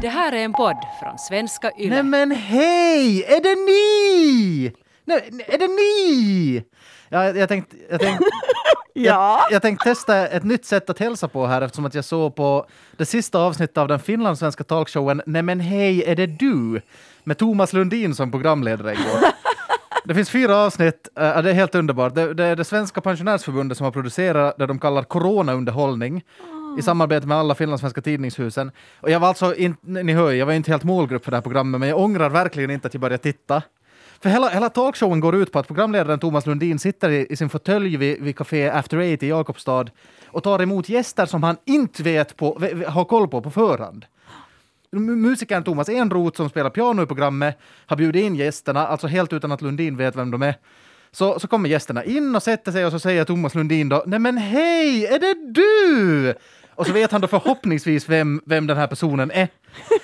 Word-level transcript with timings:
Det 0.00 0.08
här 0.08 0.32
är 0.32 0.44
en 0.44 0.52
podd 0.52 0.76
från 1.00 1.18
svenska 1.18 1.70
YLE. 1.78 1.94
Nej 1.94 2.02
men 2.02 2.30
hej! 2.30 3.24
Är 3.24 3.40
det 3.40 3.54
ni? 3.54 4.72
Nej, 5.04 5.44
är 5.46 5.58
det 5.58 5.68
ni? 5.68 6.64
Ja, 7.08 7.24
jag 7.30 7.48
tänkte... 7.48 7.76
Jag 7.90 8.00
tänkte 8.00 8.24
Ja. 8.98 9.40
Jag, 9.42 9.52
jag 9.52 9.62
tänkte 9.62 9.84
testa 9.84 10.28
ett 10.28 10.44
nytt 10.44 10.64
sätt 10.64 10.90
att 10.90 10.98
hälsa 10.98 11.28
på 11.28 11.46
här 11.46 11.62
eftersom 11.62 11.84
att 11.84 11.94
jag 11.94 12.04
såg 12.04 12.34
på 12.34 12.66
det 12.96 13.06
sista 13.06 13.38
avsnittet 13.38 13.78
av 13.78 13.88
den 13.88 14.00
finlandssvenska 14.00 14.64
talkshowen 14.64 15.22
Nej 15.26 15.42
men 15.42 15.60
hej, 15.60 16.04
är 16.04 16.16
det 16.16 16.26
du? 16.26 16.80
Med 17.24 17.38
Thomas 17.38 17.72
Lundin 17.72 18.14
som 18.14 18.30
programledare 18.30 18.92
igår. 18.92 19.20
Det 20.04 20.14
finns 20.14 20.30
fyra 20.30 20.56
avsnitt, 20.56 21.08
uh, 21.20 21.42
det 21.42 21.50
är 21.50 21.54
helt 21.54 21.74
underbart. 21.74 22.14
Det, 22.14 22.34
det 22.34 22.44
är 22.44 22.56
det 22.56 22.64
svenska 22.64 23.00
pensionärsförbundet 23.00 23.78
som 23.78 23.84
har 23.84 23.92
producerat 23.92 24.58
det 24.58 24.66
de 24.66 24.78
kallar 24.78 25.02
coronaunderhållning 25.02 26.22
i 26.78 26.82
samarbete 26.82 27.26
med 27.26 27.36
alla 27.36 27.54
finlandssvenska 27.54 28.00
tidningshusen. 28.00 28.70
Och 29.00 29.10
jag 29.10 29.20
var 29.20 29.28
alltså, 29.28 29.54
in, 29.54 29.76
ni 29.80 30.12
hör 30.12 30.30
ju, 30.30 30.38
jag 30.38 30.46
var 30.46 30.52
inte 30.52 30.70
helt 30.70 30.84
målgrupp 30.84 31.24
för 31.24 31.30
det 31.30 31.36
här 31.36 31.42
programmet, 31.42 31.80
men 31.80 31.88
jag 31.88 32.00
ångrar 32.00 32.30
verkligen 32.30 32.70
inte 32.70 32.86
att 32.86 32.94
jag 32.94 33.00
började 33.00 33.22
titta. 33.22 33.62
För 34.20 34.30
hela, 34.30 34.48
hela 34.48 34.68
talkshowen 34.68 35.20
går 35.20 35.34
ut 35.34 35.52
på 35.52 35.58
att 35.58 35.66
programledaren 35.66 36.18
Thomas 36.18 36.46
Lundin 36.46 36.78
sitter 36.78 37.10
i, 37.10 37.26
i 37.30 37.36
sin 37.36 37.48
fåtölj 37.48 37.96
vid, 37.96 38.22
vid 38.22 38.36
Café 38.36 38.70
After 38.70 38.98
Eight 38.98 39.22
i 39.22 39.28
Jakobstad 39.28 39.86
och 40.26 40.42
tar 40.42 40.62
emot 40.62 40.88
gäster 40.88 41.26
som 41.26 41.42
han 41.42 41.56
inte 41.64 42.02
vet 42.02 42.36
på, 42.36 42.60
har 42.86 43.04
koll 43.04 43.28
på 43.28 43.42
på 43.42 43.50
förhand. 43.50 44.04
Musikern 44.92 45.64
Thomas 45.64 45.88
Enroth 45.88 46.36
som 46.36 46.48
spelar 46.48 46.70
piano 46.70 47.02
i 47.02 47.06
programmet 47.06 47.58
har 47.86 47.96
bjudit 47.96 48.24
in 48.24 48.36
gästerna, 48.36 48.86
alltså 48.86 49.06
helt 49.06 49.32
utan 49.32 49.52
att 49.52 49.62
Lundin 49.62 49.96
vet 49.96 50.16
vem 50.16 50.30
de 50.30 50.42
är. 50.42 50.54
Så, 51.12 51.40
så 51.40 51.48
kommer 51.48 51.68
gästerna 51.68 52.04
in 52.04 52.36
och 52.36 52.42
sätter 52.42 52.72
sig 52.72 52.86
och 52.86 52.92
så 52.92 52.98
säger 52.98 53.24
Thomas 53.24 53.54
Lundin 53.54 53.88
då 53.88 54.02
Nej 54.06 54.18
men 54.18 54.38
hej, 54.38 55.06
är 55.06 55.18
det 55.18 55.52
du? 55.52 56.34
Och 56.76 56.86
så 56.86 56.92
vet 56.92 57.12
han 57.12 57.20
då 57.20 57.26
förhoppningsvis 57.26 58.08
vem, 58.08 58.40
vem 58.44 58.66
den 58.66 58.76
här 58.76 58.86
personen 58.86 59.30
är. 59.30 59.48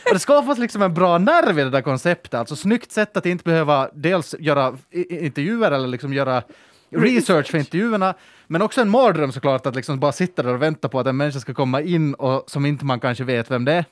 Och 0.05 0.13
det 0.13 0.19
skapas 0.19 0.59
liksom 0.59 0.83
en 0.83 0.95
bra 0.95 1.19
nerv 1.19 1.59
i 1.59 1.63
det 1.63 1.71
där 1.71 1.83
konceptet, 1.83 2.35
alltså 2.35 2.57
snyggt 2.57 2.93
sätt 2.93 3.17
att 3.17 3.27
inte 3.27 3.45
behöva 3.45 3.89
dels 3.95 4.35
göra 4.39 4.77
intervjuer 5.11 5.71
eller 5.71 5.89
liksom 5.89 6.13
göra 6.13 6.43
research 6.91 7.51
för 7.51 7.59
intervjuerna, 7.59 8.15
men 8.47 8.63
också 8.63 8.81
en 8.81 8.89
mardröm 8.89 9.33
såklart 9.33 9.67
att 9.67 9.77
liksom 9.77 10.01
bara 10.01 10.13
sitta 10.13 10.43
där 10.43 10.55
och 10.55 10.63
vänta 10.63 10.89
på 10.89 11.01
att 11.01 11.07
en 11.07 11.17
människa 11.17 11.41
ska 11.41 11.55
komma 11.55 11.81
in 11.81 12.15
och 12.15 12.51
som 12.51 12.67
inte 12.67 12.85
man 12.85 13.01
kanske 13.01 13.25
vet 13.25 13.51
vem 13.51 13.65
det 13.65 13.73
är. 13.73 13.85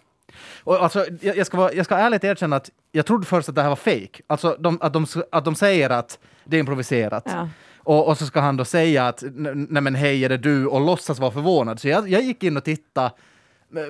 Och 0.65 0.83
alltså, 0.83 1.07
jag, 1.21 1.37
jag, 1.37 1.47
ska 1.47 1.57
vara, 1.57 1.73
jag 1.73 1.87
ska 1.87 1.97
ärligt 1.97 2.25
erkänna 2.25 2.57
att 2.57 2.71
jag 2.93 3.07
trodde 3.07 3.27
först 3.27 3.49
att 3.49 3.55
det 3.55 3.63
här 3.63 3.69
var 3.69 3.77
fake. 3.77 4.23
Alltså 4.27 4.57
de, 4.59 4.79
att, 4.81 4.93
de, 4.93 5.07
att 5.33 5.45
de 5.45 5.55
säger 5.55 5.91
att 5.91 6.19
det 6.45 6.57
är 6.57 6.61
improviserat. 6.61 7.25
Ja. 7.27 7.49
Och, 7.83 8.09
och 8.09 8.19
så 8.19 8.27
ska 8.27 8.41
han 8.41 8.57
då 8.57 8.65
säga 8.65 9.09
att 9.09 9.23
"N- 9.23 9.67
nej 9.71 9.83
men 9.83 9.95
hej 9.95 10.25
är 10.25 10.29
det 10.29 10.37
du 10.37 10.67
och 10.67 10.81
låtsas 10.81 11.19
vara 11.19 11.31
förvånad. 11.31 11.81
Så 11.81 11.89
jag, 11.89 12.09
jag 12.09 12.23
gick 12.23 12.43
in 12.43 12.57
och 12.57 12.65
tittade 12.65 13.11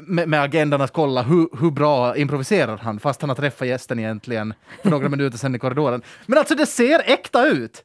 med, 0.06 0.28
med 0.28 0.42
agendan 0.42 0.80
att 0.80 0.92
kolla 0.92 1.22
hur, 1.22 1.48
hur 1.60 1.70
bra 1.70 2.16
improviserar 2.16 2.76
han 2.76 3.00
fast 3.00 3.20
han 3.20 3.30
har 3.30 3.36
träffat 3.36 3.68
gästen 3.68 3.98
egentligen 3.98 4.54
för 4.82 4.90
några 4.90 5.08
minuter 5.14 5.38
sedan 5.38 5.54
i 5.54 5.58
korridoren. 5.58 6.02
Men 6.26 6.38
alltså 6.38 6.54
det 6.54 6.66
ser 6.66 7.02
äkta 7.06 7.46
ut! 7.46 7.84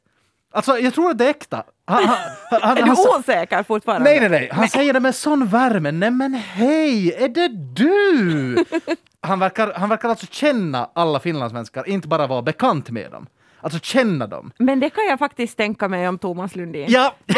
Alltså 0.52 0.78
jag 0.78 0.94
tror 0.94 1.10
att 1.10 1.18
det 1.18 1.24
är 1.26 1.30
äkta. 1.30 1.62
Han, 1.84 2.04
han, 2.04 2.16
han, 2.50 2.60
Är 2.78 2.82
han, 2.86 2.94
du 2.96 3.18
osäker 3.18 3.62
fortfarande? 3.62 4.10
Nej, 4.10 4.20
nej, 4.20 4.28
nej. 4.28 4.48
Han 4.52 4.68
säger 4.68 4.92
det 4.92 5.00
med 5.00 5.14
sån 5.14 5.46
värme. 5.46 5.92
Nej 5.92 6.10
men 6.10 6.34
hej, 6.34 7.12
är 7.12 7.28
det 7.28 7.48
du? 7.74 8.64
Han 9.20 9.38
verkar, 9.38 9.72
han 9.72 9.88
verkar 9.88 10.08
alltså 10.08 10.26
känna 10.30 10.90
alla 10.94 11.20
finlandssvenskar, 11.20 11.88
inte 11.88 12.08
bara 12.08 12.26
vara 12.26 12.42
bekant 12.42 12.90
med 12.90 13.10
dem. 13.10 13.26
Alltså 13.66 13.80
känna 13.82 14.26
dem. 14.26 14.52
Men 14.58 14.80
det 14.80 14.90
kan 14.90 15.04
jag 15.06 15.18
faktiskt 15.18 15.56
tänka 15.56 15.88
mig 15.88 16.08
om 16.08 16.18
Thomas 16.18 16.56
Lundin. 16.56 16.86
Ja! 16.88 17.14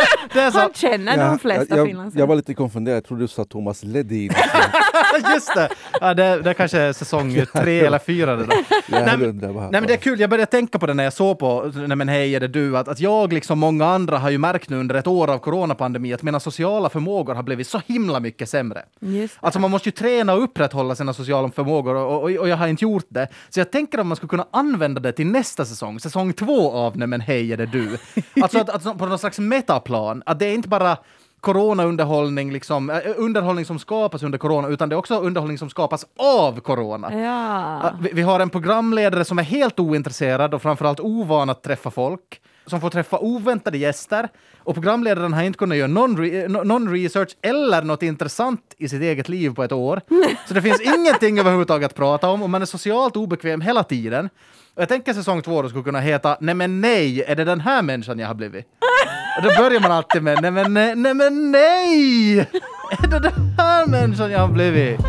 det 0.52 0.58
är 0.58 0.60
så. 0.60 0.60
Han 0.60 0.72
känner 0.72 1.16
de 1.30 1.38
flesta 1.38 1.66
jag, 1.68 1.78
jag, 1.78 1.86
finlandssvenskar. 1.86 2.20
jag 2.20 2.26
var 2.26 2.36
lite 2.36 2.54
konfunderad, 2.54 2.96
jag 2.96 3.04
trodde 3.04 3.22
du 3.22 3.28
sa 3.28 3.44
Thomas 3.44 3.82
Ledin. 3.84 4.32
Just 5.34 5.54
det! 5.54 5.68
Ja, 6.00 6.14
det, 6.14 6.42
det 6.42 6.54
kanske 6.54 6.78
är 6.78 6.92
säsong 6.92 7.44
tre 7.52 7.80
eller 7.80 7.98
fyra 7.98 8.36
det 8.36 8.46
där. 8.46 8.56
Jag 8.88 9.04
Nej, 9.06 9.16
men- 9.18 9.36
Nej 9.38 9.70
men 9.70 9.86
det 9.86 9.92
är 9.92 9.96
kul, 9.96 10.20
jag 10.20 10.30
började 10.30 10.50
tänka 10.50 10.78
på 10.78 10.86
det 10.86 10.94
när 10.94 11.04
jag 11.04 11.12
såg 11.12 11.38
på 11.38 11.72
Nej 11.74 11.96
men 11.96 12.08
hej 12.08 12.34
är 12.34 12.40
det 12.40 12.48
du, 12.48 12.78
att, 12.78 12.88
att 12.88 13.00
jag 13.00 13.32
liksom 13.32 13.58
många 13.58 13.86
andra 13.86 14.18
har 14.18 14.30
ju 14.30 14.38
märkt 14.38 14.68
nu 14.68 14.76
under 14.80 14.94
ett 14.94 15.06
år 15.06 15.30
av 15.30 15.38
coronapandemi 15.38 16.14
att 16.14 16.22
mina 16.22 16.40
sociala 16.40 16.88
förmågor 16.88 17.34
har 17.34 17.42
blivit 17.42 17.66
så 17.66 17.80
himla 17.86 18.20
mycket 18.20 18.48
sämre. 18.48 18.82
Just 19.00 19.34
det. 19.40 19.46
Alltså 19.46 19.60
man 19.60 19.70
måste 19.70 19.88
ju 19.88 19.92
träna 19.92 20.34
och 20.34 20.42
upprätthålla 20.42 20.94
sina 20.94 21.12
sociala 21.14 21.50
förmågor 21.50 21.94
och, 21.94 22.14
och, 22.22 22.30
och 22.30 22.48
jag 22.48 22.56
har 22.56 22.68
inte 22.68 22.84
gjort 22.84 23.06
det. 23.08 23.28
Så 23.48 23.60
jag 23.60 23.70
tänker 23.72 23.98
att 23.98 24.06
man 24.06 24.16
skulle 24.16 24.28
kunna 24.28 24.46
använda 24.50 25.00
det 25.00 25.12
till 25.12 25.26
nästa 25.26 25.64
säsong, 25.64 26.00
säsong 26.00 26.32
två 26.32 26.72
av 26.72 26.96
Nej 26.96 27.08
men 27.08 27.20
hej 27.20 27.52
är 27.52 27.56
det 27.56 27.66
du. 27.66 27.98
Alltså 28.42 28.58
att, 28.58 28.68
att 28.68 28.98
på 28.98 29.06
någon 29.06 29.18
slags 29.18 29.38
metaplan, 29.38 30.22
att 30.26 30.38
det 30.40 30.46
är 30.46 30.54
inte 30.54 30.68
bara 30.68 30.96
coronaunderhållning, 31.40 32.52
liksom, 32.52 32.90
eh, 32.90 32.98
underhållning 33.16 33.64
som 33.64 33.78
skapas 33.78 34.22
under 34.22 34.38
corona, 34.38 34.68
utan 34.68 34.88
det 34.88 34.94
är 34.94 34.98
också 34.98 35.18
underhållning 35.20 35.58
som 35.58 35.70
skapas 35.70 36.06
av 36.18 36.60
corona. 36.60 37.08
Ja. 37.12 37.80
Ja, 37.82 37.92
Vi, 38.00 38.10
vi 38.12 38.22
har 38.22 38.40
en 38.40 38.50
programledare 38.50 39.24
som 39.24 39.38
är 39.38 39.42
helt 39.42 39.80
ointresserad 39.80 40.54
och 40.54 40.62
framförallt 40.62 41.00
ovan 41.00 41.50
att 41.50 41.62
träffa 41.62 41.90
folk, 41.90 42.40
som 42.66 42.80
får 42.80 42.90
träffa 42.90 43.18
oväntade 43.18 43.78
gäster. 43.78 44.28
Och 44.58 44.74
programledaren 44.74 45.32
har 45.32 45.42
inte 45.42 45.58
kunnat 45.58 45.78
göra 45.78 45.88
någon, 45.88 46.16
re, 46.16 46.46
no- 46.48 46.64
någon 46.64 46.92
research 46.92 47.36
eller 47.42 47.82
något 47.82 48.02
intressant 48.02 48.60
i 48.78 48.88
sitt 48.88 49.02
eget 49.02 49.28
liv 49.28 49.54
på 49.54 49.64
ett 49.64 49.72
år. 49.72 50.00
Så 50.48 50.54
det 50.54 50.62
finns 50.62 50.80
ingenting 50.80 51.38
överhuvudtaget 51.38 51.90
att 51.90 51.96
prata 51.96 52.28
om 52.28 52.42
och 52.42 52.50
man 52.50 52.62
är 52.62 52.66
socialt 52.66 53.16
obekväm 53.16 53.60
hela 53.60 53.84
tiden. 53.84 54.28
Och 54.74 54.82
jag 54.82 54.88
tänker 54.88 55.12
säsong 55.14 55.42
två 55.42 55.68
skulle 55.68 55.84
kunna 55.84 56.00
heta 56.00 56.36
Nej 56.40 56.54
men 56.54 56.80
nej, 56.80 57.22
är 57.22 57.36
det 57.36 57.44
den 57.44 57.60
här 57.60 57.82
människan 57.82 58.18
jag 58.18 58.26
har 58.26 58.34
blivit? 58.34 58.64
Och 59.36 59.42
då 59.42 59.48
börjar 59.62 59.80
man 59.80 59.92
alltid 59.92 60.22
med 60.22 60.38
Nej 60.42 60.50
men 60.50 60.74
nej, 60.74 60.94
nej 60.96 61.14
men 61.14 61.50
nej! 61.50 62.38
Är 63.02 63.06
det 63.06 63.18
den 63.18 63.54
här 63.58 63.86
människan 63.86 64.30
jag 64.30 64.38
har 64.40 64.48
blivit? 64.48 65.00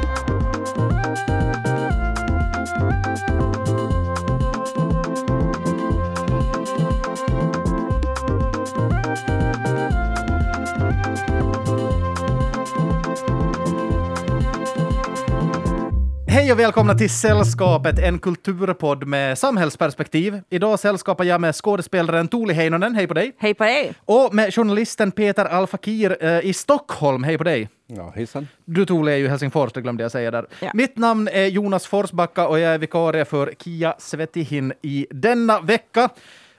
Hej 16.31 16.52
och 16.52 16.59
välkomna 16.59 16.94
till 16.94 17.09
Sällskapet, 17.09 18.00
en 18.00 18.19
kulturpodd 18.19 19.08
med 19.08 19.38
samhällsperspektiv. 19.38 20.42
Idag 20.50 20.80
sällskapar 20.80 21.24
jag 21.24 21.42
med 21.42 21.56
skådespelaren 21.56 22.28
Tuuli 22.28 22.53
Heinonen, 22.53 22.96
hej 22.96 23.08
på 23.08 23.14
dig. 23.14 23.36
Hej 23.38 23.53
på 23.53 23.64
dig! 23.64 23.94
Och 24.06 24.34
med 24.34 24.53
journalisten 24.53 25.12
Peter 25.12 25.46
Alfakir 25.46 26.18
eh, 26.25 26.46
i 26.46 26.53
Stockholm, 26.53 27.24
hej 27.24 27.38
på 27.38 27.44
dig. 27.44 27.70
Ja, 27.88 28.12
hejsan. 28.16 28.47
Du 28.66 28.86
Tuuli 28.86 29.12
är 29.12 29.16
ju 29.16 29.28
Helsingfors, 29.28 29.74
det 29.74 29.81
glömde 29.81 30.03
jag 30.03 30.12
säga 30.12 30.31
där. 30.31 30.47
Ja. 30.59 30.72
Mitt 30.74 30.97
namn 30.97 31.28
är 31.28 31.46
Jonas 31.46 31.88
Forsbacka 31.88 32.47
och 32.47 32.59
jag 32.59 32.74
är 32.74 32.78
vikarie 32.78 33.25
för 33.25 33.53
Kia 33.59 33.96
Svetihin 33.97 34.74
i 34.81 35.08
denna 35.09 35.59
vecka. 35.59 36.09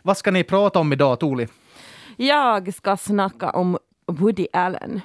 Vad 0.03 0.16
ska 0.16 0.31
ni 0.31 0.44
prata 0.44 0.78
om 0.78 0.93
idag, 0.93 1.21
Tuuli? 1.21 1.49
Jag 2.16 2.75
ska 2.75 2.97
snacka 2.97 3.50
om 3.50 3.78
Woody 4.06 4.47
Allen. 4.53 5.00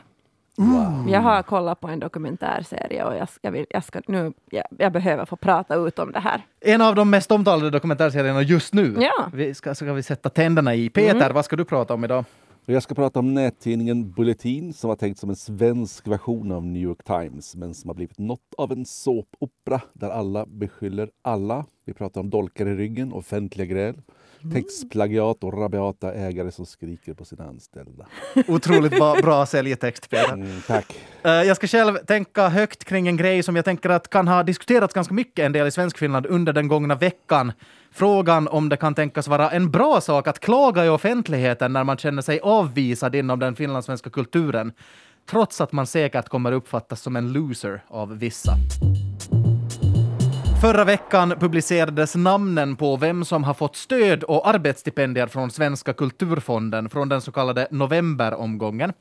Jag 1.08 1.22
har 1.22 1.44
kollat 1.44 1.80
på 1.80 1.88
en 1.88 2.00
dokumentärserie 2.00 3.04
och 3.04 3.16
jag, 3.16 3.30
ska, 3.30 3.52
vill- 3.52 3.66
jag, 3.70 3.84
ska 3.84 4.02
nu, 4.08 4.34
jag, 4.52 4.64
jag 4.80 4.92
behöver 4.92 5.26
få 5.26 5.36
prata 5.36 5.76
ut 5.76 6.00
om 6.00 6.12
det 6.12 6.20
här. 6.20 6.42
En 6.62 6.82
av 6.82 6.96
de 6.96 7.10
mest 7.10 7.32
omtalade 7.32 7.70
dokumentärserierna 7.70 8.42
just 8.42 8.74
nu. 8.74 8.96
Ja. 9.00 9.30
Vi 9.34 9.54
ska, 9.54 9.76
ska 9.76 9.94
vi 9.94 10.04
sätta 10.04 10.30
tänderna 10.30 10.76
i. 10.76 10.90
Peter, 10.90 11.32
vad 11.32 11.46
ska 11.46 11.56
du 11.56 11.66
prata 11.66 11.94
om 11.94 12.04
idag? 12.04 12.26
Jag 12.66 12.84
ska 12.84 12.96
prata 12.96 13.20
om 13.20 13.34
nättidningen 13.34 14.12
Bulletin 14.12 14.74
som 14.74 14.88
var 14.88 14.96
tänkt 14.96 15.20
som 15.20 15.30
en 15.30 15.36
svensk 15.36 16.08
version 16.08 16.52
av 16.52 16.66
New 16.66 16.82
York 16.82 17.04
Times 17.04 17.56
men 17.56 17.74
som 17.74 17.90
har 17.90 17.96
blivit 17.96 18.20
något 18.20 18.54
av 18.58 18.72
en 18.72 18.86
såpopera 18.86 19.82
där 19.94 20.10
alla 20.10 20.46
beskyller 20.46 21.10
alla. 21.22 21.66
Vi 21.86 21.94
pratar 21.94 22.22
om 22.22 22.30
dolkar 22.30 22.66
i 22.66 22.76
ryggen, 22.76 23.14
offentliga 23.14 23.66
gräl, 23.66 24.02
textplagiat 24.54 25.44
och 25.44 25.62
rabiata 25.62 26.14
ägare 26.14 26.52
som 26.52 26.66
skriker 26.66 27.14
på 27.14 27.26
sina 27.26 27.44
anställda. 27.44 28.06
Otroligt 28.48 28.92
bra, 28.92 29.16
bra 29.16 29.46
säljtext, 29.46 30.10
Peter. 30.10 30.34
Mm, 30.34 30.62
tack. 30.68 30.96
Eh, 31.24 31.32
jag 31.32 31.58
ska 31.58 31.68
själv 31.68 31.98
tänka 31.98 32.50
högt 32.50 32.84
kring 32.84 33.08
en 33.08 33.18
grej 33.18 33.44
som 33.44 33.56
jag 33.56 33.66
tänker 33.66 33.90
att 33.90 34.10
kan 34.10 34.28
ha 34.28 34.44
diskuterats 34.44 34.94
ganska 34.94 35.14
mycket 35.14 35.46
en 35.46 35.52
del 35.52 35.68
i 35.68 35.72
Svenskfinland 35.72 36.26
under 36.26 36.54
den 36.54 36.68
gångna 36.68 36.96
veckan. 36.96 37.52
Frågan 37.92 38.48
om 38.48 38.70
det 38.70 38.78
kan 38.78 38.96
tänkas 38.96 39.28
vara 39.28 39.52
en 39.52 39.72
bra 39.72 40.02
sak 40.02 40.28
att 40.28 40.40
klaga 40.40 40.86
i 40.86 40.90
offentligheten 40.90 41.74
när 41.74 41.84
man 41.84 41.98
känner 41.98 42.22
sig 42.22 42.40
avvisad 42.40 43.16
inom 43.16 43.40
den 43.40 43.56
finlandssvenska 43.56 44.10
kulturen, 44.10 44.72
trots 45.30 45.62
att 45.62 45.72
man 45.72 45.88
säkert 45.88 46.30
kommer 46.30 46.52
uppfattas 46.52 47.02
som 47.02 47.16
en 47.16 47.34
loser 47.34 47.84
av 47.88 48.18
vissa. 48.18 48.54
Förra 50.62 50.84
veckan 50.84 51.34
publicerades 51.40 52.16
namnen 52.16 52.76
på 52.76 52.98
vem 52.98 53.26
som 53.26 53.44
har 53.44 53.54
fått 53.54 53.76
stöd 53.76 54.24
och 54.24 54.48
arbetsstipendier 54.48 55.28
från 55.28 55.52
Svenska 55.52 55.94
kulturfonden 55.94 56.90
från 56.90 57.10
den 57.10 57.22
så 57.22 57.32
kallade 57.32 57.68
novemberomgången. 57.72 58.94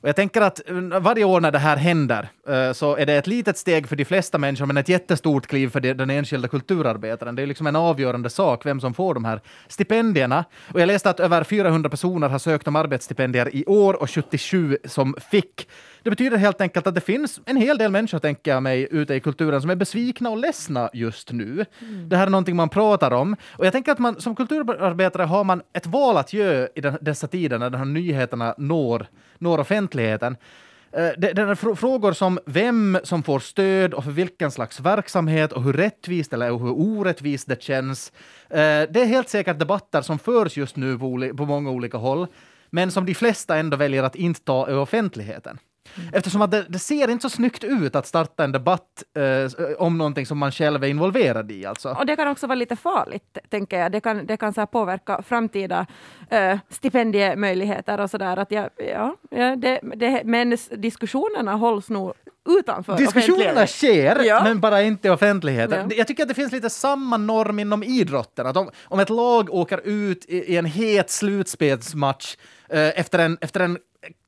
Och 0.00 0.08
jag 0.08 0.16
tänker 0.16 0.40
att 0.40 0.68
eh, 0.68 0.74
varje 1.00 1.24
år 1.24 1.40
när 1.40 1.52
det 1.52 1.58
här 1.58 1.76
händer 1.76 2.28
eh, 2.48 2.72
så 2.72 2.96
är 2.96 3.06
det 3.06 3.14
ett 3.14 3.26
litet 3.26 3.58
steg 3.58 3.88
för 3.88 3.96
de 3.96 4.04
flesta 4.04 4.38
människor 4.38 4.66
men 4.66 4.76
ett 4.76 4.88
jättestort 4.88 5.46
kliv 5.46 5.68
för 5.68 5.80
den 5.80 6.10
enskilda 6.10 6.48
kulturarbetaren. 6.48 7.36
Det 7.36 7.42
är 7.42 7.46
liksom 7.46 7.66
en 7.66 7.76
avgörande 7.76 8.30
sak 8.30 8.66
vem 8.66 8.80
som 8.80 8.94
får 8.94 9.14
de 9.14 9.24
här 9.24 9.40
stipendierna. 9.68 10.44
Och 10.74 10.80
jag 10.80 10.86
läste 10.86 11.10
att 11.10 11.20
över 11.20 11.44
400 11.44 11.90
personer 11.90 12.28
har 12.28 12.38
sökt 12.38 12.68
om 12.68 12.76
arbetsstipendier 12.76 13.56
i 13.56 13.64
år 13.66 14.02
och 14.02 14.10
77 14.10 14.78
som 14.84 15.14
fick. 15.30 15.68
Det 16.06 16.10
betyder 16.10 16.36
helt 16.36 16.60
enkelt 16.60 16.86
att 16.86 16.94
det 16.94 17.00
finns 17.00 17.40
en 17.46 17.56
hel 17.56 17.78
del 17.78 17.90
människor, 17.90 18.18
tänker 18.18 18.50
jag 18.50 18.62
mig, 18.62 18.88
ute 18.90 19.14
i 19.14 19.20
kulturen 19.20 19.60
som 19.60 19.70
är 19.70 19.74
besvikna 19.76 20.30
och 20.30 20.36
ledsna 20.38 20.90
just 20.92 21.32
nu. 21.32 21.64
Det 22.08 22.16
här 22.16 22.26
är 22.26 22.30
någonting 22.30 22.56
man 22.56 22.68
pratar 22.68 23.10
om. 23.10 23.36
Och 23.50 23.66
jag 23.66 23.72
tänker 23.72 23.92
att 23.92 23.98
man 23.98 24.20
som 24.20 24.36
kulturarbetare 24.36 25.22
har 25.22 25.44
man 25.44 25.62
ett 25.72 25.86
val 25.86 26.16
att 26.16 26.32
göra 26.32 26.68
i 26.74 26.80
den, 26.80 26.98
dessa 27.00 27.26
tider 27.26 27.58
när 27.58 27.70
de 27.70 27.78
här 27.78 27.84
nyheterna 27.84 28.54
når, 28.58 29.06
når 29.38 29.58
offentligheten. 29.58 30.36
Eh, 30.92 31.08
Det, 31.18 31.32
det 31.32 31.42
är 31.42 31.54
fr- 31.54 31.74
frågor 31.74 32.12
som 32.12 32.38
vem 32.46 32.98
som 33.02 33.22
får 33.22 33.38
stöd 33.38 33.94
och 33.94 34.04
för 34.04 34.10
vilken 34.10 34.50
slags 34.50 34.80
verksamhet 34.80 35.52
och 35.52 35.62
hur 35.62 35.72
rättvist 35.72 36.32
eller 36.32 36.46
hur 36.50 36.72
orättvist 36.72 37.48
det 37.48 37.62
känns. 37.62 38.12
Eh, 38.50 38.56
Det 38.90 39.00
är 39.00 39.06
helt 39.06 39.28
säkert 39.28 39.58
debatter 39.58 40.02
som 40.02 40.18
förs 40.18 40.56
just 40.56 40.76
nu 40.76 40.98
på 41.36 41.46
många 41.46 41.70
olika 41.70 41.96
håll, 41.98 42.26
men 42.70 42.90
som 42.90 43.06
de 43.06 43.14
flesta 43.14 43.56
ändå 43.56 43.76
väljer 43.76 44.02
att 44.02 44.14
inte 44.16 44.40
ta 44.40 44.70
i 44.70 44.72
offentligheten. 44.74 45.58
Eftersom 46.12 46.42
att 46.42 46.50
det, 46.50 46.66
det 46.68 46.78
ser 46.78 47.10
inte 47.10 47.22
så 47.22 47.30
snyggt 47.30 47.64
ut 47.64 47.96
att 47.96 48.06
starta 48.06 48.44
en 48.44 48.52
debatt 48.52 49.04
eh, 49.16 49.72
om 49.78 49.98
någonting 49.98 50.26
som 50.26 50.38
man 50.38 50.52
själv 50.52 50.84
är 50.84 50.88
involverad 50.88 51.52
i. 51.52 51.66
Alltså. 51.66 51.88
Och 51.98 52.06
det 52.06 52.16
kan 52.16 52.28
också 52.28 52.46
vara 52.46 52.54
lite 52.54 52.76
farligt, 52.76 53.38
tänker 53.50 53.78
jag. 53.80 53.92
Det 53.92 54.00
kan, 54.00 54.26
det 54.26 54.36
kan 54.36 54.52
så 54.54 54.66
påverka 54.66 55.22
framtida 55.22 55.86
eh, 56.30 56.58
stipendiemöjligheter 56.70 58.00
och 58.00 58.10
sådär. 58.10 58.36
Att 58.36 58.50
jag, 58.50 58.70
ja, 58.76 59.16
ja, 59.30 59.56
det, 59.56 59.80
det, 59.96 60.22
men 60.24 60.56
diskussionerna 60.70 61.54
hålls 61.54 61.90
nog 61.90 62.12
utanför 62.48 62.96
Diskussionerna 62.96 63.66
sker, 63.66 64.24
Ja. 64.24 64.40
men 64.44 64.60
bara 64.60 64.82
inte 64.82 65.08
i 65.08 65.10
offentligheten. 65.10 65.86
Ja. 65.90 65.96
Jag 65.96 66.06
tycker 66.06 66.22
att 66.22 66.28
det 66.28 66.34
finns 66.34 66.52
lite 66.52 66.70
samma 66.70 67.16
norm 67.16 67.58
inom 67.58 67.82
idrotten. 67.82 68.46
Att 68.46 68.56
om, 68.56 68.70
om 68.84 69.00
ett 69.00 69.10
lag 69.10 69.54
åker 69.54 69.80
ut 69.84 70.24
i, 70.28 70.36
i 70.52 70.56
en 70.56 70.64
het 70.64 71.10
slutspelsmatch 71.10 72.36
eh, 72.68 73.00
efter, 73.00 73.18
en, 73.18 73.38
efter 73.40 73.60
en 73.60 73.78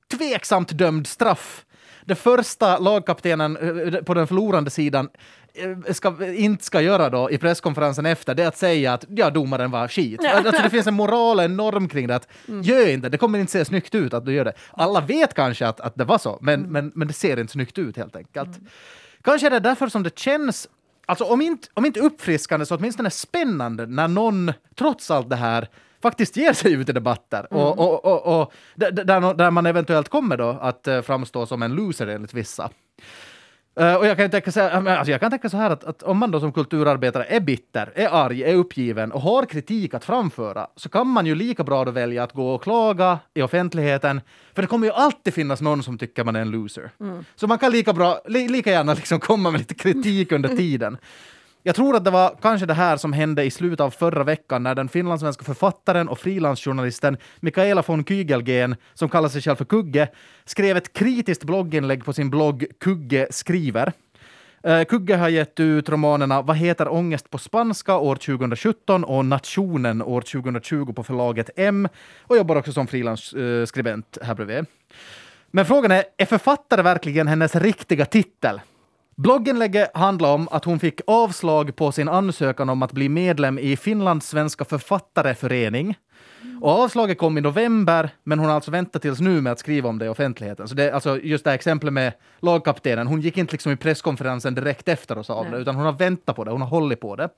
tveksamt 0.09 0.79
dömd 0.79 1.07
straff, 1.07 1.65
det 2.05 2.15
första 2.15 2.79
lagkaptenen 2.79 3.57
eh, 3.57 4.03
på 4.03 4.15
den 4.15 4.27
förlorande 4.27 4.71
sidan 4.71 5.09
eh, 5.55 5.93
ska, 5.93 6.27
inte 6.27 6.65
ska 6.65 6.81
göra 6.81 7.11
då 7.11 7.31
i 7.31 7.39
presskonferensen 7.39 8.07
efter, 8.07 8.35
det 8.35 8.43
är 8.43 8.49
att 8.49 8.57
säga 8.57 8.93
att 8.93 9.05
ja, 9.09 9.31
domaren 9.31 9.71
var 9.71 9.89
skit. 9.89 10.21
Ja. 10.23 10.31
Alltså, 10.31 10.63
det 10.63 10.71
finns 10.71 10.87
en 10.87 10.95
moral 10.95 11.39
och 11.39 11.45
en 11.45 11.57
norm 11.57 11.89
kring 11.89 12.07
det. 12.07 12.15
Att, 12.15 12.29
Gör 12.63 12.89
inte, 12.89 13.09
det 13.09 13.19
kommer 13.19 13.39
inte 13.39 13.53
se 13.53 13.65
snyggt 13.65 13.95
ut 13.95 14.15
att 14.15 14.27
du 14.27 14.33
gör 14.33 14.45
det. 14.45 14.53
Alla 14.71 15.01
vet 15.01 15.35
kanske 15.35 15.67
att, 15.67 15.81
att 15.81 15.97
det 15.97 16.05
var 16.05 16.19
så, 16.19 16.39
men, 16.41 16.61
men, 16.61 16.93
men 16.95 17.09
det 17.09 17.15
ser 17.15 17.41
inte 17.41 17.53
snyggt 17.53 17.79
ut 17.79 17.97
helt 17.97 18.17
enkelt. 18.17 18.59
Kanske 19.23 19.47
är 19.47 19.51
det 19.51 19.61
därför 19.61 19.89
som 19.89 20.03
det 20.03 20.19
känns, 20.19 20.69
alltså 21.07 21.25
om 21.25 21.41
inte, 21.41 21.69
om 21.75 21.87
inte 21.87 22.01
uppfriskande 22.01 22.67
så 22.67 22.77
åtminstone 22.77 23.11
spännande 23.11 23.87
när 23.87 24.09
någon, 24.09 24.53
trots 24.75 25.11
allt 25.11 25.31
det 25.31 25.37
här, 25.37 25.69
faktiskt 26.03 26.37
ger 26.37 26.53
sig 26.53 26.73
ut 26.73 26.89
i 26.89 26.93
debatter 26.93 27.53
och, 27.53 27.79
och, 27.79 28.05
och, 28.05 28.41
och 28.41 28.53
där, 28.75 29.35
där, 29.35 29.51
man 29.51 29.67
eventuellt 29.67 30.09
kommer 30.09 30.37
då 30.37 30.59
att 30.61 30.89
eh, 30.89 31.03
framstå 31.03 31.47
som 31.47 31.63
en 31.63 31.75
loser 31.75 32.07
enligt 32.07 32.35
vissa. 32.35 32.71
Eh, 33.81 33.95
och 33.95 34.07
jag 34.07 34.17
kan, 34.17 34.31
tänka 34.31 34.53
så 34.53 34.61
här, 34.61 34.89
alltså 34.89 35.11
jag 35.11 35.21
kan 35.21 35.31
tänka 35.31 35.49
så 35.49 35.57
här 35.57 35.71
att, 35.71 35.85
att 35.85 36.03
om 36.03 36.19
man 36.19 36.31
då 36.31 36.41
som 36.41 36.53
kulturarbetare 36.53 37.25
är 37.25 37.41
bitter, 37.41 37.93
är 37.95 38.09
arg, 38.09 38.43
är 38.43 38.55
uppgiven 38.55 39.13
och 39.13 39.21
har 39.21 39.45
kritik 39.45 39.95
att 39.95 40.05
framföra 40.05 40.67
så 40.77 40.89
kan 40.89 41.07
man 41.07 41.27
ju 41.27 41.35
lika 41.35 41.65
bra 41.65 41.85
då 41.85 41.91
välja 41.91 42.23
att 42.23 42.33
gå 42.33 42.55
och 42.55 42.63
klaga 42.63 43.19
i 43.35 43.43
offentligheten 43.43 44.21
för 44.55 44.63
det 44.63 44.69
kommer 44.69 44.87
ju 44.87 44.93
alltid 44.93 45.35
finnas 45.35 45.61
någon 45.61 45.83
som 45.83 45.99
tycker 45.99 46.25
man 46.25 46.37
är 46.37 46.41
en 46.41 46.51
loser. 46.51 46.91
Så 47.37 47.47
man 47.47 47.59
kan 47.59 47.73
lika, 47.73 47.93
bra, 47.93 48.21
li, 48.27 48.49
lika 48.49 48.71
gärna 48.71 48.95
liksom 48.95 49.21
komma 49.21 49.51
med 49.51 49.59
lite 49.59 49.75
kritik 49.75 50.33
under 50.33 50.49
tiden. 50.57 50.99
Jag 51.63 51.75
tror 51.75 51.97
att 51.97 52.05
det 52.05 52.11
var 52.11 52.37
kanske 52.43 52.67
det 52.67 52.75
här 52.75 52.97
som 52.97 53.13
hände 53.13 53.45
i 53.45 53.51
slutet 53.51 53.81
av 53.81 53.91
förra 53.91 54.25
veckan 54.25 54.63
när 54.63 54.75
den 54.75 54.89
finlandssvenska 54.89 55.45
författaren 55.45 56.09
och 56.09 56.19
frilansjournalisten 56.19 57.17
Mikaela 57.41 57.83
von 57.87 58.05
Kygelgren, 58.05 58.77
som 58.95 59.09
kallar 59.09 59.29
sig 59.29 59.43
själv 59.43 59.57
för 59.57 59.65
Kugge, 59.65 60.09
skrev 60.45 60.77
ett 60.77 60.93
kritiskt 60.93 61.45
blogginlägg 61.45 62.05
på 62.05 62.13
sin 62.13 62.31
blogg 62.31 62.67
Kugge 62.81 63.27
skriver. 63.31 63.93
Eh, 64.63 64.85
Kugge 64.85 65.17
har 65.17 65.29
gett 65.29 65.61
ut 65.61 65.89
romanerna 65.89 66.43
Vad 66.43 66.57
heter 66.57 66.93
ångest 66.93 67.31
på 67.31 67.39
spanska 67.39 67.97
år 67.97 68.17
2017 68.17 69.05
och 69.05 69.25
Nationen 69.25 70.03
år 70.03 70.21
2020 70.21 70.93
på 70.93 71.05
förlaget 71.05 71.51
M 71.57 71.89
och 72.23 72.37
jobbar 72.37 72.57
också 72.57 72.73
som 72.73 72.87
frilansskribent 72.87 74.19
här 74.23 74.35
bredvid. 74.35 74.67
Men 75.51 75.67
frågan 75.67 75.91
är, 75.91 76.05
är 76.17 76.27
författare 76.27 76.83
verkligen 76.83 77.27
hennes 77.27 77.57
riktiga 77.57 78.05
titel? 78.05 78.61
Blogginlägget 79.19 79.97
handlar 79.97 80.35
om 80.35 80.49
att 80.51 80.65
hon 80.65 80.81
fick 80.81 81.01
avslag 81.07 81.77
på 81.77 81.93
sin 81.93 82.09
ansökan 82.09 82.69
om 82.69 82.83
att 82.83 82.93
bli 82.93 83.09
medlem 83.09 83.59
i 83.59 83.77
Finlands 83.77 84.29
svenska 84.29 84.65
författareförening. 84.65 85.99
Och 86.61 86.71
avslaget 86.71 87.19
kom 87.19 87.39
i 87.39 87.41
november, 87.41 88.11
men 88.25 88.39
hon 88.39 88.49
har 88.49 88.55
alltså 88.55 88.71
väntat 88.71 89.03
tills 89.03 89.21
nu 89.21 89.41
med 89.41 89.53
att 89.53 89.59
skriva 89.59 89.89
om 89.89 89.99
det 89.99 90.05
i 90.05 90.09
offentligheten. 90.09 90.69
Så 90.69 90.75
det 90.75 90.91
alltså 90.91 91.21
just 91.21 91.45
det 91.45 91.51
här 91.51 91.55
exemplet 91.55 91.93
med 91.93 92.13
lagkaptenen. 92.41 93.07
Hon 93.07 93.21
gick 93.21 93.37
inte 93.37 93.53
liksom 93.53 93.73
i 93.73 93.77
presskonferensen 93.77 94.55
direkt 94.55 94.89
efter 94.89 95.19
och 95.19 95.27
sa 95.27 95.45
det, 95.45 95.59
utan 95.59 95.75
hon 95.75 95.85
har 95.85 95.93
väntat 95.93 96.37
på 96.37 96.45
det, 96.45 96.51
hon 96.51 96.63
har 96.63 96.69
hållit 96.69 97.01
på 97.01 97.17
det. 97.17 97.29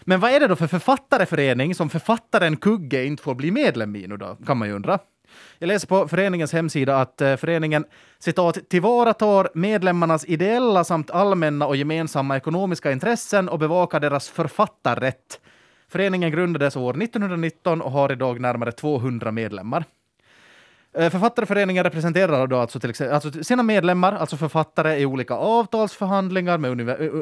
Men 0.00 0.20
vad 0.20 0.30
är 0.30 0.40
det 0.40 0.46
då 0.46 0.56
för 0.56 0.66
författareförening 0.66 1.74
som 1.74 1.90
författaren 1.90 2.56
Kugge 2.56 3.04
inte 3.04 3.22
får 3.22 3.34
bli 3.34 3.50
medlem 3.50 3.96
i 3.96 4.06
nu 4.06 4.16
då, 4.16 4.36
kan 4.46 4.58
man 4.58 4.68
ju 4.68 4.74
undra. 4.74 4.98
Jag 5.58 5.68
läser 5.68 5.88
på 5.88 6.08
föreningens 6.08 6.52
hemsida 6.52 6.96
att 6.96 7.20
eh, 7.20 7.36
föreningen 7.36 7.84
citat, 8.18 8.68
tillvaratar 8.68 9.48
medlemmarnas 9.54 10.24
ideella 10.24 10.84
samt 10.84 11.10
allmänna 11.10 11.66
och 11.66 11.76
gemensamma 11.76 12.36
ekonomiska 12.36 12.92
intressen 12.92 13.48
och 13.48 13.58
bevakar 13.58 14.00
deras 14.00 14.28
författarrätt. 14.28 15.40
Föreningen 15.88 16.30
grundades 16.30 16.76
år 16.76 17.02
1919 17.02 17.82
och 17.82 17.90
har 17.90 18.12
idag 18.12 18.40
närmare 18.40 18.72
200 18.72 19.32
medlemmar. 19.32 19.84
Eh, 20.94 21.10
författarföreningen 21.10 21.84
representerar 21.84 22.46
då 22.46 22.56
alltså, 22.56 22.80
till 22.80 22.90
exempel, 22.90 23.14
alltså 23.14 23.44
sina 23.44 23.62
medlemmar, 23.62 24.12
alltså 24.12 24.36
författare, 24.36 24.98
i 24.98 25.06
olika 25.06 25.34
avtalsförhandlingar 25.34 26.58
med 26.58 26.70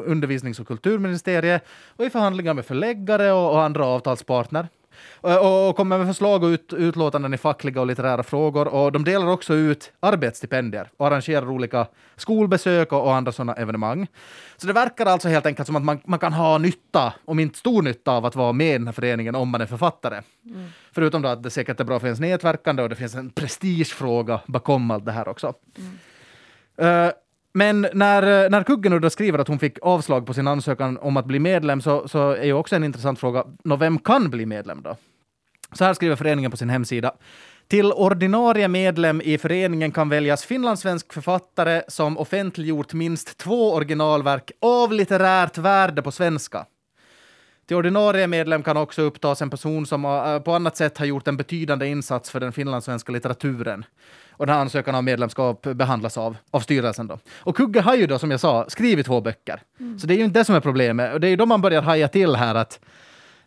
undervisnings 0.05 0.59
och 0.59 0.67
kulturministeriet 0.67 1.65
och 1.87 2.05
i 2.05 2.09
förhandlingar 2.09 2.53
med 2.53 2.65
förläggare 2.65 3.31
och, 3.31 3.51
och 3.51 3.63
andra 3.63 3.85
avtalspartner. 3.85 4.67
Och, 5.13 5.69
och, 5.69 5.75
kommer 5.75 5.97
med 5.97 6.07
förslag 6.07 6.43
och 6.43 6.47
ut, 6.47 6.73
utlåtanden 6.73 7.33
i 7.33 7.37
fackliga 7.37 7.81
och 7.81 7.87
litterära 7.87 8.23
frågor. 8.23 8.67
Och 8.67 8.91
de 8.91 9.03
delar 9.03 9.27
också 9.27 9.53
ut 9.53 9.91
arbetsstipendier 9.99 10.89
och 10.97 11.07
arrangerar 11.07 11.49
olika 11.49 11.87
skolbesök 12.15 12.91
och, 12.91 13.03
och 13.03 13.15
andra 13.15 13.31
sådana 13.31 13.53
evenemang. 13.53 14.07
Så 14.57 14.67
det 14.67 14.73
verkar 14.73 15.05
alltså 15.05 15.27
helt 15.27 15.45
enkelt 15.45 15.65
som 15.65 15.75
att 15.75 15.83
man, 15.83 15.99
man 16.05 16.19
kan 16.19 16.33
ha 16.33 16.57
nytta, 16.57 17.13
om 17.25 17.39
inte 17.39 17.59
stor 17.59 17.81
nytta, 17.81 18.11
av 18.11 18.25
att 18.25 18.35
vara 18.35 18.53
med 18.53 18.69
i 18.75 18.77
den 18.77 18.87
här 18.87 18.93
föreningen 18.93 19.35
om 19.35 19.49
man 19.49 19.61
är 19.61 19.65
författare. 19.65 20.21
Förutom 20.91 21.21
då 21.21 21.29
att 21.29 21.43
det 21.43 21.49
säkert 21.49 21.79
är 21.79 21.83
bra 21.83 21.99
för 21.99 22.07
ens 22.07 22.19
nätverkande 22.19 22.83
och 22.83 22.89
det 22.89 22.95
finns 22.95 23.15
en 23.15 23.29
prestigefråga 23.29 24.39
bakom 24.47 24.91
allt 24.91 25.05
det 25.05 25.11
här 25.11 25.27
också. 25.27 25.53
Eh, 26.77 27.09
men 27.53 27.87
när, 27.93 28.43
eh, 28.43 28.49
när 28.49 28.63
Kuggen 28.63 29.01
då 29.01 29.09
skriver 29.09 29.39
att 29.39 29.47
hon 29.47 29.59
fick 29.59 29.77
avslag 29.81 30.25
på 30.25 30.33
sin 30.33 30.47
ansökan 30.47 30.97
om 30.97 31.17
att 31.17 31.25
bli 31.25 31.39
medlem 31.39 31.81
så, 31.81 32.07
så 32.07 32.31
är 32.31 32.45
ju 32.45 32.53
också 32.53 32.75
en 32.75 32.83
intressant 32.83 33.19
fråga, 33.19 33.45
nå, 33.63 33.75
vem 33.75 33.99
kan 33.99 34.29
bli 34.29 34.45
medlem 34.45 34.81
då? 34.81 34.95
Så 35.73 35.83
här 35.83 35.93
skriver 35.93 36.15
föreningen 36.15 36.51
på 36.51 36.57
sin 36.57 36.69
hemsida. 36.69 37.13
Till 37.67 37.91
ordinarie 37.91 38.67
medlem 38.67 39.21
i 39.21 39.37
föreningen 39.37 39.91
kan 39.91 40.09
väljas 40.09 40.45
finlandssvensk 40.45 41.13
författare 41.13 41.81
som 41.87 42.17
offentliggjort 42.17 42.93
minst 42.93 43.37
två 43.37 43.73
originalverk 43.73 44.51
av 44.61 44.93
litterärt 44.93 45.57
värde 45.57 46.01
på 46.01 46.11
svenska. 46.11 46.65
Till 47.67 47.77
ordinarie 47.77 48.27
medlem 48.27 48.63
kan 48.63 48.77
också 48.77 49.01
upptas 49.01 49.41
en 49.41 49.49
person 49.49 49.85
som 49.85 50.05
eh, 50.05 50.39
på 50.39 50.53
annat 50.53 50.77
sätt 50.77 50.97
har 50.97 51.05
gjort 51.05 51.27
en 51.27 51.37
betydande 51.37 51.87
insats 51.87 52.31
för 52.31 52.39
den 52.39 52.51
finlandssvenska 52.51 53.11
litteraturen. 53.11 53.85
Och 54.41 54.47
den 54.47 54.55
här 54.55 54.61
ansökan 54.61 54.95
om 54.95 55.05
medlemskap 55.05 55.61
behandlas 55.61 56.17
av, 56.17 56.37
av 56.51 56.59
styrelsen. 56.59 57.07
Då. 57.07 57.19
Och 57.37 57.57
Kugge 57.57 57.81
har 57.81 57.95
ju 57.95 58.07
då, 58.07 58.19
som 58.19 58.31
jag 58.31 58.39
sa, 58.39 58.65
skrivit 58.67 59.05
två 59.05 59.21
böcker. 59.21 59.61
Så 60.01 60.07
det 60.07 60.13
är 60.13 60.17
ju 60.17 60.23
inte 60.23 60.39
det 60.39 60.45
som 60.45 60.55
är 60.55 60.59
problemet. 60.59 61.13
Och 61.13 61.19
det 61.19 61.27
är 61.27 61.29
ju 61.29 61.35
då 61.35 61.45
man 61.45 61.61
börjar 61.61 61.81
haja 61.81 62.07
till 62.07 62.35
här 62.35 62.55
att 62.55 62.79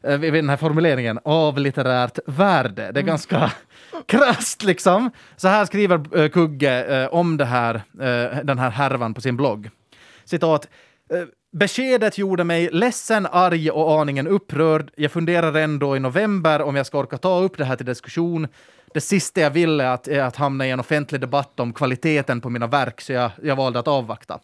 eh, 0.02 0.18
vid 0.18 0.34
den 0.34 0.48
här 0.48 0.56
formuleringen, 0.56 1.18
av 1.24 1.58
litterärt 1.58 2.18
värde. 2.26 2.90
Det 2.92 3.00
är 3.00 3.04
ganska 3.04 3.52
krasst 4.06 4.64
liksom. 4.64 5.10
Så 5.36 5.48
här 5.48 5.64
skriver 5.64 6.18
eh, 6.18 6.28
Kugge 6.28 7.02
eh, 7.02 7.14
om 7.14 7.36
det 7.36 7.44
här, 7.44 7.82
den 8.42 8.58
här 8.58 8.70
härvan 8.70 9.14
på 9.14 9.20
sin 9.20 9.36
blogg. 9.36 9.70
Citat. 10.24 10.68
Beskedet 11.52 12.18
gjorde 12.18 12.44
mig 12.44 12.68
ledsen, 12.72 13.26
arg 13.30 13.70
och 13.70 14.00
aningen 14.00 14.26
upprörd. 14.26 14.90
Jag 14.96 15.12
funderar 15.12 15.54
ändå 15.54 15.96
i 15.96 16.00
november 16.00 16.62
om 16.62 16.76
jag 16.76 16.86
ska 16.86 16.98
orka 16.98 17.18
ta 17.18 17.40
upp 17.40 17.58
det 17.58 17.64
här 17.64 17.76
till 17.76 17.86
diskussion. 17.86 18.48
Det 18.94 19.00
sista 19.00 19.40
jag 19.40 19.50
ville 19.50 19.90
att, 19.92 20.08
är 20.08 20.22
att 20.22 20.36
hamna 20.36 20.66
i 20.66 20.70
en 20.70 20.80
offentlig 20.80 21.20
debatt 21.20 21.60
om 21.60 21.72
kvaliteten 21.72 22.40
på 22.40 22.50
mina 22.50 22.66
verk, 22.66 23.00
så 23.00 23.12
jag, 23.12 23.30
jag 23.42 23.56
valde 23.56 23.78
att 23.78 23.88
avvakta. 23.88 24.38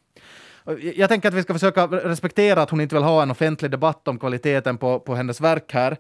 Jag- 0.97 1.09
tänker 1.09 1.29
att 1.29 1.35
vi 1.35 1.43
ska 1.43 1.53
försöka 1.53 1.87
respektera 1.87 2.63
att 2.63 2.71
hon 2.71 2.81
inte 2.81 2.95
vill 2.95 3.05
ha 3.05 3.23
en 3.23 3.31
offentlig 3.31 3.71
debatt 3.71 4.09
om 4.09 4.19
kvaliteten 4.19 4.77
på, 4.79 5.01
på 5.01 5.15
hennes 5.15 5.41
verk 5.41 5.73
här. 5.73 5.97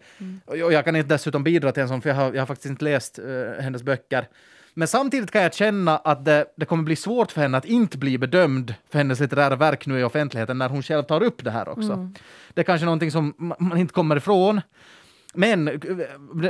Och 0.46 0.56
jag- 0.56 0.84
kan 0.84 0.96
inte 0.96 1.08
dessutom 1.14 1.44
bidra 1.44 1.72
till 1.72 1.82
en 1.82 1.88
sån, 1.88 2.00
för 2.02 2.08
jag 2.08 2.16
har, 2.16 2.32
jag 2.32 2.40
har 2.40 2.46
faktiskt 2.46 2.70
inte 2.70 2.84
läst 2.84 3.18
eh, 3.18 3.62
hennes 3.62 3.82
böcker. 3.82 4.28
Men 4.74 4.88
samtidigt 4.88 5.30
kan 5.30 5.42
jag 5.42 5.54
känna 5.54 5.96
att 5.96 6.24
det, 6.24 6.44
det 6.56 6.64
kommer 6.66 6.82
bli 6.82 6.96
svårt 6.96 7.32
för 7.32 7.40
henne 7.40 7.58
att 7.58 7.64
inte 7.64 7.98
bli 7.98 8.18
bedömd 8.18 8.74
för 8.90 8.98
hennes 8.98 9.20
litterära 9.20 9.56
verk 9.56 9.86
nu 9.86 10.00
i 10.00 10.02
offentligheten 10.04 10.58
när 10.58 10.68
hon 10.68 10.82
själv 10.82 11.02
tar 11.02 11.22
upp 11.22 11.44
det 11.44 11.50
här 11.50 11.68
också. 11.68 12.10
Det 12.54 12.60
är 12.60 12.64
kanske 12.64 12.84
någonting 12.84 13.10
som 13.10 13.34
ma- 13.34 13.56
man 13.58 13.78
inte 13.78 13.94
kommer 13.94 14.16
ifrån. 14.16 14.60
Men 15.34 15.64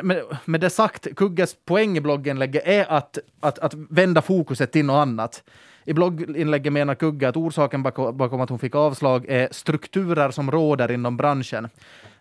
med, 0.02 0.22
med 0.44 0.60
det 0.60 0.70
sagt, 0.70 1.06
Kugges 1.16 1.56
poäng 1.64 1.96
i 1.96 2.00
blogginlägget 2.00 2.62
är 2.66 2.92
att, 2.92 3.18
att, 3.40 3.58
att 3.58 3.74
vända 3.74 4.22
fokuset 4.22 4.72
till 4.72 4.84
något 4.84 5.02
annat. 5.02 5.42
I 5.84 5.92
blogginlägget 5.92 6.72
menar 6.72 6.94
Kugge 6.94 7.28
att 7.28 7.36
orsaken 7.36 7.82
bakom, 7.82 8.40
att 8.40 8.50
hon 8.50 8.58
fick 8.58 8.74
avslag 8.74 9.26
är 9.28 9.48
strukturer 9.50 10.30
som 10.30 10.50
råder 10.50 10.92
inom 10.92 11.16
branschen. 11.16 11.68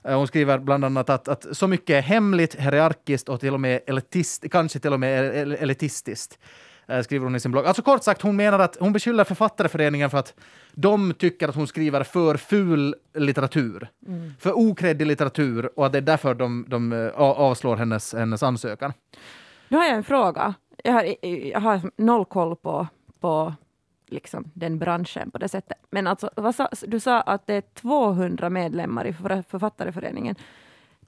Eh, 0.04 0.18
hon 0.18 0.28
skriver 0.28 0.58
bland 0.58 0.86
annat 0.86 1.10
att, 1.10 1.28
att 1.28 1.46
så 1.52 1.68
mycket 1.68 1.90
är 1.90 2.02
hemligt, 2.02 2.56
hierarkiskt 2.56 3.30
och 3.30 3.40
till 3.40 3.54
och 3.54 3.60
med 3.60 3.82
elitist, 3.88 4.46
kanske 4.52 4.80
till 4.80 4.94
och 4.94 5.00
med 5.00 5.36
elitistiskt 5.54 6.40
eh, 6.90 7.02
Skriver 7.02 7.26
hon 7.26 7.36
i 7.36 7.40
sin 7.40 7.52
blogg. 7.52 7.66
Alltså 7.66 7.82
kort 7.82 8.04
sagt, 8.04 8.22
hon 8.22 8.36
menar 8.36 8.60
att 8.60 8.78
hon 8.80 8.94
beskyller 8.94 9.24
Författareföreningen 9.24 10.10
för 10.10 10.18
att 10.18 10.34
de 10.74 11.14
tycker 11.14 11.48
att 11.50 11.56
hon 11.56 11.68
skriver 11.68 12.04
för 12.04 12.38
ful 12.38 12.96
litteratur. 13.14 13.88
För 14.40 14.58
okreddig 14.58 15.06
litteratur 15.08 15.70
och 15.80 15.86
att 15.86 15.92
det 15.92 15.98
är 15.98 16.02
därför 16.02 16.34
de, 16.34 16.66
de 16.68 16.94
eh, 16.94 17.08
avslår 17.20 17.76
hennes, 17.76 18.14
hennes 18.14 18.44
ansökan. 18.44 18.94
Nu 19.68 19.78
har 19.78 19.86
jag 19.86 19.96
en 19.96 20.04
fråga. 20.04 20.54
Jag 20.84 20.94
har, 20.94 21.16
jag 21.52 21.60
har 21.60 21.82
noll 21.96 22.26
koll 22.26 22.56
på, 22.56 22.88
på 23.20 23.54
liksom 24.08 24.52
den 24.54 24.80
branschen 24.80 25.32
på 25.32 25.38
det 25.38 25.50
sättet. 25.50 25.78
Men 25.92 26.08
alltså, 26.08 26.30
sa, 26.56 26.70
du 26.88 27.00
sa 27.00 27.22
att 27.22 27.48
det 27.48 27.54
är 27.54 27.62
200 27.62 28.50
medlemmar 28.50 29.06
i 29.08 29.12
Förfa- 29.12 29.44
Författareföreningen. 29.50 30.36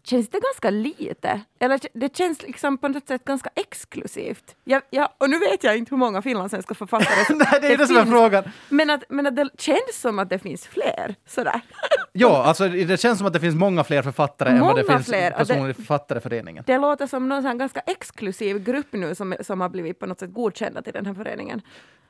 Känns 0.03 0.29
det 0.29 0.39
ganska 0.39 0.69
lite? 0.69 1.41
Eller 1.59 1.79
det 1.93 2.17
känns 2.17 2.41
liksom 2.41 2.77
på 2.77 2.87
något 2.87 3.07
sätt 3.07 3.25
ganska 3.25 3.49
exklusivt. 3.55 4.55
Jag, 4.63 4.81
jag, 4.89 5.09
och 5.17 5.29
nu 5.29 5.39
vet 5.39 5.63
jag 5.63 5.77
inte 5.77 5.89
hur 5.89 5.97
många 5.97 6.21
finlandssvenska 6.21 6.73
författare 6.73 7.25
som 7.25 7.37
Nej, 7.51 7.59
det 7.61 7.67
är 7.73 7.77
det 7.77 7.87
som 7.87 7.95
är 7.95 8.01
finns. 8.01 8.13
frågan. 8.13 8.43
Men 8.69 8.89
att, 8.89 9.03
men 9.09 9.27
att 9.27 9.35
det 9.35 9.49
känns 9.57 10.01
som 10.01 10.19
att 10.19 10.29
det 10.29 10.39
finns 10.39 10.67
fler. 10.67 11.15
Sådär. 11.27 11.61
Ja, 12.13 12.43
alltså 12.43 12.67
det 12.67 12.99
känns 12.99 13.17
som 13.17 13.27
att 13.27 13.33
det 13.33 13.39
finns 13.39 13.55
många 13.55 13.83
fler 13.83 14.01
författare 14.01 14.49
än 14.49 14.59
vad 14.59 14.75
det 14.75 14.83
Många 14.83 14.97
finns 14.97 15.07
fler. 15.07 15.31
personer 15.31 15.69
i 15.69 15.73
Författareföreningen. 15.73 16.63
Det 16.67 16.77
låter 16.77 17.07
som 17.07 17.29
någon 17.29 17.57
ganska 17.57 17.79
exklusiv 17.79 18.63
grupp 18.63 18.87
nu 18.91 19.15
som, 19.15 19.35
som 19.41 19.61
har 19.61 19.69
blivit 19.69 19.99
på 19.99 20.05
något 20.05 20.19
sätt 20.19 20.33
godkända 20.33 20.81
till 20.81 20.93
den 20.93 21.05
här 21.05 21.13
föreningen. 21.13 21.61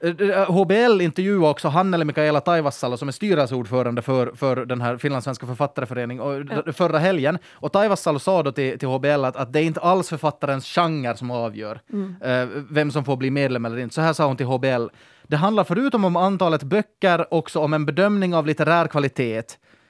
Eh, 0.03 0.51
HBL 0.51 1.01
intervjuade 1.01 1.47
också 1.47 1.67
Hannele 1.67 2.05
Mikaela 2.05 2.41
Taivassalo 2.41 2.97
som 2.97 3.07
är 3.07 3.11
styrelseordförande 3.11 4.01
för, 4.01 4.31
för 4.35 4.65
den 4.65 4.81
här 4.81 4.97
finlandssvenska 4.97 5.45
författareföreningen 5.45 6.23
och, 6.23 6.75
förra 6.75 6.99
helgen. 6.99 7.37
Och 7.53 7.71
Taivassalo 7.81 8.19
sa 8.19 8.43
då 8.43 8.51
till, 8.51 8.79
till 8.79 8.87
HBL 8.87 9.25
att, 9.25 9.35
att 9.35 9.53
det 9.53 9.59
är 9.59 9.63
inte 9.63 9.79
alls 9.79 10.09
författarens 10.09 10.65
genre 10.65 11.15
som 11.17 11.31
avgör 11.31 11.79
eh, 12.23 12.47
vem 12.69 12.91
som 12.91 13.05
får 13.05 13.17
bli 13.17 13.31
medlem 13.31 13.65
eller 13.65 13.77
inte. 13.77 13.95
Så 13.95 14.01
här 14.01 14.13
sa 14.13 14.25
hon 14.27 14.37
till 14.37 14.45
HBL. 14.45 14.87
Det 15.27 15.37
handlar 15.37 15.63
förutom 15.63 16.05
om 16.05 16.15
antalet 16.15 16.63
böcker 16.63 17.33
också 17.33 17.59
om 17.59 17.73
en 17.73 17.85
bedömning 17.85 18.35
av 18.35 18.45
litterär 18.45 18.87
kvalitet. 18.87 19.43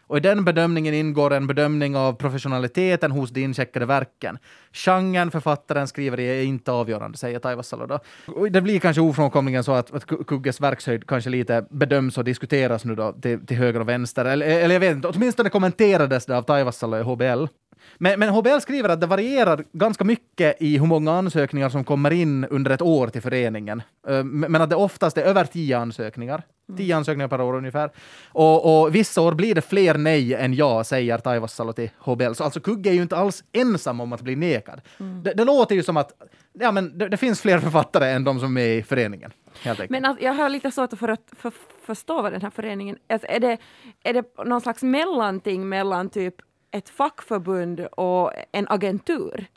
Och 0.07 0.17
i 0.17 0.19
den 0.19 0.45
bedömningen 0.45 0.93
ingår 0.93 1.33
en 1.33 1.47
bedömning 1.47 1.95
av 1.95 2.13
professionaliteten 2.13 3.11
hos 3.11 3.29
de 3.29 3.41
incheckade 3.43 3.85
verken. 3.85 4.37
Genren 4.73 5.31
författaren 5.31 5.87
skriver 5.87 6.19
i 6.19 6.39
är 6.39 6.43
inte 6.43 6.71
avgörande, 6.71 7.17
säger 7.17 7.39
Taivassalo 7.39 7.85
då. 7.85 7.99
Och 8.27 8.51
det 8.51 8.61
blir 8.61 8.79
kanske 8.79 9.01
ofrånkomligen 9.01 9.63
så 9.63 9.71
att, 9.73 9.93
att 9.93 10.05
Ku- 10.05 10.23
Kugges 10.23 10.61
verkshöjd 10.61 11.07
kanske 11.07 11.29
lite 11.29 11.65
bedöms 11.69 12.17
och 12.17 12.23
diskuteras 12.23 12.85
nu 12.85 12.95
då 12.95 13.11
till, 13.13 13.45
till 13.45 13.57
höger 13.57 13.79
och 13.79 13.89
vänster. 13.89 14.25
Eller, 14.25 14.45
eller 14.45 14.75
jag 14.75 14.79
vet 14.79 14.95
inte, 14.95 15.07
åtminstone 15.07 15.49
kommenterades 15.49 16.25
det 16.25 16.37
av 16.37 16.41
Taivassalo 16.41 16.97
i 16.97 17.01
HBL. 17.01 17.45
Men, 17.97 18.19
men 18.19 18.29
HBL 18.29 18.59
skriver 18.59 18.89
att 18.89 19.01
det 19.01 19.07
varierar 19.07 19.63
ganska 19.71 20.03
mycket 20.03 20.61
i 20.61 20.77
hur 20.77 20.85
många 20.85 21.11
ansökningar 21.11 21.69
som 21.69 21.83
kommer 21.83 22.11
in 22.11 22.45
under 22.45 22.71
ett 22.71 22.81
år 22.81 23.07
till 23.07 23.21
föreningen. 23.21 23.81
Eh, 24.07 24.23
Men 24.23 24.61
att 24.61 24.69
det 24.69 24.75
oftast 24.75 25.17
är 25.17 25.21
över 25.21 25.45
tio 25.45 25.77
ansökningar. 25.77 26.43
Tio 26.77 26.95
ansökningar 26.95 27.27
per 27.27 27.41
år 27.41 27.53
ungefär. 27.55 27.91
Och, 28.31 28.81
och 28.81 28.95
vissa 28.95 29.21
år 29.21 29.33
blir 29.33 29.55
det 29.55 29.61
fler 29.61 29.97
nej 29.97 30.33
än 30.33 30.53
ja, 30.53 30.83
säger 30.83 31.17
Taivassalo 31.17 31.73
till 31.73 31.89
HBL. 31.99 32.33
Så 32.33 32.43
alltså 32.43 32.59
Kugge 32.59 32.89
är 32.89 32.93
ju 32.93 33.01
inte 33.01 33.15
alls 33.15 33.43
ensam 33.51 33.99
om 33.99 34.13
att 34.13 34.21
bli 34.21 34.35
nekad. 34.35 34.81
Det, 35.23 35.33
det 35.33 35.43
låter 35.45 35.75
ju 35.75 35.83
som 35.83 35.97
att 35.97 36.11
ja, 36.53 36.71
men 36.71 36.97
det, 36.97 37.07
det 37.07 37.17
finns 37.17 37.41
fler 37.41 37.59
författare 37.59 38.11
än 38.11 38.23
de 38.23 38.39
som 38.39 38.47
är 38.47 38.51
med 38.61 38.77
i 38.77 38.83
föreningen. 38.83 39.31
Men 39.89 40.05
alltså, 40.05 40.25
jag 40.25 40.33
har 40.33 40.49
lite 40.49 40.71
svårt 40.71 40.93
att 40.93 40.99
för, 40.99 41.17
för, 41.35 41.53
förstå 41.85 42.21
vad 42.21 42.31
den 42.31 42.41
här 42.41 42.49
föreningen... 42.49 42.97
Alltså, 43.09 43.27
är, 43.27 43.39
det, 43.39 43.57
är 44.03 44.13
det 44.13 44.23
någon 44.45 44.61
slags 44.61 44.83
mellanting 44.83 45.69
mellan 45.69 46.09
typ 46.09 46.35
ett 46.71 46.89
fackförbund 46.89 47.79
och 47.79 48.31
en 48.51 48.67
agentur? 48.67 49.47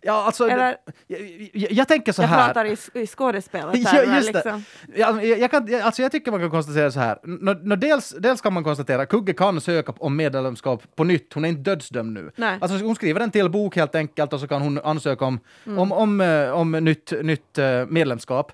Ja, 0.00 0.24
alltså, 0.24 0.48
Eller- 0.48 0.76
jag, 1.06 1.20
jag, 1.52 1.72
jag 1.72 1.88
tänker 1.88 2.12
så 2.12 2.22
jag 2.22 2.28
här. 2.28 2.46
pratar 2.46 2.64
i, 2.64 2.76
i 2.94 3.06
skådespelet. 3.06 3.76
Ja, 3.82 3.90
här, 3.90 4.06
men 4.06 4.16
just 4.16 4.34
liksom. 4.34 4.64
Ja, 4.94 5.22
jag, 5.22 5.38
jag, 5.38 5.50
kan, 5.50 5.66
jag, 5.66 5.80
alltså 5.80 6.02
jag 6.02 6.12
tycker 6.12 6.30
man 6.30 6.40
kan 6.40 6.50
konstatera 6.50 6.90
så 6.90 7.00
här. 7.00 7.18
Nå, 7.22 7.54
nå, 7.62 7.76
dels, 7.76 8.14
dels 8.18 8.40
kan 8.40 8.52
man 8.52 8.64
konstatera 8.64 9.02
att 9.02 9.08
Kugge 9.08 9.32
kan 9.32 9.60
söka 9.60 9.92
om 9.98 10.16
medlemskap 10.16 10.82
på 10.96 11.04
nytt. 11.04 11.34
Hon 11.34 11.44
är 11.44 11.48
inte 11.48 11.70
dödsdömd 11.70 12.12
nu. 12.12 12.30
Nej. 12.36 12.58
Alltså 12.60 12.78
hon 12.78 12.94
skriver 12.94 13.20
en 13.20 13.30
till 13.30 13.50
bok 13.50 13.76
helt 13.76 13.94
enkelt 13.94 14.32
och 14.32 14.40
så 14.40 14.48
kan 14.48 14.62
hon 14.62 14.78
ansöka 14.78 15.24
om, 15.24 15.40
om, 15.66 15.92
om, 15.92 16.20
eh, 16.20 16.50
om 16.50 16.72
nytt, 16.72 17.12
nytt 17.22 17.58
eh, 17.58 17.86
medlemskap. 17.88 18.52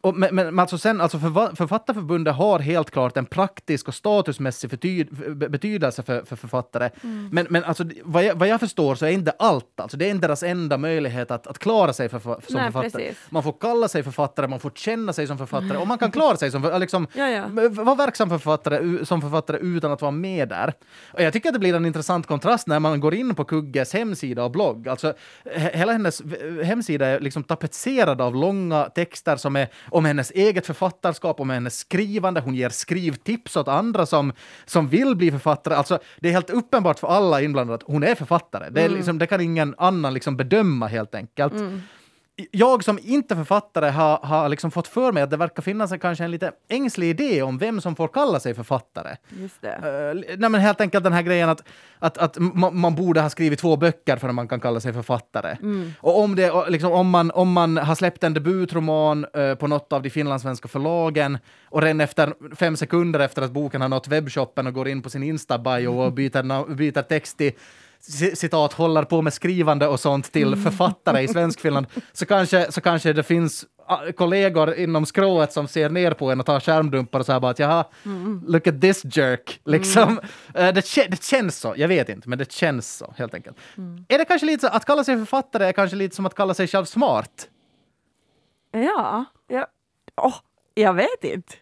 Och, 0.00 0.14
men, 0.16 0.34
men 0.34 0.58
alltså 0.58 0.78
sen, 0.78 1.00
alltså 1.00 1.18
Författarförbundet 1.18 2.34
har 2.34 2.58
helt 2.58 2.90
klart 2.90 3.16
en 3.16 3.26
praktisk 3.26 3.88
och 3.88 3.94
statusmässig 3.94 4.70
betydelse 5.50 6.02
för, 6.02 6.24
för 6.24 6.36
författare. 6.36 6.90
Men, 7.30 7.46
men 7.50 7.64
alltså, 7.64 7.84
vad, 8.02 8.24
jag, 8.24 8.34
vad 8.34 8.48
jag 8.48 8.60
förstår 8.60 8.94
så 8.94 9.06
är 9.06 9.10
inte 9.10 9.32
allt. 9.38 9.80
Alltså, 9.80 9.96
det 9.96 10.06
är 10.06 10.10
inte 10.10 10.26
deras 10.26 10.42
enda 10.42 10.63
möjlighet 10.68 11.30
att, 11.30 11.46
att 11.46 11.58
klara 11.58 11.92
sig 11.92 12.08
för, 12.08 12.18
för, 12.18 12.32
som 12.46 12.54
Nej, 12.56 12.64
författare. 12.72 12.90
precis. 12.90 13.18
Man 13.30 13.42
får 13.42 13.52
kalla 13.60 13.88
sig 13.88 14.02
författare, 14.02 14.48
man 14.48 14.60
får 14.60 14.70
känna 14.70 15.12
sig 15.12 15.26
som 15.26 15.38
författare 15.38 15.76
och 15.78 15.86
man 15.86 15.98
kan 15.98 16.10
klara 16.10 16.36
sig 16.36 16.50
som 16.50 16.70
liksom, 16.80 17.06
Ja, 17.14 17.28
ja. 17.28 17.44
vara 17.68 17.94
verksam 17.94 18.28
författare, 18.28 19.06
som 19.06 19.20
författare 19.20 19.58
utan 19.58 19.92
att 19.92 20.02
vara 20.02 20.10
med 20.12 20.48
där. 20.48 20.72
Och 21.12 21.22
jag 21.22 21.32
tycker 21.32 21.48
att 21.48 21.52
det 21.52 21.58
blir 21.58 21.74
en 21.74 21.86
intressant 21.86 22.26
kontrast 22.26 22.66
när 22.66 22.80
man 22.80 23.00
går 23.00 23.14
in 23.14 23.34
på 23.34 23.44
Kugges 23.44 23.92
hemsida 23.92 24.44
och 24.44 24.50
blogg. 24.50 24.88
Alltså, 24.88 25.14
he- 25.44 25.76
hela 25.76 25.92
hennes 25.92 26.22
hemsida 26.64 27.06
är 27.06 27.20
liksom 27.20 27.44
tapetserad 27.44 28.20
av 28.20 28.34
långa 28.34 28.84
texter 28.84 29.36
som 29.36 29.56
är 29.56 29.68
om 29.90 30.04
hennes 30.04 30.30
eget 30.30 30.66
författarskap, 30.66 31.40
om 31.40 31.50
hennes 31.50 31.78
skrivande. 31.78 32.40
Hon 32.40 32.54
ger 32.54 32.68
skrivtips 32.68 33.56
åt 33.56 33.68
andra 33.68 34.06
som, 34.06 34.32
som 34.64 34.88
vill 34.88 35.16
bli 35.16 35.30
författare. 35.30 35.74
Alltså, 35.74 35.98
det 36.20 36.28
är 36.28 36.32
helt 36.32 36.50
uppenbart 36.50 36.98
för 36.98 37.08
alla 37.08 37.40
inblandade 37.42 37.74
att 37.74 37.82
hon 37.82 38.02
är 38.02 38.14
författare. 38.14 38.70
Det, 38.70 38.82
är 38.82 38.88
liksom, 38.88 39.18
det 39.18 39.26
kan 39.26 39.40
ingen 39.40 39.74
annan 39.78 40.14
liksom 40.14 40.36
bedöma 40.36 40.53
helt 40.90 41.14
enkelt 41.14 41.54
jag 42.50 42.84
som 42.84 42.98
inte 43.02 43.36
författare 43.36 43.90
har, 43.90 44.18
har 44.22 44.48
liksom 44.48 44.70
fått 44.70 44.88
för 44.88 45.12
mig 45.12 45.22
att 45.22 45.30
det 45.30 45.36
verkar 45.36 45.62
finnas 45.62 45.92
en, 45.92 45.98
kanske 45.98 46.24
en 46.24 46.30
lite 46.30 46.52
ängslig 46.68 47.10
idé 47.10 47.42
om 47.42 47.58
vem 47.58 47.80
som 47.80 47.96
får 47.96 48.08
kalla 48.08 48.40
sig 48.40 48.54
författare. 48.54 49.16
Just 49.40 49.62
det. 49.62 49.76
Uh, 49.76 50.36
nej 50.38 50.50
men 50.50 50.60
helt 50.60 50.80
enkelt 50.80 51.04
den 51.04 51.12
här 51.12 51.22
grejen 51.22 51.48
att, 51.48 51.62
att, 51.98 52.18
att 52.18 52.36
ma- 52.36 52.70
man 52.70 52.94
borde 52.94 53.20
ha 53.20 53.30
skrivit 53.30 53.58
två 53.58 53.76
böcker 53.76 54.16
för 54.16 54.28
att 54.28 54.34
man 54.34 54.48
kan 54.48 54.60
kalla 54.60 54.80
sig 54.80 54.92
författare. 54.92 55.56
Och 56.00 56.18
om, 56.18 56.36
det, 56.36 56.70
liksom, 56.70 56.92
om, 56.92 57.10
man, 57.10 57.30
om 57.30 57.52
man 57.52 57.76
har 57.76 57.94
släppt 57.94 58.24
en 58.24 58.34
debutroman 58.34 59.26
eh, 59.34 59.54
på 59.54 59.66
något 59.66 59.92
av 59.92 60.02
de 60.02 60.10
finlandssvenska 60.10 60.68
förlagen 60.68 61.38
och 61.64 61.82
redan 61.82 62.00
efter 62.00 62.54
fem 62.56 62.76
sekunder 62.76 63.20
efter 63.20 63.42
att 63.42 63.52
boken 63.52 63.80
har 63.80 63.88
nått 63.88 64.08
webbshoppen 64.08 64.66
och 64.66 64.74
går 64.74 64.88
in 64.88 65.02
på 65.02 65.10
sin 65.10 65.22
Insta-bio 65.22 65.88
och 65.88 66.12
byter, 66.12 66.74
byter 66.74 67.02
text 67.02 67.38
till 67.38 67.52
citat, 68.34 68.72
håller 68.72 69.04
på 69.04 69.22
med 69.22 69.32
skrivande 69.32 69.86
och 69.86 70.00
sånt 70.00 70.32
till 70.32 70.56
författare 70.56 71.22
i 71.22 71.28
Svenskfinland, 71.28 71.86
så 72.12 72.26
kanske, 72.26 72.72
så 72.72 72.80
kanske 72.80 73.12
det 73.12 73.22
finns 73.22 73.64
ah, 73.86 74.12
kollegor 74.16 74.74
inom 74.74 75.06
skrået 75.06 75.52
som 75.52 75.68
ser 75.68 75.90
ner 75.90 76.10
på 76.10 76.30
en 76.30 76.40
och 76.40 76.46
tar 76.46 76.60
skärmdumpar 76.60 77.20
och 77.20 77.26
säger 77.26 77.40
bara 77.40 77.50
att 77.50 77.58
jaha, 77.58 77.84
look 78.46 78.66
at 78.66 78.80
this 78.80 79.02
jerk, 79.04 79.60
liksom. 79.64 80.20
Eh, 80.54 80.74
det, 80.74 81.08
det 81.08 81.22
känns 81.22 81.58
så, 81.58 81.74
jag 81.76 81.88
vet 81.88 82.08
inte, 82.08 82.28
men 82.28 82.38
det 82.38 82.52
känns 82.52 82.96
så 82.96 83.14
helt 83.16 83.34
enkelt. 83.34 83.56
Är 84.08 84.18
det 84.18 84.24
kanske 84.24 84.46
lite 84.46 84.60
så, 84.60 84.72
att 84.72 84.84
kalla 84.84 85.04
sig 85.04 85.18
författare 85.18 85.66
är 85.66 85.72
kanske 85.72 85.96
lite 85.96 86.16
som 86.16 86.26
att 86.26 86.34
kalla 86.34 86.54
sig 86.54 86.66
själv 86.66 86.84
smart? 86.84 87.48
Ja, 88.72 89.24
ja. 89.48 89.66
Åh, 90.16 90.34
jag 90.74 90.94
vet 90.94 91.24
inte. 91.24 91.54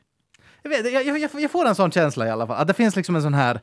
Jag, 0.62 0.70
vet, 0.70 0.92
jag, 0.92 1.18
jag, 1.18 1.40
jag 1.40 1.50
får 1.50 1.66
en 1.66 1.74
sån 1.74 1.90
känsla 1.90 2.26
i 2.26 2.30
alla 2.30 2.46
fall, 2.46 2.56
att 2.56 2.68
det 2.68 2.74
finns 2.74 2.96
liksom 2.96 3.16
en 3.16 3.22
sån 3.22 3.34
här 3.34 3.60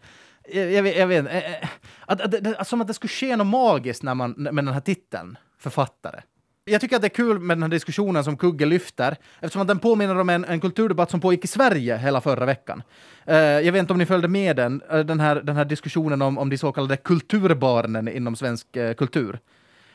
jag, 0.54 0.84
vet- 0.84 0.98
jag 0.98 1.08
vet, 1.08 1.26
eh, 1.26 1.38
eh, 1.38 1.68
att, 2.06 2.22
att, 2.22 2.32
det- 2.32 2.66
som 2.66 2.82
att 2.82 2.88
det 2.88 2.94
skulle 2.94 3.10
ske 3.10 3.36
något 3.36 3.48
magiskt 3.48 4.04
när 4.04 4.16
man, 4.16 4.32
med 4.32 4.56
den 4.66 4.68
här 4.74 4.82
titeln, 4.82 5.38
författare. 5.60 6.22
Jag 6.66 6.82
tycker 6.82 6.96
att 6.96 7.02
det 7.02 7.08
är 7.08 7.10
kul 7.10 7.40
med 7.40 7.58
den 7.58 7.64
här 7.64 7.70
diskussionen 7.70 8.24
som 8.24 8.38
Kugge 8.38 8.66
lyfter, 8.66 9.16
eftersom 9.40 9.62
att 9.62 9.68
den 9.68 9.80
påminner 9.80 10.20
om 10.20 10.30
en, 10.30 10.46
en 10.46 10.60
kulturdebatt 10.60 11.12
som 11.12 11.20
pågick 11.22 11.44
i 11.44 11.48
Sverige 11.48 11.98
hela 11.98 12.22
förra 12.22 12.46
veckan. 12.46 12.84
Eh, 13.26 13.36
jag 13.38 13.72
vet 13.72 13.80
inte 13.80 13.94
om 13.94 14.00
ni 14.00 14.06
följde 14.06 14.28
med 14.28 14.56
den, 14.56 14.82
den, 14.90 15.20
här, 15.20 15.36
den 15.36 15.56
här 15.56 15.66
diskussionen 15.66 16.22
om, 16.22 16.38
om 16.38 16.50
de 16.50 16.58
så 16.58 16.72
kallade 16.72 16.98
kulturbarnen 16.98 18.08
inom 18.08 18.36
svensk 18.36 18.76
eh, 18.76 18.94
kultur. 18.94 19.40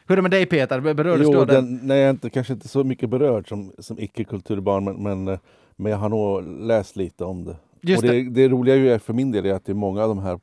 Hur 0.06 0.12
är 0.12 0.16
det 0.16 0.22
med 0.22 0.30
dig 0.30 0.46
Peter, 0.46 0.80
berördes 0.80 1.30
du 1.30 1.36
av 1.38 1.46
den? 1.46 1.80
nej, 1.82 1.98
jag 1.98 2.06
är 2.06 2.10
inte, 2.10 2.30
kanske 2.30 2.52
inte 2.52 2.68
så 2.68 2.84
mycket 2.84 3.10
berörd 3.10 3.48
som, 3.48 3.72
som 3.78 3.98
icke-kulturbarn 3.98 4.84
men, 4.84 5.02
men, 5.24 5.38
men 5.76 5.92
jag 5.92 5.98
har 5.98 6.08
nog 6.08 6.42
läst 6.66 6.96
lite 6.96 7.24
om 7.24 7.44
det. 7.44 7.56
Just 7.84 8.02
och 8.04 8.08
det, 8.10 8.22
det 8.30 8.48
roliga 8.48 8.76
ju 8.76 8.92
är 8.92 8.98
för 8.98 9.12
min 9.12 9.30
del 9.32 9.46
är 9.46 9.52
att 9.54 9.64
det 9.64 9.72
är 9.72 9.74
många 9.74 10.02
av 10.02 10.08
de 10.08 10.18
här 10.18 10.40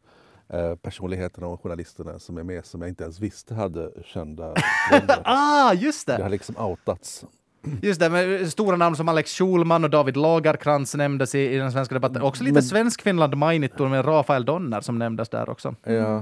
eh, 0.53 0.75
personligheterna 0.75 1.47
och 1.47 1.61
journalisterna 1.63 2.19
som 2.19 2.37
är 2.37 2.43
med 2.43 2.65
som 2.65 2.81
jag 2.81 2.89
inte 2.89 3.03
ens 3.03 3.19
visste 3.19 3.53
hade 3.53 3.91
kända. 4.05 4.53
Ah, 5.23 5.73
just 5.73 6.07
Det 6.07 6.17
det! 6.17 6.23
har 6.23 6.29
liksom 6.29 6.57
outats. 6.57 7.25
Just 7.81 7.99
det, 7.99 8.09
med 8.09 8.49
stora 8.51 8.77
namn 8.77 8.95
som 8.95 9.09
Alex 9.09 9.31
Schulman 9.37 9.83
och 9.83 9.89
David 9.89 10.17
Lagerkrantz 10.17 10.95
nämndes 10.95 11.35
i, 11.35 11.39
i 11.39 11.57
den 11.57 11.71
svenska 11.71 11.93
debatten. 11.95 12.21
Också 12.21 12.43
lite 12.43 12.53
Men- 12.53 12.63
svensk-Finland 12.63 13.37
mainittor 13.37 13.89
med 13.89 14.07
Rafael 14.07 14.45
Donner 14.45 14.81
som 14.81 14.97
nämndes 14.99 15.29
där 15.29 15.49
också. 15.49 15.75
Ja. 15.83 16.21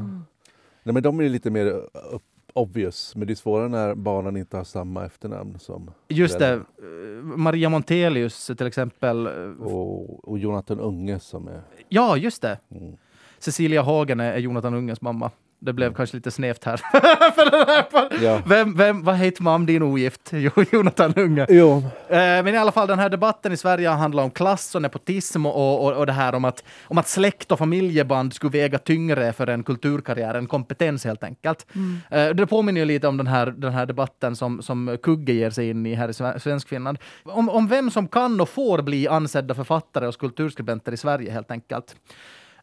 Nej, 0.83 0.93
men 0.93 1.03
de 1.03 1.19
är 1.19 1.29
lite 1.29 1.49
mer 1.51 1.65
upp, 2.11 2.23
obvious, 2.53 3.15
men 3.15 3.27
det 3.27 3.33
är 3.33 3.35
svårare 3.35 3.67
när 3.69 3.95
barnen 3.95 4.37
inte 4.37 4.57
har 4.57 4.63
samma 4.63 5.05
efternamn 5.05 5.59
som 5.59 5.91
Just 6.07 6.39
det. 6.39 6.53
Eh, 6.53 7.23
Maria 7.23 7.69
Montelius 7.69 8.47
till 8.57 8.67
exempel. 8.67 9.25
eh, 9.27 9.33
Och, 9.67 10.29
och 10.29 10.39
Jonathan 10.39 10.79
Unge 10.79 11.19
som 11.19 11.47
är... 11.47 11.61
Ja, 11.89 12.17
just 12.17 12.41
det. 12.41 12.59
Mm. 12.71 12.97
Cecilia 13.39 13.81
Hagen 13.81 14.19
är 14.19 14.33
är 14.33 14.37
Jonathan 14.37 14.73
Unges 14.73 15.01
mamma. 15.01 15.31
Det 15.61 15.73
blev 15.73 15.87
Mm. 15.87 15.95
kanske 15.95 16.17
lite 16.17 16.31
snävt 16.31 16.63
här. 16.63 16.77
För 17.35 17.51
den 17.51 17.67
här- 17.67 18.23
Ja. 18.23 18.41
vem, 18.45 18.75
vem, 18.77 19.03
vad 19.03 19.15
heter 19.15 19.43
mam 19.43 19.65
din 19.65 19.81
ogift? 19.83 20.21
Jo, 20.33 20.51
Jonathan 20.71 21.13
Unge. 21.15 21.45
Jo, 21.49 21.83
Eh, 22.09 22.17
Men 22.17 22.47
i 22.47 22.57
alla 22.57 22.71
fall, 22.71 22.87
den 22.87 22.99
här 22.99 23.09
debatten 23.09 23.51
i 23.51 23.57
Sverige 23.57 23.89
handlar 23.89 24.23
om 24.23 24.31
klass 24.31 24.75
och 24.75 24.81
nepotism 24.81 25.45
och, 25.45 25.85
och, 25.85 25.93
och 25.97 26.05
det 26.05 26.11
här 26.11 26.35
om 26.35 26.45
att, 26.45 26.63
om 26.83 26.97
att 26.97 27.07
släkt 27.07 27.51
och 27.51 27.57
familjeband 27.59 28.33
skulle 28.33 28.51
väga 28.51 28.77
tyngre 28.77 29.33
för 29.33 29.47
en 29.47 29.63
kulturkarriär, 29.63 30.33
en 30.35 30.47
kompetens 30.47 31.05
helt 31.05 31.23
enkelt. 31.23 31.65
Eh, 32.11 32.29
Det 32.29 32.47
påminner 32.47 32.81
ju 32.81 32.85
lite 32.85 33.07
om 33.07 33.17
den 33.17 33.27
här, 33.27 33.45
den 33.57 33.73
här 33.73 33.85
debatten 33.85 34.35
som, 34.35 34.61
som 34.61 34.97
Kugge 35.03 35.33
ger 35.33 35.49
sig 35.49 35.69
in 35.69 35.85
i 35.85 35.93
här 35.93 36.09
i 36.09 36.11
Sve- 36.11 36.39
Svenskfinland. 36.39 36.97
Om, 37.23 37.49
om 37.49 37.67
vem 37.67 37.91
som 37.91 38.07
kan 38.07 38.41
och 38.41 38.49
får 38.49 38.81
bli 38.81 39.07
ansedda 39.07 39.55
författare 39.55 40.07
och 40.07 40.17
kulturskribenter 40.17 40.91
i 40.91 40.97
Sverige 40.97 41.31
helt 41.31 41.51
enkelt. 41.51 41.95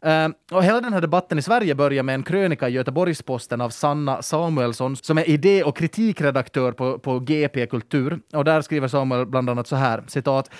Ehm, 0.02 0.34
och 0.50 0.64
hela 0.64 0.80
den 0.80 0.92
här 0.92 1.00
debatten 1.00 1.38
i 1.38 1.42
Sverige 1.42 1.74
börjar 1.74 2.02
med 2.02 2.14
en 2.14 2.22
krönika 2.22 2.68
i 2.68 2.72
Göteborgs-Posten 2.72 3.60
av 3.60 3.70
Sanna 3.70 4.22
Samuelsson 4.22 4.96
som 4.96 5.18
är 5.18 5.28
idé 5.28 5.62
och 5.62 5.76
kritikredaktör 5.76 6.72
på, 6.72 6.98
på 6.98 7.20
GP 7.20 7.66
Kultur. 7.66 8.20
Och 8.32 8.44
där 8.44 8.62
skriver 8.62 8.88
Samuel 8.88 9.26
bland 9.26 9.50
annat 9.50 9.66
så 9.66 9.76
här, 9.76 10.02
citat. 10.06 10.50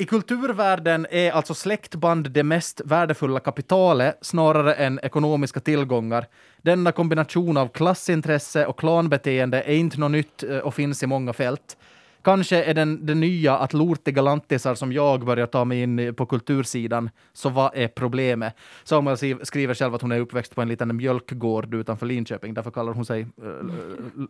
I 0.00 0.04
kulturvärlden 0.04 1.06
är 1.10 1.32
alltså 1.32 1.54
släktband 1.54 2.30
det 2.30 2.42
mest 2.42 2.80
värdefulla 2.84 3.40
kapitalet 3.40 4.18
snarare 4.20 4.74
än 4.74 5.00
ekonomiska 5.02 5.60
tillgångar. 5.60 6.26
Denna 6.62 6.92
kombination 6.92 7.56
av 7.56 7.68
klassintresse 7.68 8.66
och 8.66 8.78
klanbeteende 8.78 9.62
är 9.62 9.74
inte 9.74 10.00
något 10.00 10.10
nytt 10.10 10.42
eh, 10.42 10.58
och 10.58 10.74
finns 10.74 11.02
i 11.02 11.06
många 11.06 11.32
fält. 11.32 11.76
Kanske 12.22 12.64
är 12.64 12.74
den 12.74 13.06
det 13.06 13.14
nya 13.14 13.56
att 13.58 13.72
lortiga 13.72 14.22
lantisar 14.22 14.74
som 14.74 14.92
jag 14.92 15.24
börjar 15.24 15.46
ta 15.46 15.64
mig 15.64 15.82
in 15.82 16.14
på 16.14 16.26
kultursidan. 16.26 17.10
Så 17.32 17.48
vad 17.48 17.70
är 17.74 17.88
problemet? 17.88 18.54
Samuel 18.84 19.16
skriv- 19.16 19.44
skriver 19.44 19.74
själv 19.74 19.94
att 19.94 20.02
hon 20.02 20.12
är 20.12 20.20
uppväxt 20.20 20.54
på 20.54 20.62
en 20.62 20.68
liten 20.68 20.96
mjölkgård 20.96 21.74
utanför 21.74 22.06
Linköping. 22.06 22.54
Därför 22.54 22.70
kallar 22.70 22.92
hon 22.92 23.04
sig 23.04 23.26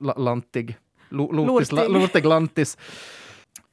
la- 0.01 0.15
lantig. 0.19 0.77
Lo- 1.09 1.33
Lortis, 1.33 1.73
lortig 1.73 2.25
lantis. 2.25 2.79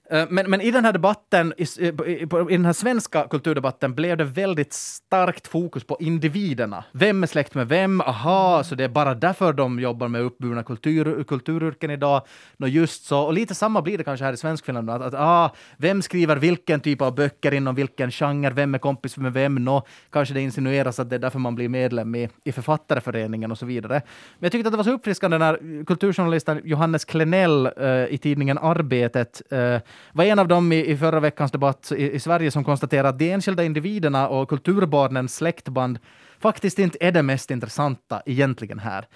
Eh, 0.09 0.25
men, 0.29 0.49
men 0.49 0.61
i 0.61 0.71
den 0.71 0.85
här 0.85 0.93
debatten, 0.93 1.53
i, 1.57 1.65
eh, 1.79 1.87
i, 1.87 2.21
i 2.49 2.57
den 2.57 2.65
här 2.65 2.73
svenska 2.73 3.27
kulturdebatten, 3.27 3.95
blev 3.95 4.17
det 4.17 4.23
väldigt 4.23 4.73
starkt 4.73 5.47
fokus 5.47 5.83
på 5.83 5.97
individerna. 5.99 6.83
Vem 6.91 7.23
är 7.23 7.27
släkt 7.27 7.55
med 7.55 7.67
vem? 7.67 8.01
Aha, 8.01 8.63
så 8.63 8.75
det 8.75 8.83
är 8.83 8.89
bara 8.89 9.13
därför 9.13 9.53
de 9.53 9.79
jobbar 9.79 10.07
med 10.07 10.21
uppburna 10.21 10.63
kultur, 10.63 11.23
kulturyrken 11.23 11.91
idag. 11.91 12.21
Nå 12.57 12.67
just 12.67 13.05
så. 13.05 13.19
Och 13.19 13.33
lite 13.33 13.55
samma 13.55 13.81
blir 13.81 13.97
det 13.97 14.03
kanske 14.03 14.25
här 14.25 14.33
i 14.33 14.37
Svenskfinland. 14.37 14.89
Att, 14.89 15.01
att, 15.01 15.13
ah, 15.17 15.53
vem 15.77 16.01
skriver 16.01 16.35
vilken 16.35 16.79
typ 16.79 17.01
av 17.01 17.15
böcker 17.15 17.53
inom 17.53 17.75
vilken 17.75 18.11
genre? 18.11 18.49
Vem 18.49 18.75
är 18.75 18.79
kompis 18.79 19.17
med 19.17 19.33
vem? 19.33 19.55
Nå, 19.55 19.85
kanske 20.09 20.33
det 20.33 20.41
insinueras 20.41 20.99
att 20.99 21.09
det 21.09 21.15
är 21.15 21.19
därför 21.19 21.39
man 21.39 21.55
blir 21.55 21.69
medlem 21.69 22.15
i, 22.15 22.29
i 22.43 22.51
författareföreningen 22.51 23.51
och 23.51 23.57
så 23.57 23.65
vidare. 23.65 24.01
Men 24.39 24.45
jag 24.45 24.51
tyckte 24.51 24.67
att 24.67 24.73
det 24.73 24.77
var 24.77 24.83
så 24.83 24.91
uppfriskande 24.91 25.37
när 25.37 25.85
kulturjournalisten 25.85 26.61
Johannes 26.63 27.05
Klenell 27.05 27.65
eh, 27.77 28.05
i 28.09 28.19
tidningen 28.21 28.57
Arbetet 28.57 29.41
eh, 29.51 29.79
var 30.11 30.23
en 30.23 30.39
av 30.39 30.47
dem 30.47 30.71
i, 30.71 30.91
i 30.91 30.97
förra 30.97 31.19
veckans 31.19 31.51
debatt 31.51 31.91
i, 31.95 32.11
i 32.11 32.19
Sverige 32.19 32.51
som 32.51 32.63
konstaterade 32.63 33.09
att 33.09 33.19
de 33.19 33.31
enskilda 33.31 33.63
individerna 33.63 34.27
och 34.27 34.49
kulturbarnens 34.49 35.35
släktband 35.35 35.99
faktiskt 36.39 36.79
inte 36.79 36.97
är 37.01 37.11
det 37.11 37.23
mest 37.23 37.51
intressanta 37.51 38.21
egentligen 38.25 38.79
här. 38.79 39.07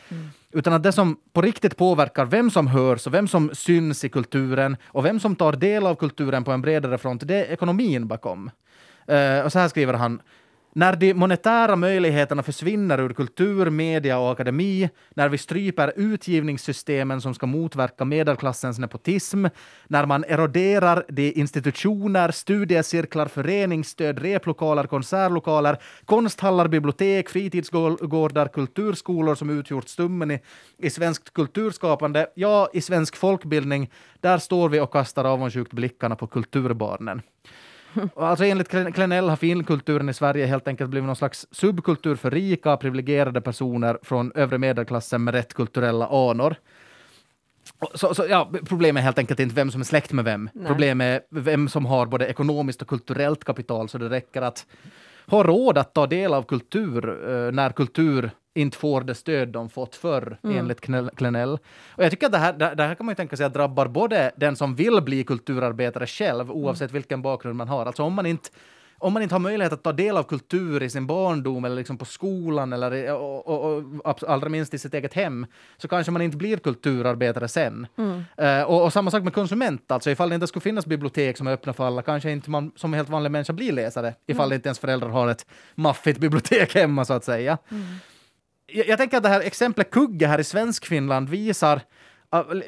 Utan 0.51 0.73
att 0.73 0.83
det 0.83 0.91
som 0.91 1.17
på 1.33 1.41
riktigt 1.41 1.77
påverkar 1.77 2.25
vem 2.25 2.51
som 2.51 2.67
hörs 2.67 3.07
och 3.07 3.13
vem 3.13 3.27
som 3.27 3.49
syns 3.53 4.03
i 4.03 4.09
kulturen 4.09 4.77
och 4.85 5.05
vem 5.05 5.19
som 5.19 5.35
tar 5.35 5.53
del 5.53 5.85
av 5.85 5.95
kulturen 5.95 6.43
på 6.43 6.51
en 6.51 6.61
bredare 6.61 6.97
front, 6.97 7.27
det 7.27 7.35
är 7.35 7.53
ekonomin 7.53 8.07
bakom. 8.07 8.51
Eh, 9.07 9.39
och 9.39 9.51
så 9.51 9.59
här 9.59 9.67
skriver 9.67 9.93
han. 9.93 10.21
När 10.73 10.95
de 10.95 11.13
monetära 11.13 11.75
möjligheterna 11.75 12.43
försvinner 12.43 12.99
ur 12.99 13.13
kultur, 13.13 13.69
media 13.69 14.19
och 14.19 14.31
akademi, 14.31 14.89
när 15.09 15.29
vi 15.29 15.37
stryper 15.37 15.93
utgivningssystemen 15.95 17.21
som 17.21 17.33
ska 17.33 17.45
motverka 17.45 18.05
medelklassens 18.05 18.79
nepotism, 18.79 19.45
när 19.87 20.05
man 20.05 20.23
eroderar 20.23 21.05
de 21.07 21.31
institutioner, 21.31 22.31
studiecirklar, 22.31 23.25
föreningsstöd, 23.27 24.19
replokaler, 24.19 24.83
konsertlokaler, 24.83 25.77
konsthallar, 26.05 26.67
bibliotek, 26.67 27.29
fritidsgårdar, 27.29 28.47
kulturskolor 28.47 29.35
som 29.35 29.49
utgjort 29.49 29.89
stummen 29.89 30.31
i, 30.31 30.39
i 30.77 30.89
svenskt 30.89 31.33
kulturskapande, 31.33 32.27
ja, 32.35 32.69
i 32.73 32.81
svensk 32.81 33.15
folkbildning, 33.15 33.91
där 34.19 34.37
står 34.37 34.69
vi 34.69 34.79
och 34.79 34.93
kastar 34.93 35.25
avundsjukt 35.25 35.73
blickarna 35.73 36.15
på 36.15 36.27
kulturbarnen. 36.27 37.21
Alltså 38.15 38.45
enligt 38.45 38.69
Klen- 38.71 38.91
Klenell 38.91 39.29
har 39.29 39.35
finkulturen 39.35 40.09
i 40.09 40.13
Sverige 40.13 40.45
helt 40.45 40.67
enkelt 40.67 40.89
blivit 40.89 41.05
någon 41.07 41.15
slags 41.15 41.47
subkultur 41.51 42.15
för 42.15 42.31
rika, 42.31 42.77
privilegierade 42.77 43.41
personer 43.41 43.99
från 44.03 44.31
övre 44.35 44.57
medelklassen 44.57 45.23
med 45.23 45.33
rätt 45.33 45.53
kulturella 45.53 46.07
anor. 46.07 46.55
Så, 47.93 48.13
så, 48.13 48.25
ja, 48.29 48.51
problemet 48.65 49.01
är 49.01 49.03
helt 49.03 49.17
enkelt 49.17 49.39
inte 49.39 49.55
vem 49.55 49.71
som 49.71 49.81
är 49.81 49.85
släkt 49.85 50.11
med 50.11 50.25
vem. 50.25 50.49
Nej. 50.53 50.67
Problemet 50.67 51.27
är 51.35 51.39
vem 51.39 51.69
som 51.69 51.85
har 51.85 52.05
både 52.05 52.27
ekonomiskt 52.27 52.81
och 52.81 52.87
kulturellt 52.87 53.43
kapital 53.43 53.89
så 53.89 53.97
det 53.97 54.09
räcker 54.09 54.41
att 54.41 54.65
ha 55.27 55.43
råd 55.43 55.77
att 55.77 55.93
ta 55.93 56.07
del 56.07 56.33
av 56.33 56.43
kultur 56.43 57.09
eh, 57.29 57.51
när 57.51 57.69
kultur 57.69 58.31
inte 58.55 58.77
får 58.77 59.01
det 59.01 59.15
stöd 59.15 59.49
de 59.49 59.69
fått 59.69 59.95
förr, 59.95 60.37
enligt 60.43 60.81
Knell- 60.81 61.15
Klenell. 61.15 61.53
Och 61.89 62.03
jag 62.03 62.11
tycker 62.11 62.25
att 62.25 62.31
det 62.31 62.37
här, 62.37 62.53
det, 62.53 62.73
det 62.75 62.83
här 62.83 62.95
kan 62.95 63.05
man 63.05 63.11
ju 63.11 63.15
tänka 63.15 63.37
sig 63.37 63.45
att 63.45 63.53
drabbar 63.53 63.87
både 63.87 64.31
den 64.35 64.55
som 64.55 64.75
vill 64.75 65.01
bli 65.01 65.23
kulturarbetare 65.23 66.07
själv, 66.07 66.51
oavsett 66.51 66.91
vilken 66.91 67.21
bakgrund 67.21 67.55
man 67.55 67.67
har. 67.67 67.85
Alltså 67.85 68.03
om 68.03 68.13
man 68.13 68.25
inte 68.25 68.49
om 68.97 69.13
man 69.13 69.21
inte 69.23 69.35
har 69.35 69.39
möjlighet 69.39 69.73
att 69.73 69.83
ta 69.83 69.91
del 69.93 70.17
av 70.17 70.23
kultur 70.23 70.83
i 70.83 70.89
sin 70.89 71.07
barndom 71.07 71.65
eller 71.65 71.75
liksom 71.75 71.97
på 71.97 72.05
skolan 72.05 72.73
eller 72.73 73.13
och, 73.13 73.47
och, 73.47 73.83
och 74.03 74.23
allra 74.29 74.49
minst 74.49 74.73
i 74.73 74.77
sitt 74.77 74.93
eget 74.93 75.13
hem, 75.13 75.45
så 75.77 75.87
kanske 75.87 76.11
man 76.11 76.21
inte 76.21 76.37
blir 76.37 76.57
kulturarbetare 76.57 77.47
sen. 77.47 77.87
Eh, 78.37 78.61
och, 78.63 78.83
och 78.83 78.93
samma 78.93 79.11
sak 79.11 79.23
med 79.23 79.33
konsument, 79.33 79.91
alltså 79.91 80.09
ifall 80.11 80.29
det 80.29 80.35
inte 80.35 80.47
skulle 80.47 80.61
finnas 80.61 80.85
bibliotek 80.85 81.37
som 81.37 81.47
är 81.47 81.51
öppna 81.51 81.73
för 81.73 81.83
alla, 81.87 82.01
kanske 82.01 82.31
inte 82.31 82.49
man 82.49 82.71
som 82.75 82.93
helt 82.93 83.09
vanlig 83.09 83.31
människa 83.31 83.53
blir 83.53 83.71
läsare, 83.71 84.13
ifall 84.27 84.53
inte 84.53 84.67
ens 84.69 84.79
föräldrar 84.79 85.09
har 85.09 85.27
ett 85.27 85.45
maffigt 85.75 86.19
bibliotek 86.19 86.75
hemma 86.75 87.05
så 87.05 87.13
att 87.13 87.23
säga. 87.23 87.57
Jag, 88.73 88.87
jag 88.87 88.97
tänker 88.97 89.17
att 89.17 89.23
det 89.23 89.29
här 89.29 89.41
exemplet 89.41 89.91
Kugge 89.91 90.27
här 90.27 90.39
i 90.39 90.43
Svenskfinland 90.43 91.29
visar 91.29 91.81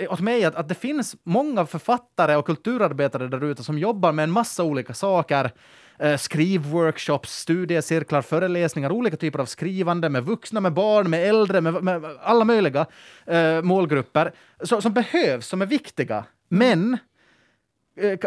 åt 0.09 0.19
mig 0.19 0.45
att, 0.45 0.55
att 0.55 0.69
det 0.69 0.75
finns 0.75 1.15
många 1.23 1.65
författare 1.65 2.35
och 2.35 2.45
kulturarbetare 2.45 3.27
där 3.27 3.43
ute 3.43 3.63
som 3.63 3.79
jobbar 3.79 4.11
med 4.11 4.23
en 4.23 4.31
massa 4.31 4.63
olika 4.63 4.93
saker. 4.93 5.51
Eh, 5.99 6.17
skrivworkshops, 6.17 7.37
studiecirklar, 7.37 8.21
föreläsningar, 8.21 8.91
olika 8.91 9.17
typer 9.17 9.39
av 9.39 9.45
skrivande 9.45 10.09
med 10.09 10.23
vuxna, 10.23 10.59
med 10.59 10.73
barn, 10.73 11.09
med 11.09 11.29
äldre, 11.29 11.61
med, 11.61 11.83
med 11.83 12.05
alla 12.21 12.45
möjliga 12.45 12.85
eh, 13.25 13.61
målgrupper 13.61 14.33
så, 14.63 14.81
som 14.81 14.93
behövs, 14.93 15.47
som 15.47 15.61
är 15.61 15.65
viktiga. 15.65 16.25
Men 16.49 16.97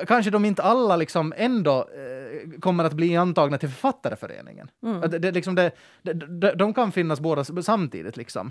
kanske 0.07 0.31
de 0.31 0.45
inte 0.45 0.63
alla 0.63 0.97
liksom 0.97 1.35
ändå 1.37 1.79
eh, 1.79 2.61
kommer 2.61 2.85
att 2.85 2.93
bli 2.93 3.17
antagna 3.17 3.59
till 3.59 3.69
författareföreningen. 3.69 4.69
Att 5.03 5.11
Det, 5.11 5.19
det, 5.19 5.33
liksom 5.33 5.55
det, 5.55 5.71
det, 6.03 6.55
de, 6.55 6.75
kan 6.75 6.93
finnas 6.93 7.21
båda 7.21 7.45
samtidigt. 7.45 8.17
Liksom. 8.17 8.51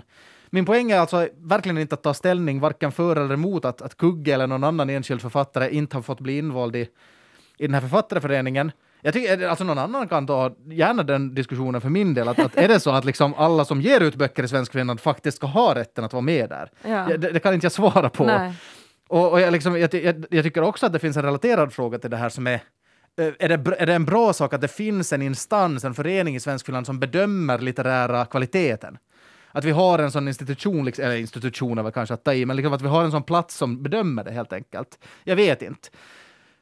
Min 0.50 0.64
poäng 0.64 0.90
är 0.90 0.98
alltså 0.98 1.28
verkligen 1.36 1.78
inte 1.78 1.94
att 1.94 2.02
ta 2.02 2.14
ställning 2.14 2.60
varken 2.60 2.92
för 2.92 3.16
eller 3.16 3.34
emot 3.34 3.64
att, 3.64 3.82
att 3.82 3.96
Kugge 3.96 4.34
eller 4.34 4.46
någon 4.46 4.64
annan 4.64 4.90
enskild 4.90 5.20
författare 5.20 5.70
inte 5.70 5.96
har 5.96 6.02
fått 6.02 6.20
bli 6.20 6.38
invald 6.38 6.76
i, 6.76 6.88
i 7.58 7.66
den 7.66 7.74
här 7.74 7.80
författareföreningen. 7.80 8.72
Jag 9.02 9.14
tycker, 9.14 9.48
alltså 9.48 9.64
någon 9.64 9.78
annan 9.78 10.08
kan 10.08 10.26
ta 10.26 10.54
gärna 10.70 11.02
den 11.02 11.34
diskussionen 11.34 11.80
för 11.80 11.88
min 11.88 12.14
del. 12.14 12.28
Att, 12.28 12.38
att 12.38 12.56
är 12.56 12.68
det 12.68 12.80
så 12.80 12.90
att 12.90 13.04
liksom 13.04 13.34
alla 13.34 13.64
som 13.64 13.80
ger 13.80 14.00
ut 14.00 14.14
böcker 14.14 14.42
i 14.42 14.48
Svensk 14.48 14.72
Finland 14.72 15.00
faktiskt 15.00 15.36
ska 15.36 15.46
ha 15.46 15.74
rätten 15.74 16.04
att 16.04 16.12
vara 16.12 16.20
med 16.22 16.48
där? 16.48 16.70
Ja, 16.82 17.06
det, 17.16 17.32
det 17.32 17.40
kan 17.40 17.54
inte 17.54 17.64
jag 17.64 17.72
svara 17.72 18.08
på. 18.08 18.24
Nej. 18.24 18.52
Och, 19.08 19.32
och 19.32 19.40
jag, 19.40 19.52
liksom, 19.52 19.80
jag, 19.80 19.94
jag, 19.94 20.24
jag 20.30 20.44
tycker 20.44 20.62
också 20.62 20.86
att 20.86 20.92
det 20.92 20.98
finns 20.98 21.16
en 21.16 21.22
relaterad 21.22 21.72
fråga 21.72 21.98
till 21.98 22.10
det 22.10 22.16
här 22.16 22.28
som 22.28 22.46
är 22.46 22.54
eh, 23.18 23.32
är 23.38 23.48
det, 23.48 23.74
är 23.78 23.86
det 23.86 23.94
en 23.94 24.04
bra 24.04 24.32
sak 24.32 24.54
att 24.54 24.60
det 24.60 24.68
finns 24.68 25.12
en 25.12 25.22
instans, 25.22 25.84
en 25.84 25.94
förening 25.94 26.36
i 26.36 26.40
Svenskfinland 26.40 26.86
som 26.86 27.00
bedömer 27.00 27.58
litterära 27.58 28.24
kvaliteten? 28.24 28.98
Att 29.52 29.64
vi 29.64 29.70
har 29.70 29.98
en 29.98 30.10
sån 30.10 30.28
institution, 30.28 30.84
liksom, 30.84 31.04
eller 31.04 31.16
institution 31.16 31.78
är 31.78 31.82
väl 31.82 31.92
kanske 31.92 32.14
att 32.14 32.24
ta 32.24 32.34
i, 32.34 32.46
men 32.46 32.56
liksom 32.56 32.72
att 32.72 32.82
vi 32.82 32.88
har 32.88 33.04
en 33.04 33.10
sån 33.10 33.22
plats 33.22 33.54
som 33.56 33.82
bedömer 33.82 34.24
det 34.24 34.30
helt 34.32 34.52
enkelt. 34.52 34.98
Jag 35.24 35.36
vet 35.36 35.62
inte. 35.62 35.88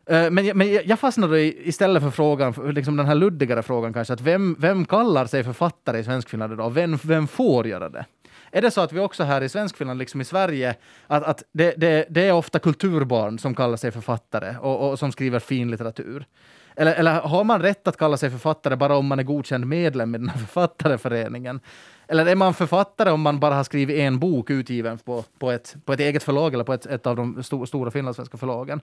Eh, 0.07 0.30
men, 0.30 0.46
jag- 0.46 0.57
men 0.57 0.72
jag 0.85 0.98
fastnade 0.98 1.40
i, 1.40 1.68
istället 1.68 2.02
för 2.02 2.11
frågan, 2.11 2.52
liksom 2.74 2.96
den 2.96 3.07
här 3.07 3.14
luddigare 3.14 3.62
frågan 3.62 3.92
kanske, 3.92 4.14
att 4.14 4.20
vem, 4.20 4.57
vem 4.59 4.85
kallar 4.85 5.26
sig 5.26 5.44
författare 5.44 5.98
i 5.98 6.04
Svenskfinland 6.04 6.52
idag? 6.52 6.70
Vem, 6.70 6.98
vem 7.02 7.26
får 7.28 7.66
göra 7.66 7.88
det? 7.88 8.04
Är 8.55 8.62
det 8.62 8.71
så 8.71 8.81
att 8.81 8.93
vi 8.93 9.01
också 9.01 9.25
här 9.25 9.40
i 9.40 9.49
Svenskfinland, 9.49 9.99
liksom 9.99 10.21
i 10.21 10.25
Sverige, 10.25 10.75
att, 11.07 11.23
att 11.25 11.43
det, 11.53 11.75
det, 11.77 12.07
det 12.11 12.29
är 12.29 12.33
ofta 12.33 12.59
kulturbarn 12.59 13.38
som 13.38 13.55
kallar 13.55 13.77
sig 13.77 13.90
författare 13.90 14.57
och, 14.61 14.90
och 14.90 14.99
som 14.99 15.12
skriver 15.12 15.38
fin 15.38 15.71
litteratur? 15.71 16.27
Eller, 16.77 16.95
eller 16.95 17.21
har 17.21 17.45
man 17.45 17.62
rätt 17.62 17.88
att 17.88 17.97
kalla 17.97 18.17
sig 18.17 18.31
författare 18.31 18.77
bara 18.77 18.97
om 18.97 19.07
man 19.07 19.19
är 19.19 19.23
godkänd 19.23 19.67
medlem 19.67 20.14
i 20.14 20.19
den 20.19 20.29
här 20.29 20.38
författareföreningen? 20.47 21.61
Eller 22.09 22.27
är 22.27 22.35
man 22.35 22.55
författare 22.55 23.11
om 23.11 23.21
man 23.21 23.40
bara 23.40 23.55
har 23.55 23.64
skrivit 23.64 23.99
en 23.99 24.19
bok 24.19 24.51
utgiven 24.51 24.99
på, 24.99 25.25
på, 25.38 25.51
ett, 25.51 25.77
på 25.85 25.93
ett 25.93 26.01
eget 26.01 26.23
förlag 26.23 26.55
eller 26.55 26.64
på 26.64 26.73
ett, 26.73 26.87
ett 26.87 27.07
av 27.07 27.17
de 27.17 27.43
sto, 27.43 27.67
stora 27.67 27.90
finlandssvenska 27.90 28.37
förlagen? 28.37 28.81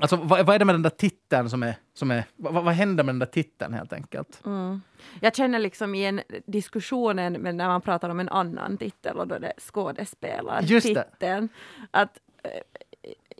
Alltså, 0.00 0.16
vad, 0.16 0.46
vad, 0.46 0.54
är 0.54 0.58
det 0.58 0.64
med 0.64 0.74
den 0.74 0.82
där 0.82 0.90
titeln 0.90 1.50
som 1.50 1.62
är... 1.62 1.74
Som 1.94 2.10
är 2.10 2.24
vad, 2.36 2.64
vad 2.64 2.74
händer 2.74 3.04
med 3.04 3.14
den 3.14 3.18
där 3.18 3.26
titeln 3.26 3.74
helt 3.74 3.92
enkelt? 3.92 4.40
Mm. 4.46 4.80
Jag 5.20 5.36
känner 5.36 5.58
liksom 5.58 5.94
i 5.94 6.04
en 6.04 6.20
diskussionen 6.46 7.32
men 7.32 7.56
när 7.56 7.68
man 7.68 7.80
pratar 7.80 8.10
om 8.10 8.20
en 8.20 8.28
annan 8.28 8.78
titel 8.78 9.16
och 9.16 9.28
då 9.28 9.34
är 9.34 9.40
det 9.40 9.52
skådespelartiteln. 9.58 11.48
Att, 11.90 12.18
eh, 12.42 12.50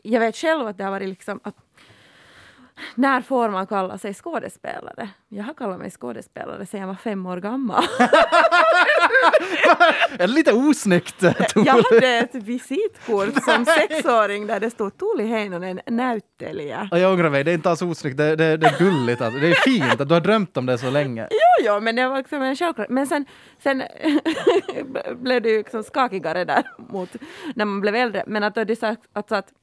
jag 0.03 0.19
vet 0.19 0.35
själv 0.35 0.67
att 0.67 0.77
det 0.77 0.83
har 0.83 0.91
varit 0.91 1.09
liksom 1.09 1.39
att 1.43 1.55
när 2.95 3.21
får 3.21 3.49
man 3.49 3.67
kalla 3.67 3.97
sig 3.97 4.13
skådespelare? 4.13 5.09
Jag 5.29 5.43
har 5.43 5.53
kallat 5.53 5.79
mig 5.79 5.91
skådespelare 5.91 6.65
sedan 6.65 6.79
jag 6.79 6.87
var 6.87 6.95
fem 6.95 7.25
år 7.25 7.37
gammal. 7.37 7.83
är 10.11 10.17
det 10.17 10.27
lite 10.27 10.53
osnyggt? 10.53 11.23
jag 11.55 11.83
hade 11.83 12.07
ett 12.07 12.35
visitkort 12.35 13.43
som 13.43 13.65
sexåring 13.65 14.47
där 14.47 14.59
det 14.59 14.69
stod 14.69 14.97
Tuuli 14.97 15.27
Heinonen 15.27 15.79
näyttelijä. 15.85 16.89
Jag 16.91 17.13
ångrar 17.13 17.29
mig, 17.29 17.43
det 17.43 17.51
är 17.51 17.55
inte 17.55 17.69
alls 17.69 17.81
osnyggt, 17.81 18.17
det, 18.17 18.35
det, 18.35 18.57
det 18.57 18.67
är 18.67 18.77
gulligt. 18.79 19.21
Alltså. 19.21 19.39
Det 19.39 19.47
är 19.47 19.55
fint 19.55 20.01
att 20.01 20.07
du 20.07 20.13
har 20.13 20.21
drömt 20.21 20.57
om 20.57 20.65
det 20.65 20.77
så 20.77 20.89
länge. 20.89 21.27
Jo, 21.59 21.65
jo, 21.65 21.79
men 21.79 21.95
det 21.95 22.07
var 22.07 22.17
liksom 22.17 22.41
en 22.41 22.55
självklarhet. 22.55 22.91
Men 22.91 23.07
sen, 23.07 23.25
sen 23.63 23.83
blev 25.15 25.41
det 25.41 25.49
ju 25.49 25.57
liksom 25.57 25.83
skakigare 25.83 26.45
där 26.45 26.63
mot 26.77 27.09
när 27.55 27.65
man 27.65 27.81
blev 27.81 27.95
äldre. 27.95 28.23
Men 28.27 28.43
att 28.43 28.55
det 28.55 28.79
sagt 28.79 29.01
alltså 29.13 29.35
att 29.35 29.53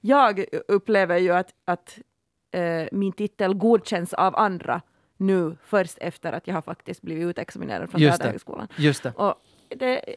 jag 0.00 0.44
upplever 0.68 1.18
ju 1.18 1.32
att, 1.32 1.50
att 1.64 1.98
eh, 2.50 2.88
min 2.92 3.12
titel 3.12 3.54
godkänns 3.54 4.14
av 4.14 4.36
andra 4.36 4.82
nu 5.16 5.56
först 5.64 5.98
efter 6.00 6.32
att 6.32 6.46
jag 6.46 6.54
har 6.54 6.62
faktiskt 6.62 7.02
blivit 7.02 7.26
utexaminerad 7.26 7.90
från 7.90 8.00
Teaterhögskolan. 8.00 8.68
Just 8.76 9.02
det. 9.02 9.12
Och 9.16 9.34
det, 9.68 10.16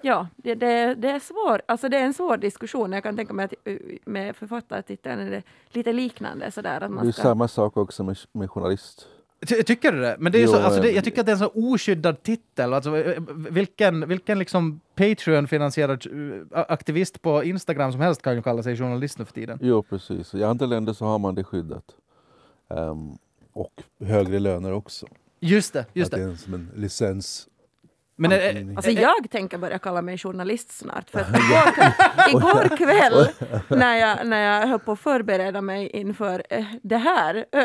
ja, 0.00 0.28
det, 0.36 0.54
det, 0.54 0.94
det, 0.94 1.10
är 1.10 1.18
svår, 1.18 1.62
alltså 1.68 1.88
det 1.88 1.98
är 1.98 2.04
en 2.04 2.14
svår 2.14 2.36
diskussion. 2.36 2.92
Jag 2.92 3.02
kan 3.02 3.16
tänka 3.16 3.32
mig 3.32 3.44
att 3.44 3.54
eh, 3.64 3.76
med 4.04 4.36
författartiteln 4.36 5.20
är 5.20 5.30
det 5.30 5.42
lite 5.68 5.92
liknande. 5.92 6.50
Sådär, 6.50 6.80
att 6.80 6.90
man 6.90 7.04
det 7.04 7.10
är 7.10 7.12
ska... 7.12 7.22
samma 7.22 7.48
sak 7.48 7.76
också 7.76 8.04
med, 8.04 8.18
med 8.32 8.50
journalist. 8.50 9.08
Ty, 9.46 9.62
tycker 9.62 9.92
du 9.92 10.00
det? 10.00 10.16
Men 10.18 10.32
det 10.32 10.38
är 10.38 10.42
Jo, 10.42 10.48
så, 10.52 10.58
alltså 10.58 10.80
det, 10.80 10.88
eh, 10.88 10.94
jag 10.94 11.04
tycker 11.04 11.20
att 11.20 11.26
det 11.26 11.32
är 11.32 11.34
en 11.34 11.38
så 11.38 11.52
oskyddad 11.54 12.22
titel. 12.22 12.74
Alltså, 12.74 12.96
eh, 12.98 13.22
vilken 13.36 14.08
vilken 14.08 14.38
liksom 14.38 14.80
Patreon-finansierad 14.94 16.06
eh, 16.54 16.60
aktivist 16.68 17.22
på 17.22 17.44
Instagram 17.44 17.92
som 17.92 18.00
helst 18.00 18.22
kan 18.22 18.34
ju 18.36 18.42
kalla 18.42 18.62
sig 18.62 18.76
journalist 18.76 19.18
nu 19.18 19.24
för 19.24 19.32
tiden. 19.32 19.58
Jo, 19.62 19.82
precis. 19.82 20.34
I 20.34 20.44
andra 20.44 20.66
länder 20.66 20.92
så 20.92 21.04
har 21.04 21.18
man 21.18 21.34
det 21.34 21.44
skyddat. 21.44 21.84
Ehm, 22.74 23.18
och 23.52 23.72
högre 24.04 24.38
löner 24.38 24.72
också. 24.72 25.06
Just 25.40 25.72
det, 25.72 25.84
just 25.92 26.14
att 26.14 26.20
det 26.20 26.24
är 26.26 26.34
som 26.36 26.54
en 26.54 26.70
licens. 26.76 27.46
Men 28.16 28.32
är, 28.32 28.74
Alltså 28.76 28.90
jag 28.90 29.30
tänker 29.30 29.58
börja 29.58 29.78
kalla 29.78 30.02
mig 30.02 30.18
journalist 30.18 30.72
snart. 30.78 31.10
För 31.10 31.20
att 31.20 31.28
igår, 31.28 31.42
kväll- 32.28 32.30
igår 32.30 32.76
kväll 32.76 33.28
när 33.78 33.96
jag, 33.96 34.26
när 34.26 34.40
jag 34.60 34.66
höll 34.66 34.78
på 34.78 34.92
att 34.92 35.00
förbereda 35.00 35.60
mig 35.60 35.88
inför 35.88 36.42
eh, 36.50 36.64
det 36.82 36.96
här, 36.96 37.34
eh, 37.52 37.60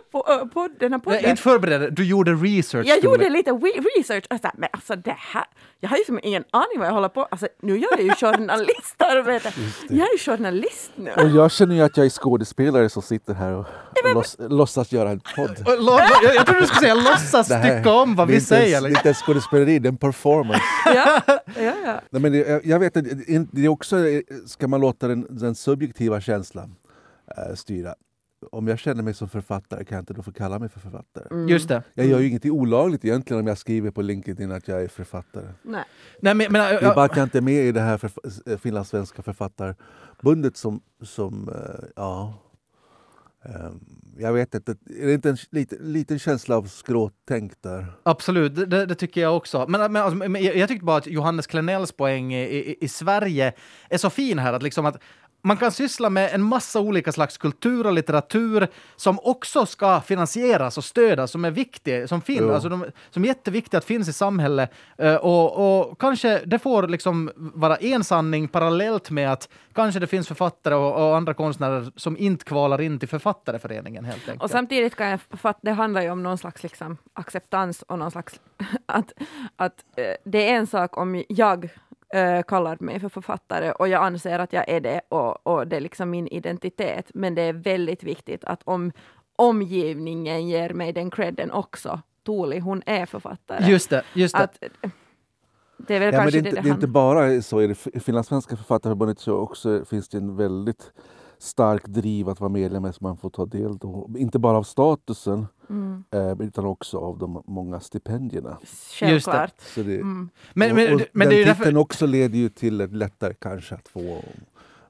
på, 0.12 0.48
på 0.54 0.68
den 0.78 0.92
här 0.92 1.00
Nej, 1.06 1.16
podden. 1.16 1.30
inte 1.30 1.42
förberedd, 1.42 1.92
du 1.94 2.04
gjorde 2.04 2.32
research. 2.32 2.86
Jag 2.86 3.04
gjorde 3.04 3.28
lite 3.28 3.50
research. 3.50 4.24
Alltså, 4.30 4.50
men 4.54 4.68
alltså 4.72 4.96
det 4.96 5.16
här, 5.18 5.44
jag 5.80 5.88
har 5.88 5.96
ju 5.96 6.04
som 6.04 6.20
ingen 6.22 6.44
aning 6.50 6.78
vad 6.78 6.86
jag 6.88 6.92
håller 6.92 7.08
på 7.08 7.22
Alltså 7.24 7.48
nu 7.62 7.78
gör 7.78 7.88
jag 7.90 8.02
ju 8.02 8.10
journalistarbete. 8.14 9.52
Jag 9.88 10.08
är 10.08 10.12
ju 10.12 10.18
journalist 10.18 10.92
nu. 10.96 11.10
Och 11.10 11.28
jag 11.28 11.50
känner 11.52 11.74
ju 11.74 11.80
att 11.82 11.96
jag 11.96 12.06
är 12.06 12.10
skådespelare 12.10 12.88
som 12.88 13.02
sitter 13.02 13.34
här 13.34 13.52
och 13.52 13.66
låts, 14.14 14.36
låtsas 14.38 14.92
göra 14.92 15.10
en 15.10 15.20
podd. 15.36 15.56
Jag, 15.66 16.34
jag 16.34 16.46
trodde 16.46 16.60
du 16.60 16.66
skulle 16.66 16.80
säga 16.80 16.94
låtsas 16.94 17.50
här- 17.50 17.78
tycka 17.78 17.92
om 17.92 18.14
vad 18.16 18.28
vi 18.28 18.34
inte 18.34 18.46
säger. 18.46 18.80
Det 18.80 18.86
är 18.86 18.90
inte 18.90 19.14
skådespeleri, 19.14 19.78
det 19.78 19.86
är 19.88 19.90
en 19.90 19.96
performance. 19.96 20.60
Ja, 20.94 21.20
ja, 21.26 21.72
ja. 21.84 22.00
Nej, 22.10 22.22
men 22.22 22.32
det, 22.32 22.38
jag- 22.38 22.64
jag 22.66 22.78
vet 22.78 22.96
att 22.96 23.04
det- 23.04 23.46
det 23.52 23.64
är 23.64 23.68
också, 23.68 23.96
ska 24.46 24.68
man 24.68 24.80
låta 24.80 25.08
den, 25.08 25.26
den 25.30 25.54
subjektiva 25.54 26.20
känslan 26.20 26.76
eh, 27.36 27.54
styra. 27.54 27.94
Om 28.52 28.68
jag 28.68 28.78
känner 28.78 29.02
mig 29.02 29.14
som 29.14 29.28
författare 29.28 29.84
kan 29.84 29.96
jag 29.96 30.02
inte 30.02 30.12
då 30.14 30.22
få 30.22 30.32
kalla 30.32 30.58
mig 30.58 30.68
för 30.68 30.80
författare. 30.80 31.24
Mm. 31.30 31.48
Just 31.48 31.68
det. 31.68 31.82
Jag 31.94 32.06
gör 32.06 32.18
ju 32.20 32.28
ingenting 32.28 32.50
olagligt 32.50 33.04
egentligen 33.04 33.40
om 33.40 33.46
jag 33.46 33.58
skriver 33.58 33.90
på 33.90 34.02
LinkedIn 34.02 34.52
att 34.52 34.68
jag 34.68 34.82
är 34.82 34.88
författare. 34.88 35.46
Nej. 35.62 35.84
Nej, 36.20 36.34
men, 36.34 36.52
men, 36.52 36.74
Det 36.74 36.80
är 36.80 36.94
bara 36.94 37.04
att 37.04 37.16
jag 37.16 37.26
inte 37.26 37.38
är 37.38 37.42
med 37.42 37.64
i 37.64 37.72
det 37.72 37.80
här 37.80 37.98
förf- 37.98 38.50
eh, 38.52 38.58
finlandssvenska 38.58 39.22
författarbundet 39.22 40.56
som, 40.56 40.80
som 41.02 41.48
eh, 41.48 41.84
ja... 41.96 42.34
ehm, 43.44 43.80
jag 44.18 44.32
vet 44.32 44.54
inte, 44.54 44.72
är 45.00 45.06
det 45.06 45.12
inte 45.14 45.30
en 45.30 45.36
liten, 45.50 45.78
liten 45.92 46.18
känsla 46.18 46.56
av 46.56 46.62
skråtänk 46.64 47.52
där? 47.62 47.86
Absolut, 48.02 48.54
det- 48.56 48.66
det, 48.66 48.86
det 48.86 48.94
tycker 48.94 49.20
jag 49.20 49.36
också. 49.36 49.66
Men, 49.68 49.92
men, 49.92 50.02
alltså, 50.02 50.16
men 50.28 50.42
jag, 50.44 50.56
jag 50.56 50.68
tyckte 50.68 50.84
bara 50.84 50.96
att 50.96 51.06
Johannes 51.06 51.46
Klenells 51.46 51.92
poäng 51.92 52.34
i, 52.34 52.42
i, 52.42 52.76
i 52.84 52.88
Sverige 52.88 53.52
är 53.90 53.98
så 53.98 54.10
fin 54.10 54.38
här. 54.38 54.52
Att 54.52 54.62
liksom 54.62 54.86
att 54.86 54.98
man 55.44 55.56
kan 55.56 55.72
syssla 55.72 56.10
med 56.10 56.34
en 56.34 56.42
massa 56.42 56.80
olika 56.80 57.12
slags 57.12 57.38
kultur 57.38 57.86
och 57.86 57.92
litteratur 57.92 58.68
som 58.96 59.18
också 59.22 59.66
ska 59.66 60.00
finansieras 60.00 60.78
och 60.78 60.84
stödas, 60.84 61.30
som 61.30 61.44
är 61.44 61.50
viktig, 61.50 62.08
som 62.08 62.20
finns, 62.20 62.50
alltså 62.50 62.68
de, 62.68 62.84
som 63.10 63.24
är 63.24 63.28
jätteviktiga 63.28 63.78
att 63.78 63.84
finnas 63.84 64.08
i 64.08 64.12
samhället. 64.12 64.70
Eh, 64.98 65.14
och, 65.14 65.78
och 65.80 66.00
kanske 66.00 66.42
det 66.46 66.58
får 66.58 66.88
liksom 66.88 67.30
vara 67.36 67.76
en 67.76 68.04
sanning 68.04 68.48
parallellt 68.48 69.10
med 69.10 69.32
att 69.32 69.48
kanske 69.74 70.00
det 70.00 70.06
finns 70.06 70.28
författare 70.28 70.74
och, 70.74 71.08
och 71.08 71.16
andra 71.16 71.34
konstnärer 71.34 71.92
som 71.96 72.16
inte 72.16 72.44
kvalar 72.44 72.80
in 72.80 72.98
till 72.98 73.08
författareföreningen 73.08 74.04
helt 74.04 74.28
enkelt. 74.28 74.42
Och 74.42 74.50
samtidigt 74.50 74.94
kan 74.94 75.06
jag 75.06 75.20
fatta, 75.20 75.58
det 75.62 75.72
handlar 75.72 76.02
ju 76.02 76.10
om 76.10 76.22
någon 76.22 76.38
slags 76.38 76.62
liksom 76.62 76.96
acceptans 77.12 77.82
och 77.82 77.98
någon 77.98 78.10
slags 78.10 78.40
att, 78.86 79.12
att 79.56 79.84
eh, 79.96 80.04
det 80.24 80.50
är 80.50 80.54
en 80.54 80.66
sak 80.66 80.96
om 80.96 81.24
jag 81.28 81.70
eh, 82.14 82.42
kallar 82.42 82.76
mig 82.80 83.00
för 83.00 83.08
författare 83.08 83.72
och 83.72 83.88
jag 83.88 84.02
anser 84.02 84.38
att 84.38 84.52
jag 84.52 84.68
är 84.68 84.80
det 84.80 85.00
och, 85.08 85.46
och 85.46 85.66
det 85.66 85.76
är 85.76 85.80
liksom 85.80 86.10
min 86.10 86.28
identitet. 86.28 87.10
Men 87.14 87.34
det 87.34 87.42
är 87.42 87.52
väldigt 87.52 88.02
viktigt 88.02 88.44
att 88.44 88.60
om 88.64 88.92
omgivningen 89.36 90.48
ger 90.48 90.70
mig 90.70 90.92
den 90.92 91.10
credden 91.10 91.50
också. 91.50 92.00
Tuuli, 92.26 92.58
hon 92.58 92.82
är 92.86 93.06
författare. 93.06 93.70
Just 93.70 93.90
det, 93.90 94.02
just 94.14 94.36
det. 94.36 94.42
att, 94.42 94.62
eh, 94.62 94.90
det 95.76 95.96
är 95.96 96.00
väl 96.00 96.14
Ja, 96.14 96.20
kanske 96.20 96.30
det, 96.30 96.38
är 96.38 96.42
det 96.42 96.48
inte, 96.48 96.60
det 96.60 96.62
det 96.62 96.68
är 96.68 96.74
inte 96.74 96.86
handlar 96.86 96.88
bara 96.88 97.42
så. 97.42 97.62
I 97.62 98.00
finlandssvenska 98.00 98.56
författarförbundet 98.56 99.18
så 99.18 99.36
också 99.36 99.84
finns 99.84 100.08
det 100.08 100.18
en 100.18 100.36
väldigt 100.36 100.92
stark 101.38 101.86
driv 101.86 102.28
att 102.28 102.40
vara 102.40 102.48
medlem 102.50 102.92
så 102.92 102.98
man 103.00 103.16
får 103.16 103.30
ta 103.30 103.46
del. 103.46 103.78
Då, 103.78 104.10
inte 104.18 104.38
bara 104.38 104.56
av 104.58 104.62
statusen 104.62 105.46
mm. 105.70 106.04
eh, 106.10 106.40
utan 106.40 106.64
också 106.66 106.98
av 106.98 107.18
de 107.18 107.42
många 107.46 107.80
stipendierna. 107.80 108.58
Självklart. 108.98 109.54
Så 109.60 109.82
det, 109.82 109.94
Mm. 109.94 110.28
Men, 110.52 110.70
och, 110.70 110.76
men, 110.76 110.94
och 110.94 111.00
men 111.12 111.28
den 111.28 111.36
det 111.38 111.44
titeln 111.44 111.58
därför... 111.64 111.76
också 111.76 112.06
leder 112.06 112.38
ju 112.38 112.48
till 112.48 112.80
ett 112.80 112.92
lättare 112.92 113.34
kanske 113.34 113.74
att 113.74 113.88
få 113.88 114.24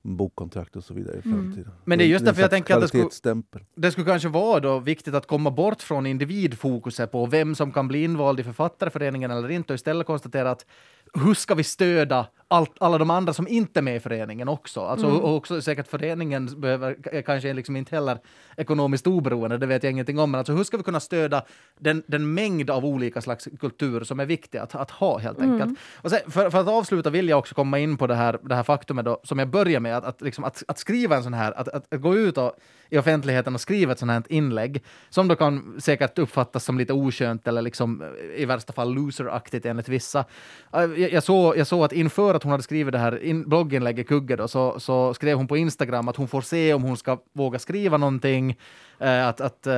bokkontrakt 0.02 0.76
och 0.76 0.85
så 0.85 0.94
vidare 0.94 1.16
i 1.16 1.20
Mm. 1.24 1.38
framtiden. 1.42 1.72
Men 1.85 1.98
det 1.98 2.04
är 2.04 2.07
just 2.07 2.20
en 2.20 2.26
därför 2.26 2.40
jag 2.40 2.50
tänker 2.50 2.74
att 2.74 2.80
det 2.80 2.88
skulle- 2.88 3.42
det 3.74 3.90
skulle 3.90 4.07
kanske 4.07 4.28
vara 4.28 4.61
då 4.61 4.78
viktigt 4.78 5.14
att 5.14 5.26
komma 5.26 5.50
bort 5.50 5.83
från 5.83 6.07
individfokuset 6.07 7.12
på 7.12 7.26
vem 7.26 7.54
som 7.54 7.72
kan 7.72 7.88
bli 7.88 8.04
invald 8.04 8.40
i 8.40 8.42
författarföreningen 8.42 9.30
eller 9.30 9.50
inte 9.50 9.72
och 9.72 9.74
istället 9.74 10.07
konstatera 10.07 10.50
att 10.50 10.66
hur 11.14 11.35
ska 11.35 11.54
vi 11.54 11.64
stödja 11.64 12.26
allt, 12.54 12.70
alla 12.80 12.98
de 12.98 13.10
andra 13.10 13.32
som 13.32 13.48
inte 13.48 13.80
är 13.80 13.82
med 13.82 13.96
i 13.96 14.00
föreningen 14.00 14.48
också? 14.48 14.80
Alltså, 14.80 15.06
Mm. 15.06 15.20
och 15.20 15.36
också 15.36 15.62
säkert 15.62 15.88
föreningen 15.88 16.60
behöver 16.60 16.96
är 17.12 17.22
kanske 17.22 17.52
liksom 17.52 17.76
inte 17.76 17.94
heller 17.96 18.18
ekonomiskt 18.56 19.06
oberoende, 19.06 19.58
det 19.58 19.66
vet 19.66 19.82
jag 19.82 19.90
ingenting 19.90 20.18
om, 20.18 20.30
men 20.30 20.38
alltså 20.38 20.52
hur 20.52 20.64
ska 20.64 20.76
vi 20.76 20.82
kunna 20.82 21.00
stödja 21.00 21.42
den, 21.78 22.02
den 22.06 22.34
mängd 22.34 22.70
av 22.70 22.84
olika 22.84 23.20
slags 23.20 23.48
kultur 23.60 24.04
som 24.04 24.20
är 24.20 24.26
viktig 24.26 24.58
att, 24.58 24.74
att 24.74 24.90
ha 24.90 25.18
helt 25.18 25.40
enkelt? 25.40 25.62
Mm. 25.62 25.76
Och 26.02 26.10
sen, 26.10 26.30
för, 26.30 26.50
för 26.50 26.60
att 26.60 26.68
avsluta 26.68 27.10
vill 27.10 27.28
jag 27.28 27.38
också 27.38 27.54
komma 27.54 27.78
in 27.78 27.96
på 27.96 28.06
det 28.06 28.14
här, 28.14 28.38
det 28.42 28.54
här 28.54 28.62
faktumet 28.62 29.04
då, 29.04 29.20
som 29.24 29.38
jag 29.38 29.48
börjar 29.48 29.80
med, 29.80 29.96
att, 29.96 30.04
att, 30.04 30.20
liksom, 30.20 30.44
att, 30.44 30.62
att 30.68 30.78
skriva 30.78 31.16
en 31.16 31.22
sån 31.22 31.34
här, 31.34 31.52
att, 31.52 31.68
att, 31.68 31.94
att 31.94 32.00
gå 32.00 32.16
ut 32.16 32.38
och, 32.38 32.52
i 32.90 32.98
offentligheten 32.98 33.54
och 33.54 33.60
skriva 33.60 33.92
ett 33.92 33.98
sånt 33.98 34.12
här 34.12 34.22
inlägg, 34.28 34.82
som 35.10 35.28
då 35.28 35.36
kan 35.36 35.80
säkert 35.80 36.18
uppfattas 36.18 36.64
som 36.64 36.78
lite 36.78 36.92
oskönt 36.92 37.48
eller 37.48 37.62
liksom 37.62 38.02
eh, 38.02 38.42
i 38.42 38.44
värsta 38.44 38.72
fall 38.72 38.94
loseraktigt 38.94 39.66
enligt 39.66 39.88
vissa. 39.88 40.24
Jag, 40.72 40.98
jag, 40.98 41.22
såg, 41.22 41.56
jag 41.56 41.66
såg 41.66 41.84
att 41.84 41.92
inför 41.92 42.34
att 42.34 42.43
hon 42.44 42.50
hade 42.50 42.62
skrivit 42.62 42.92
det 42.92 42.98
här 42.98 43.22
in, 43.22 43.48
blogginlägget 43.48 44.09
Kugge 44.09 44.37
då, 44.37 44.48
så, 44.48 44.80
så 44.80 45.14
skrev 45.14 45.37
hon 45.37 45.48
på 45.48 45.57
Instagram 45.57 46.09
att 46.09 46.16
hon 46.16 46.28
får 46.28 46.40
se 46.40 46.74
om 46.74 46.83
hon 46.83 46.96
ska 46.96 47.18
våga 47.33 47.59
skriva 47.59 47.96
någonting. 47.96 48.59
Eh, 48.98 49.28
att, 49.28 49.40
att, 49.40 49.66
eh, 49.66 49.74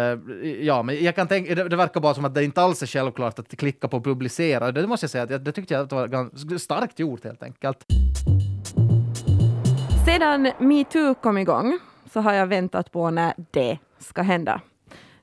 ja, 0.60 0.82
men 0.82 1.04
jag 1.04 1.14
kan 1.14 1.28
tänka, 1.28 1.54
det, 1.54 1.68
det 1.68 1.76
verkar 1.76 2.00
bara 2.00 2.14
som 2.14 2.24
att 2.24 2.34
det 2.34 2.44
inte 2.44 2.62
alls 2.62 2.82
är 2.82 2.86
självklart 2.86 3.38
att 3.38 3.56
klicka 3.56 3.88
på 3.88 4.00
publicera. 4.00 4.72
Det 4.72 4.86
måste 4.86 5.04
jag 5.04 5.10
säga, 5.10 5.36
att 5.36 5.44
det 5.44 5.52
tyckte 5.52 5.74
jag 5.74 5.82
att 5.82 5.90
det 5.90 5.96
var 5.96 6.08
ganska 6.08 6.58
starkt 6.58 6.98
gjort 6.98 7.24
helt 7.24 7.42
enkelt. 7.42 7.84
Sedan 10.06 10.52
metoo 10.58 11.14
kom 11.14 11.38
igång 11.38 11.78
så 12.12 12.20
har 12.20 12.32
jag 12.32 12.46
väntat 12.46 12.92
på 12.92 13.10
när 13.10 13.34
det 13.50 13.78
ska 13.98 14.22
hända. 14.22 14.60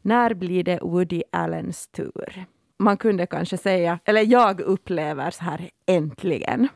När 0.02 0.34
blir 0.34 0.64
det 0.64 0.80
Woody 0.82 1.24
Allens 1.32 1.88
tur? 1.88 2.46
Man 2.80 2.98
kunde 2.98 3.26
kanske 3.26 3.58
säga, 3.58 4.00
eller 4.06 4.22
jag 4.22 4.60
upplever 4.60 5.32
så 5.32 5.44
här 5.44 5.70
äntligen. 5.86 6.68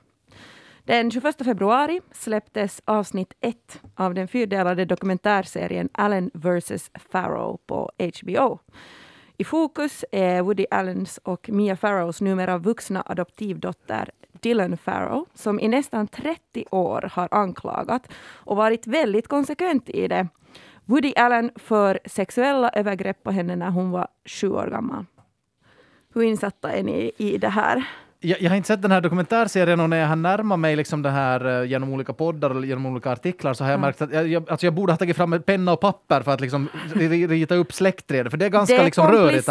Den 0.87 1.11
21 1.11 1.45
februari 1.45 2.01
släpptes 2.11 2.81
avsnitt 2.85 3.33
ett 3.41 3.81
av 3.95 4.13
den 4.13 4.27
fyrdelade 4.27 4.85
dokumentärserien 4.85 5.89
Allen 5.91 6.31
vs. 6.33 6.91
Farrow 7.11 7.59
på 7.65 7.91
HBO. 7.99 8.59
I 9.37 9.43
fokus 9.43 10.05
är 10.11 10.41
Woody 10.41 10.65
Allens 10.71 11.19
och 11.23 11.49
Mia 11.49 11.75
Farrows 11.75 12.21
numera 12.21 12.57
vuxna 12.57 13.03
adoptivdotter 13.05 14.09
Dylan 14.31 14.77
Farrow, 14.77 15.25
som 15.33 15.59
i 15.59 15.67
nästan 15.67 16.07
30 16.07 16.65
år 16.71 17.09
har 17.13 17.27
anklagat 17.31 18.13
och 18.17 18.57
varit 18.57 18.87
väldigt 18.87 19.27
konsekvent 19.27 19.89
i 19.89 20.07
det. 20.07 20.27
Woody 20.85 21.13
Allen 21.15 21.51
för 21.55 21.99
sexuella 22.05 22.69
övergrepp 22.69 23.23
på 23.23 23.31
henne 23.31 23.55
när 23.55 23.69
hon 23.69 23.91
var 23.91 24.07
sju 24.25 24.49
år 24.49 24.67
gammal. 24.67 25.05
Hur 26.13 26.21
insatta 26.23 26.71
är 26.71 26.83
ni 26.83 27.11
i 27.17 27.37
det 27.37 27.49
här? 27.49 27.87
Jag, 28.19 28.41
jag, 28.41 28.49
har 28.49 28.57
inte 28.57 28.67
sett 28.67 28.81
den 28.81 28.91
här 28.91 29.01
dokumentärserien 29.01 29.79
och 29.79 29.89
när 29.89 29.97
jag 29.97 30.07
har 30.07 30.15
närmat 30.15 30.59
mig 30.59 30.75
liksom 30.75 31.01
det 31.01 31.09
här 31.09 31.47
uh, 31.47 31.69
genom 31.69 31.93
olika 31.93 32.13
poddar 32.13 32.49
och 32.49 32.65
genom 32.65 32.85
olika 32.85 33.11
artiklar 33.11 33.53
så 33.53 33.63
har 33.63 33.71
jag 33.71 33.79
märkt 33.79 34.01
att 34.01 34.13
jag, 34.13 34.27
jag, 34.27 34.49
alltså 34.49 34.65
jag 34.65 34.73
borde 34.73 34.91
ha 34.91 34.97
tagit 34.97 35.17
fram 35.17 35.33
en 35.33 35.41
penna 35.41 35.73
och 35.73 35.79
papper 35.79 36.21
för 36.21 36.31
att 36.31 36.41
liksom 36.41 36.69
rita 36.93 37.55
upp 37.55 37.73
släktträdet, 37.73 38.31
för 38.31 38.37
det 38.37 38.45
är 38.45 38.49
ganska 38.49 38.75
det 38.75 38.81
är 38.81 38.85
liksom 38.85 39.07
rörigt. 39.07 39.45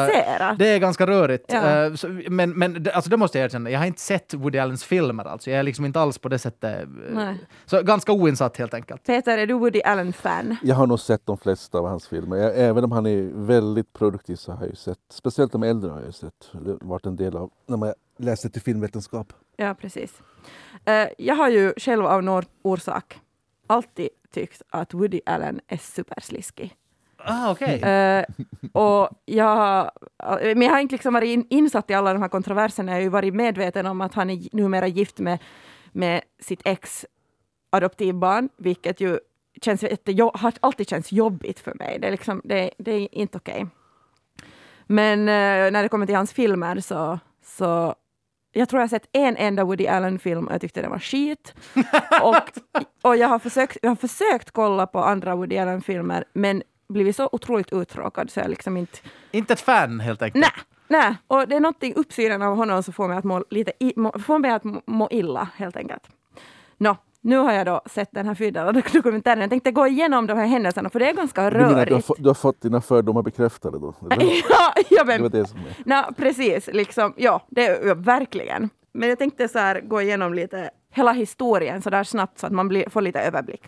Det 0.59 0.69
är 0.69 0.79
ganska 0.79 1.07
rörigt. 1.07 1.45
Ja. 1.49 1.87
Uh, 1.87 1.95
så, 1.95 2.21
men 2.29 2.51
men 2.51 2.87
alltså 2.95 3.11
det 3.11 3.17
måste 3.17 3.39
jag 3.39 3.45
erkänna, 3.45 3.71
jag 3.71 3.79
har 3.79 3.87
inte 3.87 4.01
sett 4.01 4.35
Woody 4.35 4.59
Allens 4.59 4.85
filmer 4.85 5.25
alltså. 5.25 5.51
Jag 5.51 5.59
är 5.59 5.63
liksom 5.63 5.85
inte 5.85 6.01
alls 6.01 6.19
på 6.19 6.29
det 6.29 6.39
sättet. 6.39 6.83
Uh, 6.83 6.89
Nej. 7.13 7.35
så 7.67 7.83
ganska 7.83 8.13
oinsatt 8.13 8.57
helt 8.57 8.75
enkelt. 8.75 9.07
Peter, 9.07 9.39
är 9.39 9.47
du 9.47 9.55
Woody 9.55 9.81
Allen-fan? 9.83 10.57
Jag 10.63 10.75
har 10.77 10.87
nog 10.87 11.01
sett 11.01 11.27
de 11.27 11.39
flesta 11.39 11.79
av 11.79 11.87
hans 11.87 12.09
filmer. 12.09 12.37
Jag, 12.37 12.59
även 12.59 12.85
om 12.85 12.93
han 12.93 13.07
är 13.07 13.47
väldigt 13.47 13.93
produktiv 13.93 14.37
så 14.37 14.53
har 14.53 14.61
jag 14.61 14.71
ju 14.71 14.77
sett, 14.77 14.99
speciellt 15.11 15.53
de 15.53 15.63
äldre 15.63 15.91
har 15.91 16.01
jag 16.01 16.15
sett, 16.15 16.51
varit 16.81 17.07
en 17.07 17.17
del 17.17 17.37
av 17.37 17.51
när 17.67 17.77
man 17.77 17.93
läste 18.17 18.51
till 18.51 18.63
filmvetenskap. 18.63 19.33
Ja, 19.57 19.75
precis. 19.75 20.23
Uh, 20.89 21.07
jag 21.19 21.35
har 21.35 21.49
ju 21.49 21.73
själv 21.77 22.07
av 22.07 22.23
någon 22.23 22.45
orsak 22.63 23.21
alltid 23.67 24.09
tyckt 24.31 24.63
att 24.71 24.95
Woody 24.95 25.21
Allen 25.27 25.61
är 25.69 25.77
supersliskig. 25.77 26.77
Ah, 27.17 27.51
okay. 27.51 27.81
Uh, 27.81 28.25
och 28.73 29.09
jag, 29.25 29.91
men 30.43 30.63
jag 30.63 30.71
har 30.71 30.81
inte 30.81 30.95
liksom 30.95 31.15
varit 31.15 31.29
in, 31.29 31.47
insatt 31.51 31.91
i 31.91 31.95
alla 31.95 32.13
de 32.13 32.23
här 32.23 32.29
kontroverserna. 32.29 32.93
Jag 32.93 32.97
har 32.97 33.03
ju 33.03 33.09
varit 33.09 33.35
medveten 33.35 33.87
om 33.87 34.01
att 34.01 34.15
han 34.15 34.31
är 34.31 34.49
numera 34.53 34.87
gift 34.87 35.19
med, 35.19 35.39
med 35.93 36.23
sitt 36.41 36.61
ex 36.65 37.07
adoptivbarn, 37.71 38.49
vilket 38.57 39.01
ju 39.01 39.19
känns, 39.63 39.83
har 40.35 40.53
alltid 40.61 40.89
känts 40.89 41.13
jobbigt 41.13 41.61
för 41.61 41.75
mig. 41.75 41.99
Det 41.99 42.07
är, 42.07 42.11
liksom, 42.11 42.43
det, 42.45 42.71
det 42.79 42.93
är 42.93 43.15
inte 43.15 43.39
okej. 43.39 43.55
Okay. 43.55 43.67
Men 44.87 45.21
uh, 45.21 45.73
när 45.73 45.83
det 45.83 45.89
kommer 45.89 46.07
till 46.07 46.17
hans 46.17 46.33
filmer 46.33 46.81
så, 46.81 47.19
så 47.45 47.95
jag 48.57 48.69
tror 48.69 48.81
jag 48.81 48.83
har 48.83 48.89
sett 48.89 49.09
en 49.13 49.37
enda 49.37 49.65
Woody 49.65 49.87
Allen-film 49.87 50.47
och 50.47 50.53
jag 50.53 50.61
tyckte 50.61 50.83
den 50.83 50.91
var 50.91 50.99
skit. 50.99 51.55
och, 52.23 52.51
och 53.03 53.17
jag, 53.17 53.29
har 53.29 53.39
försökt, 53.39 53.77
jag 53.83 53.91
har 53.91 53.97
försökt 53.97 54.51
kolla 54.51 54.87
på 54.87 54.99
andra 54.99 55.37
Woody 55.37 55.59
Allen-filmer 55.59 56.25
men 56.33 56.63
blivit 56.89 57.17
så 57.17 57.29
otroligt 57.33 57.73
uttråkad 57.73 58.31
så 58.31 58.41
jag 58.41 58.51
liksom 58.51 58.77
inte... 58.77 58.99
Inte 59.31 59.53
ett 59.53 59.61
fan 59.61 60.01
helt 60.01 60.23
enkelt? 60.23 60.45
Nej, 60.45 61.01
nej. 61.01 61.17
och 61.27 61.49
det 61.49 61.57
är 61.57 61.61
någonting 61.61 61.95
uppsynen 61.95 62.43
av 62.43 62.57
honom 62.57 62.83
som 62.83 62.95
får 62.95 63.09
mig 63.09 63.19
att 63.19 63.25
må, 63.25 63.45
lite 63.51 63.73
i, 63.81 63.93
må, 63.97 64.19
får 64.19 64.39
mig 64.39 64.51
att 64.51 64.63
må 64.87 65.09
illa 65.11 65.49
helt 65.57 65.77
enkelt. 65.77 66.03
Nå, 66.79 66.97
nu 67.27 67.37
har 67.37 67.53
jag 67.53 67.67
då 67.67 67.81
sett 67.87 68.09
den 68.13 68.27
här 68.27 68.35
fyrdela 68.35 68.73
dokumentären. 68.73 69.41
Jag 69.41 69.51
tänkte 69.51 69.71
gå 69.71 69.87
igenom 69.87 70.27
de 70.27 70.39
här 70.39 70.47
händelserna 70.47 70.91
för 70.91 70.99
det 70.99 71.11
är 71.11 71.15
ganska 71.15 71.51
du 71.51 71.57
menar, 71.57 71.73
rörigt. 71.73 71.89
Du 71.89 71.95
har, 71.95 72.01
fått, 72.01 72.23
du 72.23 72.29
har 72.29 72.35
fått 72.35 72.61
dina 72.61 72.81
fördomar 72.81 73.23
bekräftade 73.23 73.79
då? 73.79 73.95
ja, 74.51 74.73
ja, 74.91 75.05
men, 75.05 75.17
det 75.17 75.23
var 75.23 75.29
det 75.29 75.47
som 75.47 75.59
är. 75.59 75.75
Na, 75.85 76.13
precis, 76.17 76.69
liksom, 76.73 77.15
ja, 77.17 77.43
det, 77.49 77.81
ja, 77.85 77.95
verkligen. 77.95 78.71
Men 78.93 79.09
jag 79.09 79.19
tänkte 79.19 79.49
så 79.49 79.59
här, 79.59 79.81
gå 79.81 80.03
igenom 80.03 80.35
lite 80.35 80.71
hela 80.91 81.13
historien 81.13 81.83
så 81.83 81.91
där 81.91 82.05
snabbt 82.05 82.39
så 82.39 82.47
att 82.47 82.53
man 82.53 82.69
blir, 82.69 82.91
får 82.91 83.01
lite 83.01 83.21
överblick. 83.21 83.63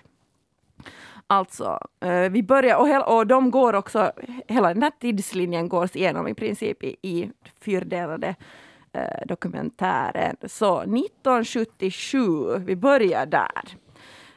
Alltså, 1.27 1.79
eh, 2.01 2.31
vi 2.31 2.43
börjar, 2.43 2.77
och, 2.77 2.89
hel, 2.89 3.03
och 3.03 3.27
de 3.27 3.51
går 3.51 3.75
också, 3.75 4.13
hela 4.49 4.75
den 4.75 4.83
här 4.83 4.93
tidslinjen 5.01 5.69
går 5.69 5.97
igenom 5.97 6.29
i 6.29 6.35
princip 6.35 6.83
i, 6.83 6.97
i 7.03 7.31
fyrdelade 7.61 8.35
eh, 8.99 9.27
dokumentären. 9.27 10.37
Så 10.47 10.81
1977, 10.81 12.59
vi 12.59 12.77
börjar 12.77 13.27
där. 13.27 13.77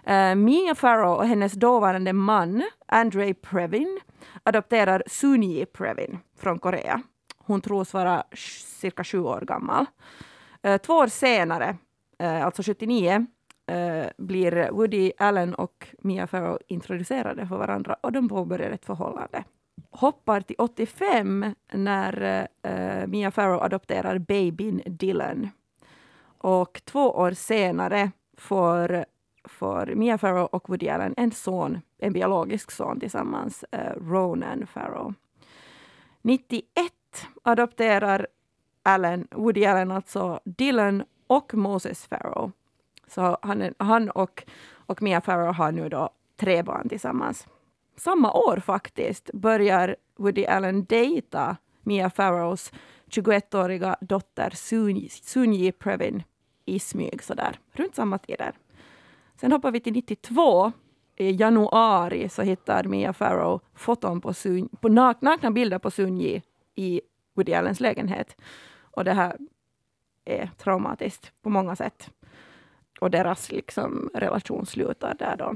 Eh, 0.04 0.36
Mia 0.36 0.76
Farrow 0.76 1.18
och 1.18 1.28
hennes 1.28 1.54
dåvarande 1.54 2.14
man, 2.14 2.64
Andre 2.86 3.34
Previn, 3.34 4.00
adopterar 4.44 5.04
Sunyi 5.08 5.66
Previn 5.66 6.20
från 6.38 6.60
Korea. 6.60 7.02
Hon 7.38 7.62
tros 7.62 7.94
vara 7.94 8.24
cirka 8.82 9.04
sju 9.04 9.20
år 9.20 9.42
gammal. 9.42 9.86
Eh, 10.64 10.78
två 10.78 10.94
år 10.94 11.08
senare, 11.08 11.78
eh, 12.20 12.46
alltså 12.46 12.64
79, 12.64 13.26
eh, 13.68 14.06
blir 14.18 14.70
Woody 14.72 15.12
Allen 15.18 15.56
och 15.56 15.88
Mia 16.00 16.28
Farrow 16.28 16.60
introducerade 16.68 17.48
för 17.48 17.58
varandra 17.58 17.96
och 18.02 18.12
de 18.12 18.30
påbörjar 18.30 18.70
ett 18.72 18.86
förhållande. 18.86 19.44
Hoppar 19.90 20.42
till 20.42 20.56
85 20.60 21.56
när 21.72 22.48
eh, 22.62 23.08
Mia 23.08 23.32
Farrow 23.32 23.64
adopterar 23.64 24.18
babyn 24.18 24.82
Dylan. 24.86 25.50
Och 26.38 26.82
två 26.86 27.12
år 27.12 27.32
senare 27.32 28.12
får 28.38 29.06
får 29.44 29.94
Mia 29.96 30.18
Farrow 30.18 30.46
och 30.46 30.70
Woody 30.70 30.90
Allen 30.90 31.14
en 31.18 31.32
son, 31.32 31.82
en 31.98 32.14
biologisk 32.14 32.72
son 32.72 33.00
tillsammans, 33.00 33.66
uh, 33.76 34.10
Ronan 34.10 34.68
Farrow. 34.68 35.14
91 36.22 36.66
adopterar 37.44 38.28
Allen, 38.84 39.28
Woody 39.32 39.66
Allen 39.66 39.92
alltså 39.92 40.40
Dylan 40.44 41.04
och 41.28 41.54
Moses 41.54 42.06
Farrow. 42.06 42.52
Så 43.08 43.38
han, 43.42 43.74
han 43.78 44.10
och, 44.10 44.44
och 44.74 45.02
Mia 45.02 45.22
Farrow 45.22 45.54
har 45.54 45.72
nu 45.72 45.90
då 45.90 46.10
tre 46.36 46.64
barn 46.64 46.90
tillsammans. 46.90 47.48
Samma 48.04 48.34
år 48.34 48.58
faktiskt 48.58 49.30
börjar 49.34 49.96
Woody 50.18 50.46
Allen 50.46 50.86
dejta 50.86 51.58
Mia 51.82 52.10
Farrows 52.10 52.72
21-åriga 53.08 53.96
dotter 54.02 54.50
Sunji, 54.50 55.10
Sunyi 55.10 55.72
Previn 55.72 56.24
i 56.66 56.80
smyg 56.80 57.24
sådär, 57.24 57.60
runt 57.72 57.96
samma 57.96 58.18
tider. 58.18 58.52
Sen 59.36 59.52
hoppar 59.52 59.72
vi 59.72 59.80
till 59.80 59.94
92. 59.94 60.72
I 61.16 61.32
januari 61.32 62.30
så 62.30 62.42
hittar 62.42 62.84
Mia 62.84 63.14
Farrow 63.14 63.62
foton 63.74 64.22
på, 64.22 64.34
Sun, 64.34 64.70
på 64.82 64.90
nakna 64.90 65.52
bilder 65.52 65.80
på 65.80 65.92
Sunji 65.92 66.42
i 66.76 67.02
Woody 67.34 67.54
Allens 67.54 67.80
lägenhet. 67.80 68.42
Och 68.82 69.04
det 69.04 69.14
här 69.14 69.38
är 70.26 70.50
traumatiskt 70.58 71.32
på 71.42 71.50
många 71.50 71.76
sätt. 71.76 72.10
Och 73.00 73.12
deras 73.12 73.52
liksom, 73.52 74.10
relation 74.14 74.66
slutar 74.66 75.16
där 75.20 75.36
då. 75.38 75.56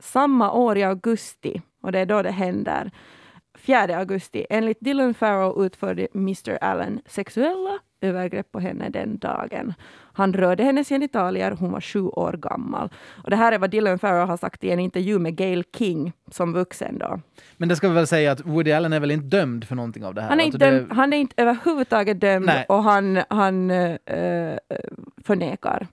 Samma 0.00 0.52
år 0.52 0.78
i 0.78 0.82
augusti, 0.82 1.62
och 1.82 1.92
det 1.92 1.98
är 1.98 2.06
då 2.06 2.22
det 2.22 2.30
händer, 2.30 2.90
4 3.58 3.96
augusti, 3.96 4.46
enligt 4.50 4.78
Dylan 4.80 5.14
Farrow 5.14 5.64
utförde 5.66 6.08
Mr 6.14 6.58
Allen 6.60 7.00
sexuella 7.06 7.78
övergrepp 8.00 8.52
på 8.52 8.60
henne 8.60 8.88
den 8.88 9.18
dagen. 9.18 9.74
Han 10.12 10.32
rörde 10.32 10.64
hennes 10.64 10.88
genitalier, 10.88 11.50
hon 11.50 11.72
var 11.72 11.80
sju 11.80 12.00
år 12.00 12.32
gammal. 12.32 12.88
Och 13.24 13.30
det 13.30 13.36
här 13.36 13.52
är 13.52 13.58
vad 13.58 13.70
Dylan 13.70 13.98
Farrow 13.98 14.28
har 14.28 14.36
sagt 14.36 14.64
i 14.64 14.70
en 14.70 14.80
intervju 14.80 15.18
med 15.18 15.36
Gail 15.36 15.64
King 15.78 16.12
som 16.30 16.52
vuxen. 16.52 16.98
Då. 16.98 17.20
Men 17.56 17.68
det 17.68 17.76
ska 17.76 17.88
vi 17.88 17.94
väl 17.94 18.06
säga 18.06 18.32
att 18.32 18.46
Woody 18.46 18.72
Allen 18.72 18.92
är 18.92 19.00
väl 19.00 19.10
inte 19.10 19.36
dömd 19.36 19.64
för 19.64 19.76
någonting 19.76 20.04
av 20.04 20.14
det 20.14 20.22
här? 20.22 20.28
Han 20.28 20.40
är 20.40 20.44
alltså 20.44 20.56
inte, 20.56 20.70
det... 20.70 20.78
dömd, 20.78 20.92
han 20.92 21.12
är 21.12 21.16
inte 21.16 21.42
överhuvudtaget 21.42 22.20
dömd 22.20 22.46
Nej. 22.46 22.66
och 22.68 22.82
han, 22.82 23.22
han 23.28 23.70
äh, 23.70 23.96
förnekar 25.24 25.86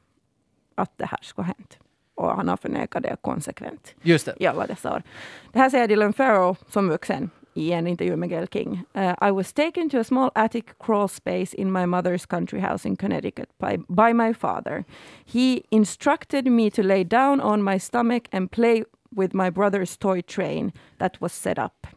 att 0.75 0.97
det 0.97 1.05
här 1.05 1.19
skulle 1.21 1.45
ha 1.45 1.53
hänt. 1.57 1.77
Och 2.17 2.35
han 2.35 2.47
har 2.47 2.57
förnekat 2.57 3.03
det 3.03 3.15
konsekvent 3.21 3.95
Just 4.01 4.25
det. 4.25 4.33
i 4.39 4.45
alla 4.47 4.67
dessa 4.67 4.93
år. 4.93 5.03
Det 5.51 5.59
här 5.59 5.69
säger 5.69 5.87
Dylan 5.87 6.13
Farrow 6.13 6.57
som 6.69 6.89
vuxen 6.89 7.29
i 7.53 7.71
en 7.71 7.87
intervju 7.87 8.15
med 8.15 8.29
Gail 8.29 8.47
King. 8.47 8.83
Uh, 8.95 9.29
I 9.29 9.31
was 9.31 9.53
taken 9.53 9.89
to 9.89 9.97
a 9.99 10.03
small 10.03 10.29
attic 10.35 10.65
crawl 10.79 11.07
space 11.07 11.53
in 11.53 11.71
my 11.71 11.85
mother's 11.85 12.25
country 12.25 12.59
house 12.59 12.87
in 12.87 12.95
Connecticut 12.95 13.49
by, 13.59 13.77
by 13.87 14.13
my 14.13 14.33
father. 14.33 14.83
He 15.25 15.63
instructed 15.71 16.45
me 16.45 16.69
to 16.69 16.83
lay 16.83 17.03
down 17.03 17.41
on 17.41 17.61
my 17.63 17.79
stomach 17.79 18.27
and 18.31 18.51
play 18.51 18.83
with 19.15 19.33
my 19.33 19.49
brother's 19.49 19.97
toy 19.97 20.21
train 20.21 20.71
that 20.97 21.21
was 21.21 21.33
set 21.33 21.57
up. 21.59 21.87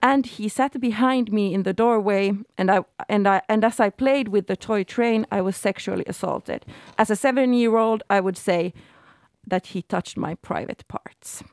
And 0.00 0.26
he 0.26 0.48
sat 0.48 0.80
behind 0.80 1.32
me 1.32 1.52
in 1.54 1.62
the 1.62 1.72
doorway, 1.72 2.32
and 2.56 2.70
I 2.70 2.84
and 3.08 3.26
I 3.26 3.40
and 3.48 3.64
as 3.64 3.80
I 3.80 3.90
played 3.90 4.28
with 4.28 4.46
the 4.46 4.56
toy 4.56 4.84
train, 4.84 5.26
I 5.32 5.40
was 5.40 5.56
sexually 5.56 6.04
assaulted. 6.06 6.64
As 6.96 7.10
a 7.10 7.16
seven-year-old, 7.16 8.02
I 8.08 8.20
would 8.20 8.36
say 8.36 8.72
that 9.50 9.66
he 9.66 9.82
touched 9.82 10.16
my 10.16 10.34
private 10.34 10.88
parts. 10.88 11.44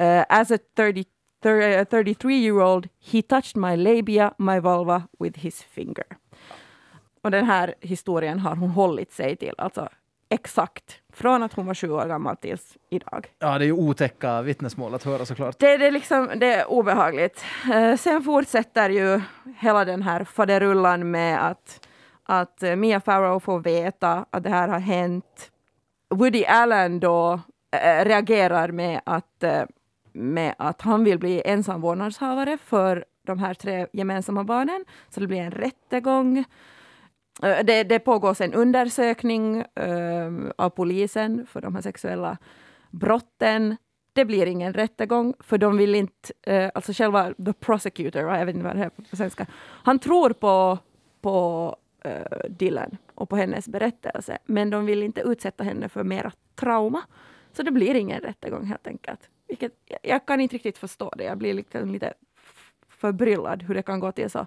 Uh, 0.00 0.24
as 0.28 0.50
a 0.50 0.58
30 0.76 1.04
a 1.44 1.84
33 1.84 2.38
year 2.38 2.60
old, 2.60 2.88
he 2.98 3.22
touched 3.22 3.56
my 3.56 3.76
labia, 3.76 4.34
my 4.38 4.60
vulva 4.60 5.08
with 5.18 5.38
his 5.38 5.62
finger. 5.62 6.06
Och 7.22 7.30
den 7.30 7.44
här 7.44 7.74
historien 7.80 8.38
har 8.38 8.56
hon 8.56 8.70
hållit 8.70 9.12
sig 9.12 9.36
till, 9.36 9.54
alltså 9.58 9.88
exakt 10.28 11.00
från 11.12 11.42
att 11.42 11.52
hon 11.52 11.66
var 11.66 11.74
sju 11.74 11.90
år 11.90 12.06
gammal 12.06 12.36
tills 12.36 12.76
idag. 12.90 13.26
Ja, 13.38 13.58
det 13.58 13.64
är 13.64 13.66
ju 13.66 13.72
otäcka 13.72 14.42
vittnesmål 14.42 14.94
att 14.94 15.04
höra 15.04 15.26
såklart. 15.26 15.58
Det, 15.58 15.76
det, 15.76 15.90
liksom, 15.90 16.30
det 16.36 16.54
är 16.54 16.70
obehagligt. 16.70 17.44
Uh, 17.74 17.96
sen 17.96 18.22
fortsätter 18.22 18.90
ju 18.90 19.20
hela 19.58 19.84
den 19.84 20.02
här 20.02 20.24
faderullan 20.24 21.10
med 21.10 21.46
att, 21.46 21.88
att 22.22 22.62
uh, 22.62 22.76
Mia 22.76 23.00
Farrow 23.00 23.40
får 23.40 23.60
veta 23.60 24.26
att 24.30 24.42
det 24.42 24.50
här 24.50 24.68
har 24.68 24.78
hänt. 24.78 25.51
Woody 26.12 26.44
Allen 26.44 27.00
då 27.00 27.40
äh, 27.72 28.04
reagerar 28.04 28.68
med 28.68 29.00
att 29.06 29.42
eh, 29.42 29.62
med 30.12 30.54
att 30.58 30.82
han 30.82 31.04
vill 31.04 31.18
bli 31.18 31.42
ensam 31.44 31.80
vårdnadshavare 31.80 32.58
för 32.64 33.04
de 33.26 33.38
här 33.38 33.54
tre 33.54 33.86
gemensamma 33.92 34.44
barnen. 34.44 34.84
Så 35.10 35.20
det 35.20 35.26
blir 35.26 35.40
en 35.40 35.50
rättegång. 35.50 36.38
Eh, 37.42 37.64
det, 37.64 37.82
det 37.82 37.98
pågår 37.98 38.42
en 38.42 38.54
undersökning 38.54 39.64
av 40.56 40.70
polisen 40.70 41.46
för 41.46 41.60
de 41.60 41.74
här 41.74 41.82
sexuella 41.82 42.38
brotten. 42.90 43.76
Det 44.12 44.24
blir 44.24 44.46
ingen 44.46 44.72
rättegång, 44.72 45.34
för 45.40 45.58
de 45.58 45.76
vill 45.76 45.94
inte... 45.94 46.70
Alltså 46.74 46.92
själva 46.92 47.32
the 47.44 47.52
prosecutor, 47.52 48.22
jag 48.22 48.46
vet 48.46 48.54
inte 48.54 48.66
vad 48.66 48.76
det 48.76 48.84
är 48.84 48.90
på 49.10 49.16
svenska. 49.16 49.46
Han 49.84 49.98
tror 49.98 50.30
på, 50.30 50.78
på 51.20 51.76
Eh, 52.04 52.50
Dylan 52.50 52.96
och 53.14 53.28
på 53.28 53.36
hennes 53.36 53.68
berättelse, 53.68 54.38
men 54.44 54.70
de 54.70 54.86
vill 54.86 55.02
inte 55.02 55.20
utsätta 55.20 55.64
henne 55.64 55.88
för 55.88 56.04
mera 56.04 56.32
trauma. 56.54 57.02
Så 57.52 57.62
det 57.62 57.70
blir 57.70 57.94
ingen 57.94 58.20
rättegång 58.20 58.64
helt 58.64 58.86
enkelt. 58.86 59.30
Vilket, 59.48 59.72
jag, 59.86 59.98
jag 60.02 60.26
kan 60.26 60.40
inte 60.40 60.54
riktigt 60.54 60.78
förstå 60.78 61.12
det. 61.16 61.24
Jag 61.24 61.38
blir 61.38 61.54
liksom 61.54 61.90
lite 61.90 62.14
förbryllad 62.88 63.62
hur 63.62 63.74
det 63.74 63.82
kan 63.82 64.00
gå 64.00 64.12
till 64.12 64.30
så. 64.30 64.38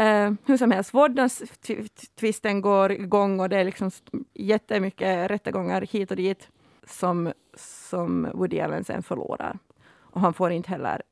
Uh, 0.00 0.32
hur 0.46 0.56
som 0.56 0.70
helst, 0.70 0.94
vårdnadstvisten 0.94 2.60
går 2.60 2.92
igång 2.92 3.40
och 3.40 3.48
det 3.48 3.56
är 3.56 3.64
liksom 3.64 3.90
jättemycket 4.34 5.30
rättegångar 5.30 5.82
hit 5.82 6.10
och 6.10 6.16
dit 6.16 6.48
som, 6.86 7.32
som 7.54 8.28
Woody 8.34 8.60
Allen 8.60 8.84
sen 8.84 9.02
förlorar. 9.02 9.58
Och 10.00 10.20
han 10.20 10.34
får 10.34 10.50
inte 10.50 10.70
heller 10.70 11.02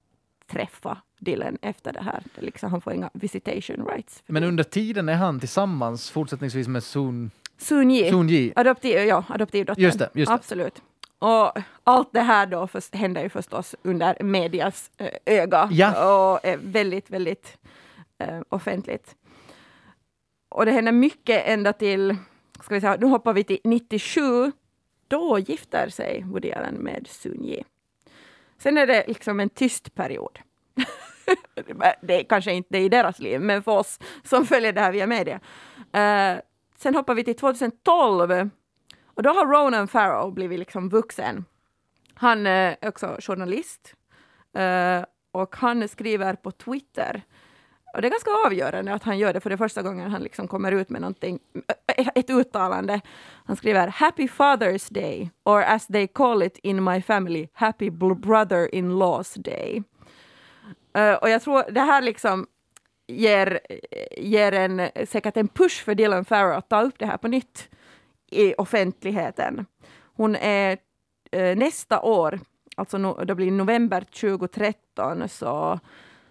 träffa 0.50 0.98
Dylan 1.18 1.58
efter 1.62 1.92
det 1.92 2.02
här. 2.02 2.22
Det 2.34 2.42
liksom, 2.42 2.70
han 2.70 2.80
får 2.80 2.92
inga 2.92 3.10
visitation 3.12 3.86
rights. 3.86 4.22
Men 4.26 4.44
under 4.44 4.64
tiden 4.64 5.08
är 5.08 5.14
han 5.14 5.40
tillsammans 5.40 6.10
fortsättningsvis 6.10 6.68
med 6.68 6.82
Sun, 6.84 7.30
Sun 7.58 7.90
Yi, 7.90 8.10
Sun 8.10 8.30
Yi. 8.30 8.52
adoptiv, 8.56 8.98
ja, 8.98 9.24
adoptivdottern. 9.28 9.82
Just 9.84 9.98
det, 9.98 10.10
just 10.14 10.28
det. 10.30 10.34
Absolut. 10.34 10.82
Och 11.18 11.52
allt 11.84 12.12
det 12.12 12.20
här 12.20 12.46
då 12.46 12.66
för, 12.66 12.96
händer 12.96 13.22
ju 13.22 13.28
förstås 13.28 13.74
under 13.82 14.22
medias 14.22 14.90
eh, 14.96 15.08
öga 15.26 15.68
Ja. 15.72 15.90
och 16.32 16.44
är 16.44 16.56
väldigt, 16.62 17.10
väldigt 17.10 17.58
eh, 18.18 18.40
offentligt. 18.48 19.14
Och 20.48 20.66
det 20.66 20.72
händer 20.72 20.92
mycket 20.92 21.42
ända 21.46 21.72
till, 21.72 22.16
ska 22.62 22.74
vi 22.74 22.80
säga, 22.80 22.96
nu 23.00 23.06
hoppar 23.06 23.32
vi 23.32 23.44
till 23.44 23.58
97. 23.64 24.52
Då 25.08 25.38
gifter 25.38 25.88
sig 25.88 26.22
Woody 26.26 26.52
Allen 26.52 26.74
med 26.74 27.06
Sun 27.08 27.44
Yi. 27.44 27.62
Sen 28.62 28.78
är 28.78 28.86
det 28.86 29.04
liksom 29.06 29.40
en 29.40 29.48
tyst 29.48 29.94
period. 29.94 30.38
det 32.00 32.20
är 32.20 32.24
kanske 32.24 32.52
inte 32.52 32.78
i 32.78 32.88
deras 32.88 33.18
liv, 33.18 33.40
men 33.40 33.62
för 33.62 33.72
oss 33.72 33.98
som 34.24 34.46
följer 34.46 34.72
det 34.72 34.80
här 34.80 34.92
via 34.92 35.06
media. 35.06 35.40
Uh, 35.76 36.40
sen 36.76 36.94
hoppar 36.94 37.14
vi 37.14 37.24
till 37.24 37.36
2012 37.36 38.50
och 39.04 39.22
då 39.22 39.30
har 39.30 39.46
Ronan 39.46 39.88
Farrow 39.88 40.34
blivit 40.34 40.58
liksom 40.58 40.88
vuxen. 40.88 41.44
Han 42.14 42.46
är 42.46 42.76
också 42.82 43.16
journalist 43.20 43.94
uh, 44.58 45.04
och 45.32 45.56
han 45.56 45.88
skriver 45.88 46.34
på 46.34 46.50
Twitter. 46.50 47.22
Och 47.92 48.03
det 48.03 48.09
är 48.09 48.11
ganska 48.11 48.31
avgörande 48.46 48.94
att 48.94 49.03
han 49.03 49.18
gör 49.18 49.33
det 49.33 49.40
för 49.40 49.50
det 49.50 49.55
är 49.55 49.57
första 49.57 49.83
gången 49.83 50.11
han 50.11 50.22
liksom 50.22 50.48
kommer 50.48 50.72
ut 50.72 50.90
med 50.90 51.00
någonting, 51.00 51.38
ett 52.14 52.31
uttalande. 52.31 53.00
Han 53.44 53.57
skriver 53.57 53.88
Happy 53.88 54.26
Father's 54.26 54.92
Day, 54.92 55.31
or 55.44 55.62
as 55.62 55.87
they 55.87 56.07
call 56.07 56.42
it 56.42 56.59
in 56.59 56.85
my 56.85 57.03
family, 57.03 57.48
Happy 57.53 57.90
Brother-in-Laws 57.90 59.35
Day. 59.35 59.83
Uh, 60.98 61.14
och 61.14 61.31
jag 61.31 61.42
tror 61.42 61.70
det 61.70 61.81
här 61.81 62.03
liksom 62.03 62.46
ger, 63.07 63.61
ger 64.16 64.53
en, 64.53 65.07
säkert 65.07 65.37
en 65.37 65.48
push 65.48 65.85
för 65.85 65.94
Dylan 65.94 66.24
Farrow 66.24 66.53
att 66.53 66.68
ta 66.68 66.83
upp 66.83 66.98
det 66.98 67.07
här 67.07 67.16
på 67.16 67.29
nytt 67.29 67.68
i 68.31 68.55
offentligheten. 68.55 69.66
Hon 70.16 70.37
är 70.37 70.79
uh, 71.37 71.57
nästa 71.57 72.00
år, 72.00 72.40
alltså 72.76 72.98
no, 72.98 73.24
det 73.24 73.35
blir 73.35 73.50
november 73.50 74.00
2013, 74.00 75.29
så, 75.29 75.81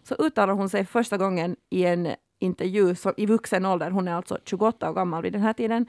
så 0.10 0.16
uttalar 0.16 0.54
hon 0.54 0.70
sig 0.70 0.86
första 0.86 1.18
gången 1.18 1.56
i 1.70 1.86
en 1.86 2.08
intervju 2.40 2.96
som, 2.96 3.14
i 3.18 3.26
vuxen 3.26 3.66
ålder. 3.66 3.92
Hon 3.92 4.08
är 4.08 4.14
alltså 4.14 4.38
28 4.46 4.90
år 4.90 4.94
gammal 4.94 5.24
vid 5.24 5.34
den 5.34 5.42
här 5.42 5.54
tiden. 5.54 5.86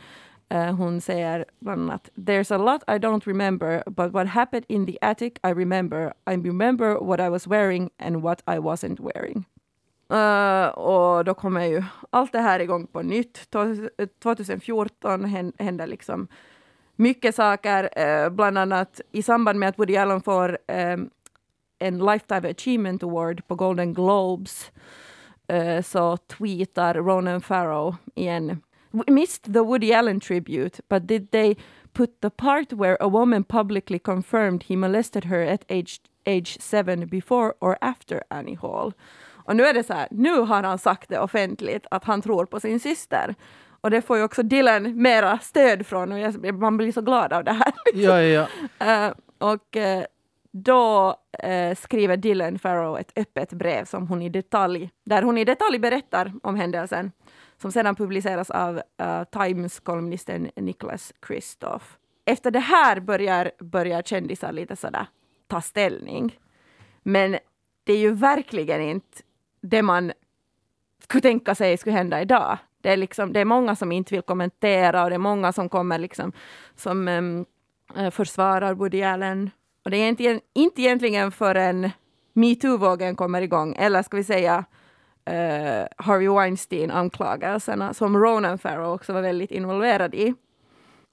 Uh, 0.54 0.72
hon 0.72 1.00
säger 1.00 1.44
bland 1.60 1.82
annat 1.82 2.10
There's 2.14 2.54
a 2.54 2.58
lot 2.58 2.82
I 2.88 2.98
don't 2.98 3.26
remember, 3.26 3.82
but 3.86 4.12
what 4.12 4.26
happened 4.26 4.64
in 4.68 4.86
the 4.86 4.98
attic 5.00 5.32
I 5.44 5.52
remember. 5.52 6.12
I 6.30 6.36
remember 6.36 6.94
what 6.94 7.20
I 7.20 7.28
was 7.28 7.46
wearing 7.46 7.90
and 7.98 8.22
what 8.22 8.42
I 8.46 8.58
wasn't 8.58 9.00
wearing. 9.00 9.44
Uh, 10.12 10.68
och 10.68 11.24
då 11.24 11.34
kommer 11.34 11.64
ju 11.66 11.82
allt 12.10 12.32
det 12.32 12.40
här 12.40 12.60
igång 12.60 12.86
på 12.86 13.02
nytt. 13.02 13.50
2014 14.22 15.24
händer 15.58 15.86
liksom 15.86 16.28
mycket 17.00 17.34
saker, 17.34 17.98
eh, 17.98 18.30
bland 18.30 18.58
annat 18.58 19.00
i 19.12 19.22
samband 19.22 19.58
med 19.58 19.68
att 19.68 19.78
Woody 19.78 19.96
Allen 19.96 20.20
får 20.20 20.58
eh, 20.66 20.96
en 21.80 21.98
Lifetime 21.98 22.50
Achievement 22.50 23.02
Award 23.02 23.46
på 23.48 23.54
Golden 23.54 23.94
Globes 23.94 24.72
eh, 25.48 25.82
så 25.82 26.16
tweetar 26.16 26.94
Ronan 26.94 27.40
Farrow 27.40 27.96
igen 28.14 28.62
"We 28.90 29.12
missed 29.12 29.54
the 29.54 29.60
Woody 29.60 29.92
Allen 29.92 30.20
tribute, 30.20 30.82
but 30.88 31.08
did 31.08 31.30
they 31.30 31.56
put 31.92 32.20
the 32.20 32.30
part 32.30 32.72
where 32.72 32.96
a 33.00 33.08
woman 33.08 33.44
publicly 33.44 33.98
confirmed 33.98 34.64
he 34.68 34.76
molested 34.76 35.24
her 35.24 35.52
at 35.52 35.64
age, 35.68 36.00
age 36.26 36.60
seven 36.60 37.08
before 37.08 37.52
or 37.60 37.76
after 37.80 38.22
Annie 38.30 38.58
Hall? 38.62 38.92
Och 39.50 39.56
nu 39.56 39.64
är 39.64 39.74
det 39.74 39.84
så 39.84 39.92
här, 39.92 40.08
nu 40.10 40.40
har 40.40 40.62
han 40.62 40.78
sagt 40.78 41.08
det 41.08 41.18
offentligt 41.18 41.86
att 41.90 42.04
han 42.04 42.22
tror 42.22 42.46
på 42.46 42.60
sin 42.60 42.80
syster. 42.80 43.34
Och 43.80 43.90
det 43.90 44.02
får 44.02 44.16
ju 44.16 44.22
också 44.22 44.42
Dylan 44.42 45.02
mera 45.02 45.38
stöd 45.38 45.86
från 45.86 46.12
och 46.12 46.18
jag, 46.18 46.54
man 46.54 46.76
blir 46.76 46.92
så 46.92 47.00
glad 47.00 47.32
av 47.32 47.44
det 47.44 47.52
här. 47.52 47.72
Ja, 47.94 48.22
ja, 48.22 48.46
ja. 48.78 48.86
Eh, 49.06 49.12
och 49.38 49.76
eh, 49.76 50.04
då 50.52 51.16
eh, 51.38 51.74
skriver 51.74 52.16
Dylan 52.16 52.58
Farrow 52.58 52.98
ett 52.98 53.12
öppet 53.16 53.52
brev 53.52 53.84
som 53.84 54.08
hon 54.08 54.22
i 54.22 54.28
detalj, 54.28 54.90
där 55.04 55.22
hon 55.22 55.38
i 55.38 55.44
detalj 55.44 55.78
berättar 55.78 56.32
om 56.42 56.56
händelsen, 56.56 57.12
som 57.56 57.72
sedan 57.72 57.96
publiceras 57.96 58.50
av 58.50 58.76
uh, 58.76 59.24
Times-kolumnisten 59.32 60.50
Nicholas 60.56 61.12
Kristoff. 61.20 61.98
Efter 62.24 62.50
det 62.50 62.60
här 62.60 63.00
börjar, 63.00 63.50
börjar 63.58 64.02
kändisar 64.02 64.52
lite 64.52 64.76
sådär 64.76 65.06
ta 65.46 65.60
ställning. 65.60 66.38
Men 67.02 67.38
det 67.84 67.92
är 67.92 67.98
ju 67.98 68.12
verkligen 68.12 68.80
inte 68.80 69.18
det 69.60 69.82
man 69.82 70.12
skulle 71.02 71.22
tänka 71.22 71.54
sig 71.54 71.76
skulle 71.76 71.96
hända 71.96 72.22
idag. 72.22 72.58
Det 72.80 72.92
är, 72.92 72.96
liksom, 72.96 73.32
det 73.32 73.40
är 73.40 73.44
många 73.44 73.76
som 73.76 73.92
inte 73.92 74.14
vill 74.14 74.22
kommentera 74.22 75.04
och 75.04 75.10
det 75.10 75.16
är 75.16 75.18
många 75.18 75.52
som 75.52 75.68
kommer 75.68 75.98
liksom 75.98 76.32
som 76.74 77.08
um, 77.08 77.46
försvarar 78.10 78.74
Woody 78.74 79.02
Allen. 79.02 79.50
Och 79.84 79.90
det 79.90 79.96
är 79.96 80.08
inte, 80.08 80.40
inte 80.54 80.82
egentligen 80.82 81.32
förrän 81.32 81.90
metoo-vågen 82.32 83.16
kommer 83.16 83.42
igång, 83.42 83.76
eller 83.78 84.02
ska 84.02 84.16
vi 84.16 84.24
säga 84.24 84.64
uh, 85.30 85.86
Harvey 85.96 86.28
Weinstein-anklagelserna, 86.28 87.92
som 87.92 88.16
Ronan 88.16 88.58
Farrow 88.58 88.94
också 88.94 89.12
var 89.12 89.22
väldigt 89.22 89.50
involverad 89.50 90.14
i. 90.14 90.34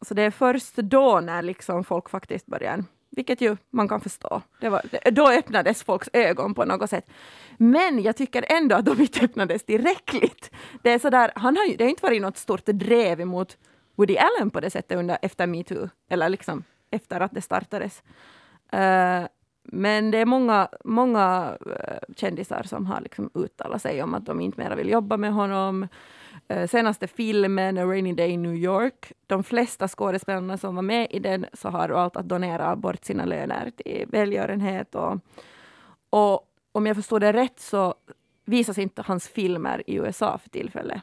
Så 0.01 0.13
det 0.13 0.21
är 0.21 0.31
först 0.31 0.75
då 0.75 1.19
när 1.19 1.41
liksom 1.41 1.83
folk 1.83 2.09
faktiskt 2.09 2.45
börjar, 2.45 2.83
vilket 3.09 3.41
ju 3.41 3.57
man 3.69 3.87
kan 3.87 4.01
förstå, 4.01 4.41
det 4.61 4.69
var, 4.69 4.81
då 5.11 5.29
öppnades 5.29 5.83
folks 5.83 6.09
ögon 6.13 6.53
på 6.53 6.65
något 6.65 6.89
sätt. 6.89 7.09
Men 7.57 8.01
jag 8.01 8.17
tycker 8.17 8.45
ändå 8.49 8.75
att 8.75 8.85
de 8.85 9.01
inte 9.01 9.25
öppnades 9.25 9.63
tillräckligt. 9.63 10.51
Det 10.81 10.91
är 10.91 10.99
sådär, 10.99 11.31
han 11.35 11.57
har 11.57 11.65
ju, 11.65 11.75
det 11.75 11.83
har 11.83 11.89
inte 11.89 12.05
varit 12.05 12.21
något 12.21 12.37
stort 12.37 12.65
drev 12.65 13.21
emot 13.21 13.57
Woody 13.95 14.17
Allen 14.17 14.49
på 14.49 14.59
det 14.59 14.69
sättet 14.69 14.97
under, 14.97 15.17
efter 15.21 15.47
metoo, 15.47 15.89
eller 16.09 16.29
liksom 16.29 16.63
efter 16.91 17.19
att 17.19 17.31
det 17.31 17.41
startades. 17.41 18.03
Eh, 18.71 19.27
men 19.63 20.11
det 20.11 20.17
är 20.17 20.25
många, 20.25 20.67
många 20.83 21.57
eh, 21.65 22.15
kändisar 22.15 22.63
som 22.63 22.85
har 22.85 23.01
liksom 23.01 23.29
uttalat 23.33 23.81
sig 23.81 24.03
om 24.03 24.13
att 24.13 24.25
de 24.25 24.41
inte 24.41 24.59
mera 24.59 24.75
vill 24.75 24.89
jobba 24.89 25.17
med 25.17 25.33
honom. 25.33 25.87
Eh, 26.47 26.67
senaste 26.67 27.07
filmen, 27.07 27.77
A 27.77 27.85
Rainy 27.85 28.13
Day 28.13 28.29
in 28.29 28.43
New 28.43 28.55
York, 28.55 29.13
de 29.27 29.43
flesta 29.43 29.87
skådespelarna 29.87 30.57
som 30.57 30.75
var 30.75 30.81
med 30.81 31.07
i 31.09 31.19
den 31.19 31.45
så 31.53 31.69
har 31.69 31.89
valt 31.89 32.15
att 32.15 32.29
donera 32.29 32.75
bort 32.75 33.05
sina 33.05 33.25
löner 33.25 33.71
till 33.75 34.05
välgörenhet. 34.07 34.95
Och, 34.95 35.19
och 36.09 36.41
om 36.71 36.85
jag 36.85 36.95
förstår 36.95 37.19
det 37.19 37.33
rätt 37.33 37.59
så 37.59 37.95
visas 38.45 38.77
inte 38.77 39.01
hans 39.01 39.27
filmer 39.27 39.83
i 39.87 39.95
USA 39.95 40.37
för 40.37 40.49
tillfället. 40.49 41.01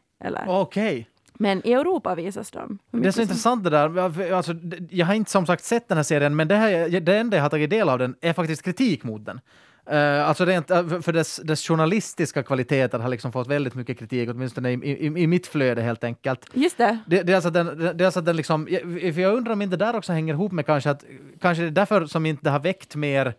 Okej. 0.49 1.01
Okay. 1.01 1.05
Men 1.39 1.67
i 1.67 1.73
Europa 1.73 2.15
visas 2.15 2.51
de. 2.51 2.79
Det 2.91 3.09
är 3.09 3.13
så 3.13 3.21
intressant 3.23 3.65
det 3.65 3.71
där. 3.71 3.99
Alltså, 4.33 4.55
jag 4.91 5.07
har 5.07 5.15
inte 5.15 5.31
som 5.31 5.47
sagt 5.47 5.65
sett 5.65 5.89
den 5.89 5.99
här 5.99 6.03
serien, 6.03 6.37
men 6.37 6.49
det, 6.49 6.55
här, 6.57 7.01
det 7.01 7.17
enda 7.19 7.37
jag 7.37 7.45
har 7.45 7.51
tagit 7.51 7.71
del 7.71 7.89
av 7.89 7.99
den 7.99 8.15
är 8.21 8.33
faktiskt 8.33 8.63
kritik 8.63 9.05
mot 9.05 9.25
den. 9.25 9.41
Uh, 9.93 10.29
alltså 10.29 10.45
rent, 10.45 10.71
uh, 10.71 11.01
för 11.01 11.13
dess, 11.13 11.37
dess 11.37 11.67
journalistiska 11.69 12.43
kvaliteter 12.43 12.99
har 12.99 13.09
liksom 13.09 13.33
fått 13.33 13.47
väldigt 13.49 13.75
mycket 13.75 13.99
kritik, 13.99 14.31
åtminstone 14.31 14.71
i, 14.71 14.75
i, 14.75 15.07
i 15.07 15.27
mitt 15.27 15.47
flöde 15.47 15.83
helt 15.83 16.05
enkelt. 16.05 16.47
Just 16.55 16.79
det. 16.79 16.99
Det, 17.07 17.23
det 17.23 17.33
är 17.33 17.37
alltså 17.37 17.51
den, 17.51 18.01
alltså 18.05 18.21
den 18.21 18.37
liksom, 18.37 18.69
jag- 18.71 19.19
jag 19.19 19.35
undrar 19.35 19.53
om 19.53 19.63
inte 19.63 19.77
det 19.77 19.85
där 19.85 19.97
också 19.97 20.13
hänger 20.13 20.35
ihop 20.35 20.53
med 20.53 20.67
kanske 20.67 20.91
att, 20.91 21.05
kanske 21.41 21.63
det 21.63 21.69
är 21.69 21.71
därför 21.71 22.07
som 22.07 22.27
inte 22.27 22.45
det 22.45 22.51
har 22.51 22.61
väckt 22.61 22.97
mer 22.97 23.27
eh, 23.27 23.33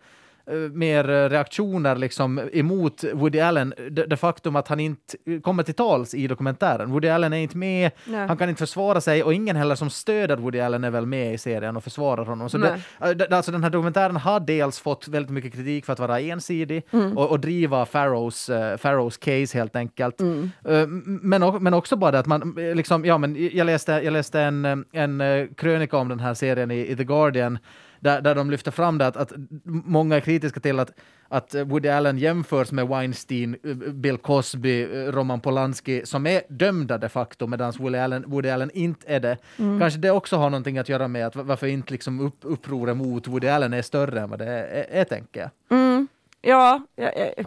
mer 0.72 1.10
eh, 1.10 1.28
reaktioner 1.28 1.96
liksom 1.96 2.40
emot 2.52 3.04
Woody 3.14 3.40
Allen. 3.40 3.74
Det, 3.90 4.06
det 4.06 4.16
faktum 4.16 4.56
att 4.56 4.68
han 4.68 4.80
inte 4.80 5.16
kommer 5.42 5.62
till 5.62 5.74
tals 5.74 6.14
i 6.14 6.26
dokumentären. 6.26 6.90
Woody 6.90 7.08
Allen 7.08 7.32
är 7.32 7.36
inte 7.36 7.56
med, 7.56 7.90
Nej. 8.04 8.26
han 8.26 8.36
kan 8.36 8.48
inte 8.48 8.58
försvara 8.58 9.00
sig 9.00 9.22
och 9.22 9.34
ingen 9.34 9.56
heller 9.56 9.74
som 9.74 9.90
stöder 9.90 10.36
Woody 10.36 10.60
Allen 10.60 10.84
är 10.84 10.90
väl 10.90 11.06
med 11.06 11.34
i 11.34 11.38
serien 11.38 11.76
och 11.76 11.84
försvarar 11.84 12.24
honom. 12.24 12.50
Så 12.50 12.58
det, 12.58 12.80
eh, 13.00 13.36
alltså 13.36 13.52
den 13.52 13.62
här 13.62 13.70
dokumentären 13.70 14.16
har 14.16 14.40
dels 14.40 14.80
fått 14.80 15.08
väldigt 15.08 15.32
mycket 15.32 15.52
kritik 15.52 15.84
för 15.86 15.92
att 15.92 15.98
vara 15.98 16.20
ensidig 16.20 16.82
Mm. 16.90 17.18
och, 17.18 17.30
och 17.30 17.40
driva 17.40 17.86
Farrows, 17.86 18.50
uh, 18.50 18.76
Farrows 18.76 19.16
case 19.16 19.58
helt 19.58 19.76
enkelt. 19.76 20.20
Mm. 20.20 20.50
M- 20.68 21.18
men, 21.22 21.62
men 21.62 21.74
också 21.74 21.96
bara 21.96 22.10
det 22.10 22.18
att 22.18 22.26
man 22.26 22.54
liksom, 22.74 23.04
ja 23.04 23.18
men 23.18 23.48
jag 23.56 23.64
läste, 23.64 23.92
jag 23.92 24.12
läste 24.12 24.40
en, 24.40 24.84
en 24.92 25.22
krönika 25.56 25.96
om 25.96 26.08
den 26.08 26.20
här 26.20 26.34
serien 26.34 26.70
i, 26.70 26.78
i 26.90 26.96
The 26.96 27.04
Guardian 27.04 27.58
där, 28.06 28.20
där 28.20 28.34
de 28.34 28.50
lyfter 28.50 28.70
fram 28.70 28.98
det 28.98 29.06
att, 29.06 29.16
att 29.16 29.32
många 29.64 30.16
är 30.16 30.20
kritiska 30.20 30.60
till 30.60 30.78
att, 30.78 30.92
att 31.28 31.54
Woody 31.54 31.88
Allen 31.88 32.18
jämförs 32.18 32.72
med 32.72 32.88
Weinstein, 32.88 33.56
Bill 33.92 34.18
Cosby, 34.18 34.86
Roman 34.86 35.40
Polanski 35.40 36.06
som 36.06 36.26
är 36.26 36.42
dömda 36.48 36.98
de 36.98 37.08
facto 37.08 37.46
medan 37.46 37.72
Woody 37.78 37.98
Allen, 37.98 38.24
Woody 38.26 38.48
Allen 38.48 38.70
inte 38.74 39.06
är 39.06 39.20
det. 39.20 39.38
Kanske 39.56 39.98
det 39.98 40.10
också 40.10 40.36
har 40.36 40.50
någonting 40.50 40.78
att 40.78 40.88
göra 40.88 41.08
med 41.08 41.26
att 41.26 41.36
varför 41.36 41.66
inte 41.66 41.92
liksom 41.92 42.20
upp, 42.20 42.38
upproret 42.42 42.96
mot 42.96 43.26
Woody 43.26 43.48
Allen 43.48 43.72
är 43.72 43.82
större 43.82 44.20
än 44.20 44.30
vad 44.30 44.38
det 44.38 44.46
är, 44.46 44.86
är, 45.00 45.04
tänker 45.04 45.40
jag. 45.40 45.78
Mm. 45.78 46.08
Ja, 46.40 46.86
ja, 46.96 47.10
ja, 47.16 47.44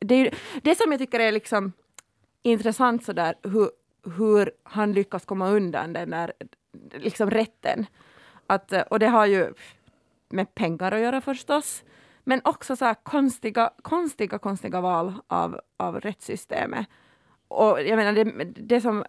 det, 0.00 0.14
är, 0.14 0.34
det 0.62 0.74
som 0.74 0.92
jag 0.92 1.00
tycker 1.00 1.20
är 1.20 1.32
liksom 1.32 1.72
intressant 2.42 3.04
sådär 3.04 3.34
hur, 3.42 3.70
hur 4.16 4.50
han 4.62 4.92
lyckas 4.92 5.24
komma 5.24 5.50
undan 5.50 5.92
den 5.92 6.10
där 6.10 6.32
liksom 6.94 7.30
rätten. 7.30 7.86
Att, 8.46 8.72
och 8.90 8.98
det 8.98 9.06
har 9.06 9.26
ju 9.26 9.52
med 10.28 10.54
pengar 10.54 10.92
att 10.92 11.00
göra 11.00 11.20
förstås, 11.20 11.84
men 12.24 12.40
också 12.44 12.76
så 12.76 12.94
konstiga, 13.02 13.70
konstiga, 13.82 14.38
konstiga 14.38 14.80
val 14.80 15.14
av, 15.26 15.60
av 15.76 16.00
rättssystemet. 16.00 16.86
Och 17.48 17.82
jag 17.82 17.96
menar, 17.96 18.12
det, 18.12 18.44
det 18.44 18.80
som 18.80 19.04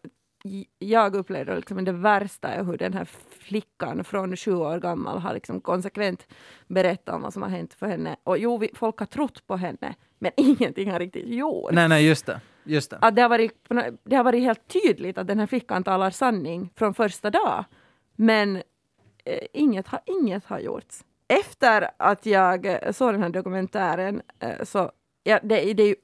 jag 0.79 1.15
upplevde 1.15 1.55
liksom 1.55 1.85
det 1.85 1.91
värsta 1.91 2.47
är 2.47 2.63
hur 2.63 2.77
den 2.77 2.93
här 2.93 3.05
flickan 3.39 4.03
från 4.03 4.35
sju 4.35 4.55
år 4.55 4.79
gammal 4.79 5.19
har 5.19 5.33
liksom 5.33 5.61
konsekvent 5.61 6.27
berättat 6.67 7.15
om 7.15 7.21
vad 7.21 7.33
som 7.33 7.41
har 7.41 7.49
hänt 7.49 7.73
för 7.73 7.87
henne. 7.87 8.15
Och 8.23 8.37
jo, 8.37 8.57
vi, 8.57 8.69
folk 8.73 8.99
har 8.99 9.05
trott 9.05 9.47
på 9.47 9.57
henne, 9.57 9.95
men 10.19 10.31
ingenting 10.37 10.91
har 10.91 10.99
riktigt 10.99 11.27
gjorts. 11.27 11.75
Nej, 11.75 11.89
nej, 11.89 12.07
just 12.07 12.25
det. 12.25 12.41
Just 12.63 12.89
det. 12.89 12.97
Att 13.01 13.15
det, 13.15 13.21
har 13.21 13.29
varit, 13.29 13.69
det 14.03 14.15
har 14.15 14.23
varit 14.23 14.41
helt 14.41 14.67
tydligt 14.67 15.17
att 15.17 15.27
den 15.27 15.39
här 15.39 15.47
flickan 15.47 15.83
talar 15.83 16.09
sanning 16.09 16.69
från 16.75 16.93
första 16.93 17.29
dag. 17.29 17.65
Men 18.15 18.55
eh, 19.25 19.47
inget, 19.53 19.87
har, 19.87 19.99
inget 20.05 20.45
har 20.45 20.59
gjorts. 20.59 21.03
Efter 21.27 21.89
att 21.97 22.25
jag 22.25 22.65
eh, 22.65 22.91
såg 22.91 23.13
den 23.13 23.23
här 23.23 23.29
dokumentären 23.29 24.21
eh, 24.39 24.63
så 24.63 24.91
ja, 25.23 25.39
det, 25.43 25.73
det 25.73 25.83
är 25.83 25.87
ju 25.87 25.95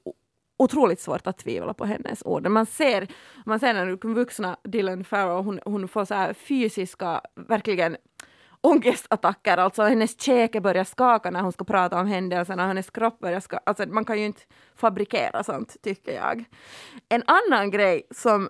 otroligt 0.58 1.00
svårt 1.00 1.28
att 1.28 1.38
tvivla 1.38 1.74
på 1.74 1.86
hennes 1.86 2.24
ord. 2.26 2.48
Man 2.48 2.66
ser, 2.66 3.08
man 3.46 3.60
ser 3.60 3.74
när 3.74 3.86
den 3.86 4.14
vuxna 4.14 4.58
Dylan 4.64 5.04
Farrow, 5.04 5.46
hon, 5.46 5.60
hon 5.66 5.88
får 5.88 6.06
så 6.06 6.14
här 6.14 6.34
fysiska, 6.34 7.22
verkligen 7.36 7.98
ångestattacker, 8.62 9.58
alltså 9.58 9.84
hennes 9.84 10.22
käke 10.22 10.62
börjar 10.62 10.84
skaka 10.84 11.32
när 11.32 11.42
hon 11.42 11.52
ska 11.52 11.66
prata 11.66 12.00
om 12.00 12.08
händelserna, 12.08 12.68
hennes 12.68 12.90
kropp 12.90 13.20
börjar 13.20 13.40
skaka. 13.40 13.64
Alltså 13.66 13.86
man 13.88 14.06
kan 14.06 14.20
ju 14.20 14.26
inte 14.26 14.42
fabrikera 14.76 15.44
sånt, 15.44 15.76
tycker 15.82 16.12
jag. 16.12 16.44
En 17.10 17.24
annan 17.28 17.72
grej 17.72 18.08
som 18.12 18.50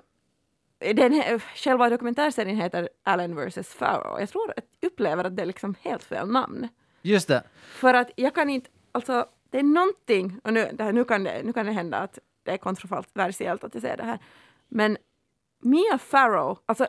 den 0.94 1.40
själva 1.56 1.90
dokumentärserien 1.90 2.58
heter 2.58 2.90
Allen 3.04 3.36
vs. 3.36 3.74
Farrow. 3.74 4.20
Jag 4.20 4.30
tror 4.30 4.54
att 4.58 4.66
jag 4.80 4.92
upplever 4.92 5.24
att 5.24 5.36
det 5.36 5.42
är 5.42 5.46
liksom 5.46 5.76
helt 5.82 6.04
fel 6.04 6.28
namn. 6.28 6.68
Just 7.02 7.28
det. 7.28 7.44
För 7.68 7.94
att 7.94 8.12
jag 8.16 8.36
kan 8.36 8.50
inte, 8.50 8.70
alltså 8.92 9.26
det 9.50 9.60
är 9.60 9.64
någonting, 9.64 10.40
och 10.44 10.54
nu, 10.54 10.60
här, 10.80 10.92
nu, 10.92 11.04
kan, 11.04 11.24
det, 11.24 11.42
nu 11.44 11.54
kan 11.54 11.66
det 11.66 11.72
hända 11.72 11.98
att 11.98 12.20
det 12.44 12.52
är 12.52 12.58
kontroversiellt 12.58 13.64
att 13.64 13.74
jag 13.74 13.82
säger 13.82 13.98
det 13.98 14.04
här, 14.04 14.20
men 14.68 14.98
Mia 15.60 15.98
Farrow, 15.98 16.60
alltså 16.66 16.88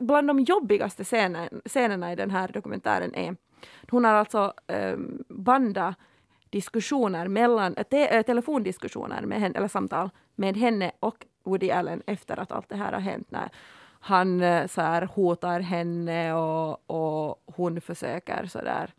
bland 0.00 0.28
de 0.28 0.40
jobbigaste 0.40 1.04
scenen, 1.04 1.62
scenerna 1.64 2.12
i 2.12 2.16
den 2.16 2.30
här 2.30 2.48
dokumentären 2.48 3.14
är, 3.14 3.36
hon 3.90 4.04
har 4.04 4.12
alltså 4.12 4.52
um, 4.66 5.24
bandat 5.28 5.94
diskussioner 6.50 7.28
mellan, 7.28 7.74
te, 7.74 8.22
telefondiskussioner 8.22 9.22
med 9.22 9.40
henne, 9.40 9.58
eller 9.58 9.68
samtal 9.68 10.10
med 10.34 10.56
henne 10.56 10.92
och 11.00 11.26
Woody 11.44 11.70
Allen 11.70 12.02
efter 12.06 12.40
att 12.40 12.52
allt 12.52 12.68
det 12.68 12.76
här 12.76 12.92
har 12.92 13.00
hänt. 13.00 13.30
När 13.30 13.50
han 14.00 14.40
eh, 14.40 14.66
så 14.66 14.80
här, 14.80 15.02
hotar 15.02 15.60
henne 15.60 16.34
och, 16.34 16.90
och 16.90 17.42
hon 17.46 17.80
försöker 17.80 18.46
så 18.46 18.58
där 18.58 18.94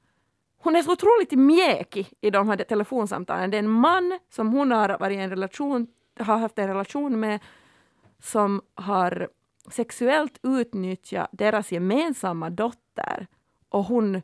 hon 0.63 0.75
är 0.75 0.81
så 0.81 0.91
otroligt 0.91 1.31
mjäkig 1.31 2.13
i 2.21 2.29
de 2.29 2.49
här 2.49 2.57
telefonsamtalen. 2.57 3.51
Det 3.51 3.57
är 3.57 3.59
en 3.59 3.69
man 3.69 4.19
som 4.29 4.51
hon 4.53 4.71
har 4.71 4.97
varit 4.99 5.17
en 5.17 5.29
relation, 5.29 5.87
har 6.19 6.37
haft 6.37 6.59
en 6.59 6.67
relation 6.67 7.19
med 7.19 7.39
som 8.19 8.61
har 8.75 9.29
sexuellt 9.71 10.39
utnyttjat 10.43 11.29
deras 11.31 11.71
gemensamma 11.71 12.49
dotter 12.49 13.27
och 13.69 13.83
hon 13.83 14.21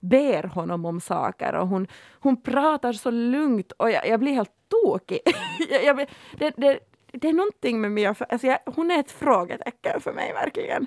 ber 0.00 0.42
honom 0.42 0.84
om 0.84 1.00
saker 1.00 1.54
och 1.54 1.68
hon, 1.68 1.86
hon 2.20 2.42
pratar 2.42 2.92
så 2.92 3.10
lugnt 3.10 3.72
och 3.72 3.90
jag, 3.90 4.08
jag 4.08 4.20
blir 4.20 4.32
helt 4.32 4.52
tokig. 4.68 5.20
jag, 5.70 5.84
jag 5.84 6.06
det, 6.38 6.54
det, 6.56 6.78
det 7.20 7.28
är 7.28 7.32
någonting 7.32 7.80
med 7.80 7.92
Mia, 7.92 8.14
alltså 8.28 8.46
jag, 8.46 8.58
hon 8.66 8.90
är 8.90 9.00
ett 9.00 9.10
frågetecken 9.10 10.00
för 10.00 10.12
mig 10.12 10.32
verkligen. 10.32 10.86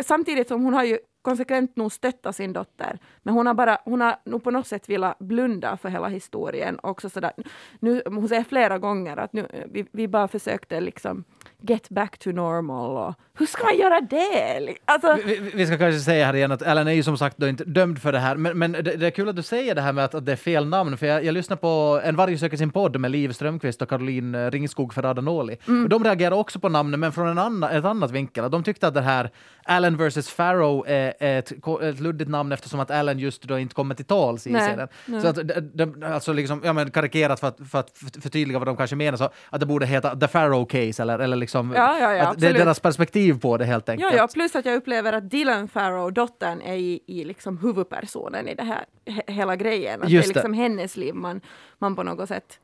Samtidigt 0.00 0.48
som 0.48 0.64
hon 0.64 0.74
har 0.74 0.84
ju 0.84 0.98
konsekvent 1.30 1.76
nog 1.76 1.92
stöttat 1.92 2.36
sin 2.36 2.52
dotter, 2.52 2.98
men 3.22 3.34
hon 3.34 3.46
har 3.46 3.54
bara, 3.54 3.78
hon 3.84 4.00
har 4.00 4.16
nog 4.24 4.44
på 4.44 4.50
något 4.50 4.66
sätt 4.66 4.88
velat 4.88 5.18
blunda 5.18 5.76
för 5.76 5.88
hela 5.88 6.08
historien. 6.08 6.78
Också 6.82 7.10
sådär, 7.10 7.32
nu, 7.80 8.02
hon 8.06 8.28
säger 8.28 8.44
flera 8.44 8.78
gånger 8.78 9.16
att 9.16 9.32
nu, 9.32 9.46
vi, 9.72 9.86
vi 9.92 10.08
bara 10.08 10.28
försökte 10.28 10.80
liksom 10.80 11.24
get 11.60 11.88
back 11.88 12.18
to 12.18 12.30
normal. 12.30 12.96
Och, 12.96 13.14
hur 13.38 13.46
ska 13.46 13.64
man 13.64 13.76
göra 13.78 14.00
det? 14.00 14.74
Alltså, 14.84 15.14
Vi, 15.26 15.36
vi- 15.40 15.50
vi 15.54 15.66
ska 15.66 15.78
kanske 15.78 16.00
säga 16.00 16.26
här 16.26 16.34
igen 16.36 16.52
att 16.52 16.62
Alan 16.62 16.88
är 16.88 16.92
ju 16.92 17.02
som 17.02 17.18
sagt 17.18 17.42
inte 17.42 17.64
dömd 17.64 17.98
för 18.02 18.12
det 18.12 18.18
här, 18.18 18.36
men, 18.36 18.58
men 18.58 18.72
det, 18.72 18.82
det 18.82 19.06
är 19.06 19.10
kul 19.10 19.28
att 19.28 19.36
du 19.36 19.42
säger 19.42 19.74
det 19.74 19.80
här 19.80 19.92
med 19.92 20.04
att, 20.04 20.14
att 20.14 20.26
det 20.26 20.32
är 20.32 20.36
fel 20.36 20.66
namn, 20.68 20.96
för 20.96 21.06
jag, 21.06 21.24
jag 21.24 21.32
lyssnar 21.32 21.56
på 21.56 22.00
En 22.04 22.16
varg 22.16 22.38
söker 22.38 22.56
sin 22.56 22.70
podd 22.70 23.00
med 23.00 23.10
Liv 23.10 23.32
Strömquist 23.32 23.82
och 23.82 23.88
Caroline 23.88 24.34
eh, 24.34 24.50
Ringskog 24.50 24.94
Ferrada-Noli. 24.94 25.56
Och 25.84 25.88
De 25.88 26.04
reagerar 26.04 26.34
också 26.36 26.58
på 26.60 26.68
namnet, 26.68 27.00
men 27.00 27.12
från 27.12 27.28
en 27.28 27.38
annan, 27.38 27.70
ett 27.70 27.84
annat 27.84 28.10
vinkel. 28.10 28.50
De 28.50 28.62
tyckte 28.64 28.86
att 28.88 28.94
det 28.94 29.00
här 29.02 29.30
Allen 29.64 29.96
vs. 29.96 30.30
Farrow 30.30 30.84
är 30.88 31.14
ett, 31.20 31.52
ett 31.82 32.00
luddigt 32.00 32.30
namn 32.30 32.52
eftersom 32.52 32.80
att 32.80 32.90
Allen 32.90 33.18
just 33.18 33.42
då 33.42 33.58
inte 33.58 33.74
kommer 33.74 33.94
till 33.94 34.04
tals 34.04 34.46
i 34.46 34.50
Nej, 34.50 34.70
serien. 34.70 34.88
nej. 35.06 35.20
Så 35.20 35.28
att 35.28 35.36
det, 35.36 35.60
det, 35.60 36.14
alltså 36.14 36.32
liksom, 36.32 36.60
ja 36.64 36.72
men 36.72 36.90
karikerat 36.90 37.40
för 37.40 37.48
att, 37.48 37.68
för 37.70 37.78
att 37.78 37.98
förtydliga 38.22 38.58
vad 38.58 38.68
de 38.68 38.76
kanske 38.76 38.96
menar, 38.96 39.18
så 39.18 39.30
att 39.50 39.60
det 39.60 39.66
borde 39.66 39.86
heta 39.86 40.16
The 40.16 40.28
Farrow 40.28 40.66
Case 40.66 41.02
eller, 41.02 41.18
eller 41.18 41.36
liksom 41.36 41.72
Ja, 41.76 41.98
ja, 41.98 42.14
ja, 42.14 42.28
att 42.28 42.40
det 42.40 42.48
är 42.48 42.54
deras 42.54 42.80
perspektiv 42.80 43.40
på 43.40 43.56
det 43.56 43.64
helt 43.64 43.88
enkelt. 43.88 44.12
Ja, 44.12 44.18
ja, 44.18 44.28
plus 44.34 44.56
att 44.56 44.64
jag 44.64 44.74
upplever 44.74 45.12
att 45.12 45.30
Dylan 45.30 45.68
Farrow, 45.68 46.12
dottern, 46.12 46.60
är 46.60 46.74
i, 46.74 47.00
i 47.06 47.24
liksom 47.24 47.58
huvudpersonen 47.58 48.48
i 48.48 48.54
det 48.54 48.62
här, 48.62 48.84
he, 49.06 49.22
hela 49.26 49.56
grejen. 49.56 50.02
Att 50.02 50.08
Just 50.08 50.28
det 50.28 50.32
är 50.32 50.34
liksom 50.34 50.54
hennes 50.54 50.96
liv 50.96 51.14
man, 51.14 51.40
man 51.78 51.96
på 51.96 52.02
något 52.02 52.28
sätt 52.28 52.60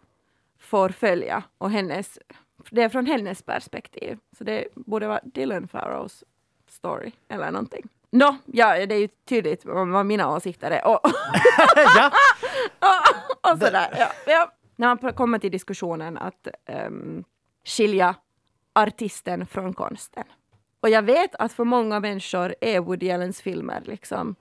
får 0.61 0.89
följa. 0.89 1.43
Och 1.59 1.71
hennes, 1.71 2.19
det 2.71 2.83
är 2.83 2.89
från 2.89 3.07
hennes 3.07 3.43
perspektiv. 3.43 4.19
Så 4.39 4.45
det 4.45 4.65
borde 4.75 5.07
vara 5.07 5.21
Dylan 5.25 5.69
Farrows 5.69 6.25
story 6.69 7.13
eller 7.29 7.51
någonting. 7.51 7.89
Nå, 8.13 8.37
ja, 8.47 8.87
det 8.87 8.95
är 8.95 8.99
ju 8.99 9.09
tydligt 9.09 9.65
vad 9.65 10.07
mina 10.07 10.35
åsikter 10.35 10.71
är. 10.71 10.87
Och, 10.87 11.01
ja. 11.77 12.11
och 13.53 13.59
sådär. 13.59 13.89
Ja, 13.99 14.09
ja. 14.27 14.53
När 14.77 14.99
man 15.03 15.13
kommer 15.13 15.39
till 15.39 15.51
diskussionen 15.51 16.19
att 16.19 16.49
ehm, 16.67 17.25
skilja 17.65 18.15
artisten 18.75 19.47
från 19.47 19.75
konsten. 19.75 20.25
Och 20.81 20.89
jag 20.89 21.03
vet 21.03 21.35
att 21.35 21.53
för 21.53 21.65
många 21.65 22.01
människor 22.01 22.55
är 22.61 22.81
Woody 22.81 23.11
Allens 23.11 23.41
filmer 23.41 23.83
liksom 23.85 24.35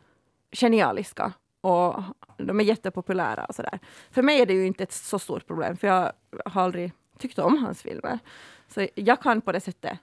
genialiska 0.51 1.33
och 1.61 2.03
de 2.37 2.59
är 2.59 2.63
jättepopulära 2.63 3.45
och 3.45 3.55
sådär. 3.55 3.79
För 4.11 4.21
mig 4.21 4.41
är 4.41 4.45
det 4.45 4.53
ju 4.53 4.65
inte 4.65 4.83
ett 4.83 4.91
så 4.91 5.19
stort 5.19 5.47
problem, 5.47 5.77
för 5.77 5.87
jag 5.87 6.11
har 6.45 6.61
aldrig 6.61 6.91
tyckt 7.17 7.39
om 7.39 7.57
hans 7.57 7.81
filmer. 7.81 8.19
Så 8.67 8.87
jag 8.95 9.21
kan 9.21 9.41
på 9.41 9.51
det 9.51 9.59
sättet 9.59 9.99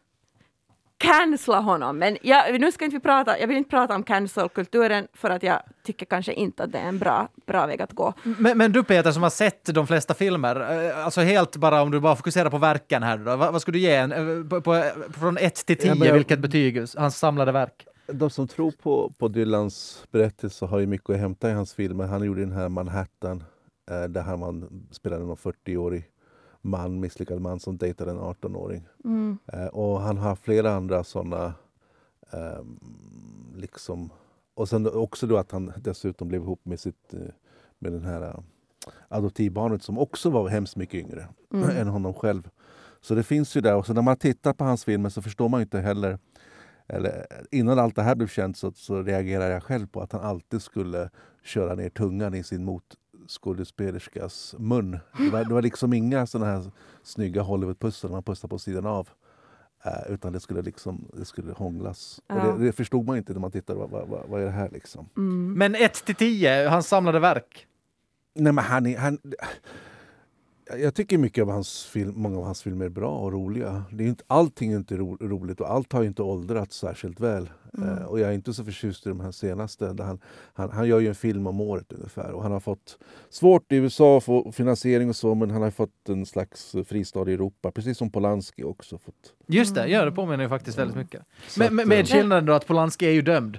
cancella 0.99 1.61
honom. 1.61 1.99
Men 1.99 2.17
jag, 2.23 2.61
nu 2.61 2.73
ska 2.73 2.85
inte 2.85 2.97
vi 2.97 3.01
prata, 3.01 3.39
jag 3.39 3.49
vill 3.49 3.57
inte 3.57 3.71
prata 3.71 3.95
om 3.95 4.03
cancel-kulturen 4.03 5.09
för 5.15 5.31
att 5.31 5.43
jag 5.43 5.63
tycker 5.85 6.07
kanske 6.07 6.33
inte 6.33 6.63
att 6.63 6.73
det 6.73 6.79
är 6.79 6.89
en 6.89 6.99
bra, 6.99 7.29
bra 7.47 7.67
väg 7.67 7.83
att 7.83 7.93
gå. 7.93 8.15
Men, 8.23 8.59
men 8.59 8.73
du 8.73 8.85
Peter 8.85 9.13
som 9.13 9.23
har 9.23 9.31
sett 9.31 9.75
de 9.75 9.87
flesta 9.87 10.15
filmer, 10.15 10.87
eh, 10.87 11.05
alltså 11.05 11.21
helt 11.21 11.57
bara 11.57 11.83
om 11.83 11.91
du 11.91 12.01
bara 12.01 12.17
fokuserar 12.17 12.51
på 12.51 12.59
verken 12.59 13.03
här 13.03 13.19
då, 13.19 13.37
vad, 13.37 13.53
vad 13.53 13.63
skulle 13.63 13.79
du 13.79 13.83
ge 13.83 13.95
en, 13.95 14.13
eh, 14.13 14.49
på, 14.49 14.61
på, 14.61 14.85
från 15.19 15.39
1 15.39 15.55
till 15.55 15.77
10, 15.77 15.95
Ja, 15.95 16.15
vilket 16.15 16.39
betyg, 16.39 16.85
hans 16.97 17.19
samlade 17.19 17.53
verk? 17.53 17.87
De 18.13 18.31
som 18.31 18.49
tror 18.49 18.71
på, 18.71 19.13
på 19.19 19.29
Dylans 19.29 20.05
berättelse 20.11 20.67
har 20.67 20.79
ju 20.79 20.87
mycket 20.87 21.11
att 21.11 21.17
hämta 21.17 21.51
i 21.51 21.53
hans 21.53 21.75
filmer. 21.75 22.07
Han 22.07 22.25
gjorde 22.25 22.41
den 22.41 22.53
här 22.53 22.69
Manhattan 22.69 23.45
eh, 23.91 24.03
där 24.03 24.23
han 24.23 24.41
man 24.41 24.87
spelade 24.91 25.25
någon 25.25 25.37
40-årig 25.37 26.05
man, 26.61 27.01
misslyckad 27.01 27.41
man 27.41 27.61
som 27.61 27.77
dejtade 27.77 28.11
en 28.11 28.19
18-åring. 28.19 28.89
Mm. 29.05 29.39
Eh, 29.47 29.67
och 29.67 30.01
han 30.01 30.19
har 30.19 30.37
flera 30.37 30.73
andra 30.73 31.05
sådana 31.05 31.55
ehm, 32.31 32.79
liksom 33.57 34.11
och 34.59 34.69
sen 34.69 34.87
också 34.87 35.27
då 35.27 35.37
att 35.37 35.53
han 35.53 35.73
dessutom 35.77 36.29
blev 36.29 36.43
ihop 36.43 36.61
med, 36.65 36.81
sitt, 36.81 37.15
eh, 37.15 37.21
med 37.79 37.93
den 37.93 38.05
här 38.05 38.23
eh, 38.23 38.41
adoptivbarnet 39.09 39.83
som 39.83 39.99
också 39.99 40.31
var 40.31 40.49
hemskt 40.49 40.77
mycket 40.77 40.95
yngre 40.95 41.29
än 41.81 41.89
honom 41.89 42.15
själv. 42.15 42.49
Så 43.01 43.15
det 43.15 43.23
finns 43.23 43.57
ju 43.57 43.61
där. 43.61 43.77
Och 43.77 43.87
så 43.87 43.93
när 43.93 44.03
man 44.03 44.17
tittar 44.17 44.53
på 44.53 44.65
hans 44.65 44.85
filmer 44.85 45.09
så 45.09 45.23
förstår 45.23 45.49
man 45.49 45.61
inte 45.61 45.81
heller 45.81 46.19
eller 46.87 47.27
innan 47.51 47.79
allt 47.79 47.97
det 47.97 48.03
här 48.03 48.15
blev 48.15 48.29
känt 48.29 48.57
så, 48.57 48.73
så 48.73 49.03
reagerade 49.03 49.53
jag 49.53 49.63
själv 49.63 49.87
på 49.87 50.01
att 50.01 50.13
han 50.13 50.21
alltid 50.21 50.63
skulle 50.63 51.11
köra 51.45 51.75
ner 51.75 51.89
tungan 51.89 52.35
i 52.35 52.43
sin 52.43 52.65
motskådespelerskas 53.29 54.55
mun. 54.59 54.99
Det 55.19 55.31
var, 55.31 55.45
det 55.45 55.55
var 55.55 55.63
liksom 55.63 55.93
inga 55.93 56.27
såna 56.27 56.47
här 56.47 56.71
snygga 57.03 57.43
Hollywoodpussar 57.43 58.09
man 58.09 58.23
pussar 58.23 58.49
på 58.49 58.59
sidan 58.59 58.87
av. 58.87 59.09
Eh, 59.85 60.13
utan 60.13 60.33
det 60.33 60.41
skulle 60.41 60.63
liksom 60.63 61.09
det 61.13 61.25
skulle 61.25 61.53
hånglas. 61.53 62.21
Ja. 62.27 62.35
Och 62.53 62.59
det, 62.59 62.65
det 62.67 62.73
förstod 62.73 63.07
man 63.07 63.17
inte 63.17 63.33
när 63.33 63.41
man 63.41 63.51
tittade. 63.51 63.79
Vad, 63.79 63.91
vad, 64.09 64.29
vad 64.29 64.41
är 64.41 64.45
det 64.45 64.51
här 64.51 64.71
liksom? 64.73 65.09
Mm. 65.17 65.53
Men 65.59 65.75
1 65.75 65.95
till 66.05 66.15
10, 66.15 66.69
hans 66.69 66.89
samlade 66.89 67.19
verk. 67.19 67.67
Nej, 68.35 68.53
men 68.53 68.65
han, 68.65 68.87
är- 68.87 68.99
han, 68.99 69.19
jag 70.77 70.95
tycker 70.95 71.19
mycket 71.19 71.43
av 71.43 71.51
hans 71.51 71.85
film, 71.85 72.13
många 72.17 72.39
av 72.39 72.45
hans 72.45 72.63
filmer 72.63 72.85
är 72.85 72.89
bra 72.89 73.19
och 73.19 73.33
roliga. 73.33 73.85
Det 73.91 74.03
är 74.03 74.05
ju 74.05 74.09
inte, 74.09 74.25
allting 74.27 74.73
är 74.73 74.77
inte 74.77 74.97
ro, 74.97 75.17
roligt 75.21 75.61
och 75.61 75.71
allt 75.71 75.93
har 75.93 76.03
ju 76.03 76.09
inte 76.09 76.23
åldrats 76.23 76.77
särskilt 76.77 77.21
väl. 77.21 77.51
Mm. 77.79 77.89
Eh, 77.89 78.05
och 78.05 78.21
jag 78.21 78.29
är 78.29 78.33
inte 78.33 78.53
så 78.53 78.65
förtjust 78.65 79.07
i 79.07 79.09
de 79.09 79.21
här 79.21 79.31
senaste. 79.31 79.93
Där 79.93 80.05
han, 80.05 80.19
han, 80.53 80.71
han 80.71 80.89
gör 80.89 81.01
ju 81.01 81.09
en 81.09 81.15
film 81.15 81.47
om 81.47 81.61
året 81.61 81.93
ungefär 81.93 82.31
och 82.33 82.43
han 82.43 82.53
har 82.53 82.61
fått 82.61 82.99
svårt 83.31 83.73
i 83.73 83.77
USA 83.77 84.19
att 84.19 84.25
få 84.25 84.53
finansiering 84.53 85.09
och 85.09 85.17
så 85.17 85.35
men 85.35 85.51
han 85.51 85.63
har 85.63 85.71
fått 85.71 86.09
en 86.09 86.27
slags 86.27 86.77
fristad 86.87 87.31
i 87.31 87.35
Europa. 87.35 87.71
Precis 87.71 87.99
som 87.99 88.11
Polanski 88.11 88.65
också 88.65 88.99
fått. 88.99 89.35
Just 89.47 89.75
det, 89.75 89.89
ja, 89.89 90.05
det 90.05 90.13
påminner 90.13 90.45
ju 90.45 90.49
faktiskt 90.49 90.79
väldigt 90.79 90.97
mycket. 90.97 91.23
Men, 91.57 91.67
att, 91.67 91.73
med, 91.73 91.89
med 91.89 92.01
eh, 92.01 92.07
skillnaden 92.07 92.47
då 92.47 92.53
att 92.53 92.67
Polanski 92.67 93.07
är 93.07 93.13
ju 93.13 93.23
dömd. 93.23 93.59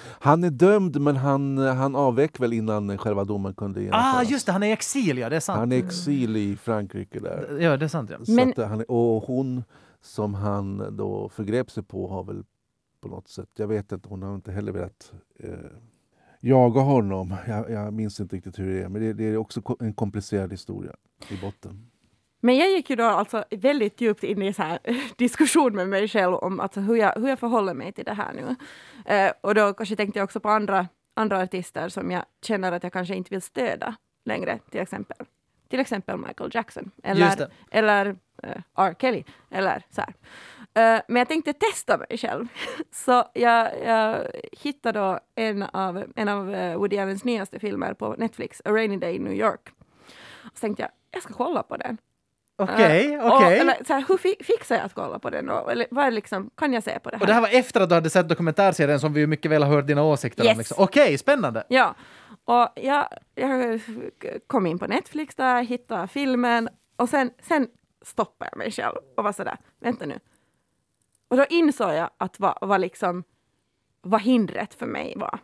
Han 0.00 0.44
är 0.44 0.50
dömd 0.50 1.00
men 1.00 1.16
han, 1.16 1.58
han 1.58 1.96
avvek 1.96 2.40
väl 2.40 2.52
innan 2.52 2.98
själva 2.98 3.24
domen 3.24 3.54
kunde 3.54 3.80
genomföras. 3.82 4.14
Ah, 4.16 4.22
just 4.22 4.46
det, 4.46 4.52
han 4.52 4.62
är 4.62 4.66
i 4.66 4.72
exil, 4.72 5.18
ja, 5.18 5.28
det 5.28 5.36
är 5.36 5.40
sant. 5.40 5.58
Han 5.58 5.72
är 5.72 5.76
i 5.76 5.78
exil 5.78 6.36
i 6.36 6.56
Frankrike 6.56 7.20
där. 7.20 7.58
Ja, 7.60 7.76
det 7.76 7.86
är 7.86 7.88
sant, 7.88 8.10
ja. 8.10 8.24
Så 8.24 8.32
Men- 8.32 8.48
att 8.50 8.68
han, 8.68 8.84
och 8.88 9.22
hon 9.22 9.64
som 10.00 10.34
han 10.34 10.96
då 10.96 11.28
förgrep 11.28 11.70
sig 11.70 11.82
på 11.82 12.08
har 12.08 12.24
väl 12.24 12.44
på 13.00 13.08
något 13.08 13.28
sätt, 13.28 13.48
jag 13.56 13.68
vet 13.68 13.92
inte, 13.92 14.08
hon 14.08 14.22
har 14.22 14.34
inte 14.34 14.52
heller 14.52 14.72
velat 14.72 15.12
eh, 15.38 15.50
jaga 16.40 16.80
honom. 16.80 17.34
Jag, 17.48 17.70
jag 17.70 17.92
minns 17.92 18.20
inte 18.20 18.36
riktigt 18.36 18.58
hur 18.58 18.74
det 18.74 18.82
är, 18.82 18.88
men 18.88 19.02
det, 19.02 19.12
det 19.12 19.24
är 19.24 19.36
också 19.36 19.62
en 19.80 19.94
komplicerad 19.94 20.50
historia 20.50 20.92
i 21.30 21.36
botten. 21.40 21.86
Men 22.44 22.56
jag 22.56 22.70
gick 22.70 22.90
ju 22.90 22.96
då 22.96 23.04
alltså 23.04 23.44
väldigt 23.50 24.00
djupt 24.00 24.24
in 24.24 24.42
i 24.42 24.52
så 24.52 24.62
här 24.62 24.78
diskussion 25.16 25.74
med 25.74 25.88
mig 25.88 26.08
själv 26.08 26.34
om 26.34 26.60
alltså 26.60 26.80
hur, 26.80 26.96
jag, 26.96 27.12
hur 27.14 27.28
jag 27.28 27.38
förhåller 27.38 27.74
mig 27.74 27.92
till 27.92 28.04
det 28.04 28.14
här 28.14 28.32
nu. 28.32 28.56
Eh, 29.14 29.32
och 29.40 29.54
då 29.54 29.74
kanske 29.74 29.96
tänkte 29.96 30.18
jag 30.18 30.24
också 30.24 30.40
på 30.40 30.48
andra, 30.48 30.88
andra 31.14 31.38
artister 31.40 31.88
som 31.88 32.10
jag 32.10 32.24
känner 32.42 32.72
att 32.72 32.82
jag 32.82 32.92
kanske 32.92 33.14
inte 33.14 33.30
vill 33.30 33.42
stödja 33.42 33.96
längre, 34.24 34.58
till 34.70 34.80
exempel. 34.80 35.26
Till 35.68 35.80
exempel 35.80 36.16
Michael 36.16 36.50
Jackson 36.54 36.90
eller, 37.02 37.48
eller 37.70 38.16
eh, 38.42 38.62
R. 38.74 38.94
Kelly. 38.98 39.24
Eller 39.50 39.82
så 39.90 40.00
här. 40.00 40.14
Eh, 40.74 41.02
men 41.08 41.16
jag 41.16 41.28
tänkte 41.28 41.52
testa 41.52 41.98
mig 41.98 42.18
själv. 42.18 42.48
Så 42.90 43.24
jag, 43.34 43.82
jag 43.84 44.26
hittade 44.52 44.98
då 44.98 45.20
en 45.34 45.62
av, 45.62 46.04
en 46.16 46.28
av 46.28 46.54
eh, 46.54 46.76
Woody 46.76 46.98
Allens 46.98 47.24
nyaste 47.24 47.58
filmer 47.58 47.94
på 47.94 48.14
Netflix, 48.18 48.62
A 48.64 48.70
Rainy 48.70 48.96
Day 48.96 49.16
in 49.16 49.22
New 49.22 49.32
York. 49.32 49.70
Så 50.54 50.60
tänkte 50.60 50.82
jag, 50.82 50.90
jag 51.10 51.22
ska 51.22 51.34
kolla 51.34 51.62
på 51.62 51.76
den. 51.76 51.98
Okej, 52.62 53.14
Eh, 53.14 53.26
okej. 53.36 53.58
eller 53.58 53.84
så 53.86 53.92
här, 53.92 54.04
Hur 54.08 54.16
fi- 54.16 54.44
fixar 54.44 54.76
jag 54.76 54.84
att 54.84 54.94
kolla 54.94 55.18
på 55.18 55.30
den? 55.30 55.48
Och, 55.50 55.72
eller 55.72 55.86
vad 55.90 56.12
liksom, 56.12 56.50
kan 56.56 56.72
jag 56.72 56.82
se 56.82 56.98
på 56.98 57.10
det 57.10 57.16
här? 57.16 57.22
Och 57.22 57.26
det 57.26 57.32
här 57.32 57.40
var 57.40 57.48
efter 57.52 57.80
att 57.80 57.88
du 57.88 57.94
hade 57.94 58.10
sett 58.10 58.28
dokumentärserien 58.28 59.00
som 59.00 59.12
vi 59.12 59.20
ju 59.20 59.26
mycket 59.26 59.50
väl 59.50 59.62
har 59.62 59.70
hört 59.70 59.86
dina 59.86 60.02
åsikter 60.02 60.42
om. 60.42 60.48
Yes. 60.48 60.58
Liksom. 60.58 60.84
Okej, 60.84 61.18
spännande. 61.18 61.64
Ja, 61.68 61.94
och 62.44 62.68
jag, 62.74 63.08
jag 63.34 63.80
kom 64.46 64.66
in 64.66 64.78
på 64.78 64.86
Netflix 64.86 65.34
där, 65.34 65.62
hittade 65.62 66.08
filmen 66.08 66.68
och 66.96 67.08
sen, 67.08 67.30
sen 67.42 67.68
stoppade 68.04 68.50
jag 68.52 68.58
mig 68.58 68.70
själv 68.70 68.96
och 69.16 69.24
var 69.24 69.32
sådär, 69.32 69.56
vänta 69.80 70.06
nu. 70.06 70.18
Och 71.28 71.36
då 71.36 71.44
insåg 71.48 71.94
jag 71.94 72.10
att 72.18 72.40
vad, 72.40 72.58
vad, 72.60 72.80
liksom, 72.80 73.24
vad 74.02 74.20
hindret 74.22 74.74
för 74.74 74.86
mig 74.86 75.14
var. 75.16 75.38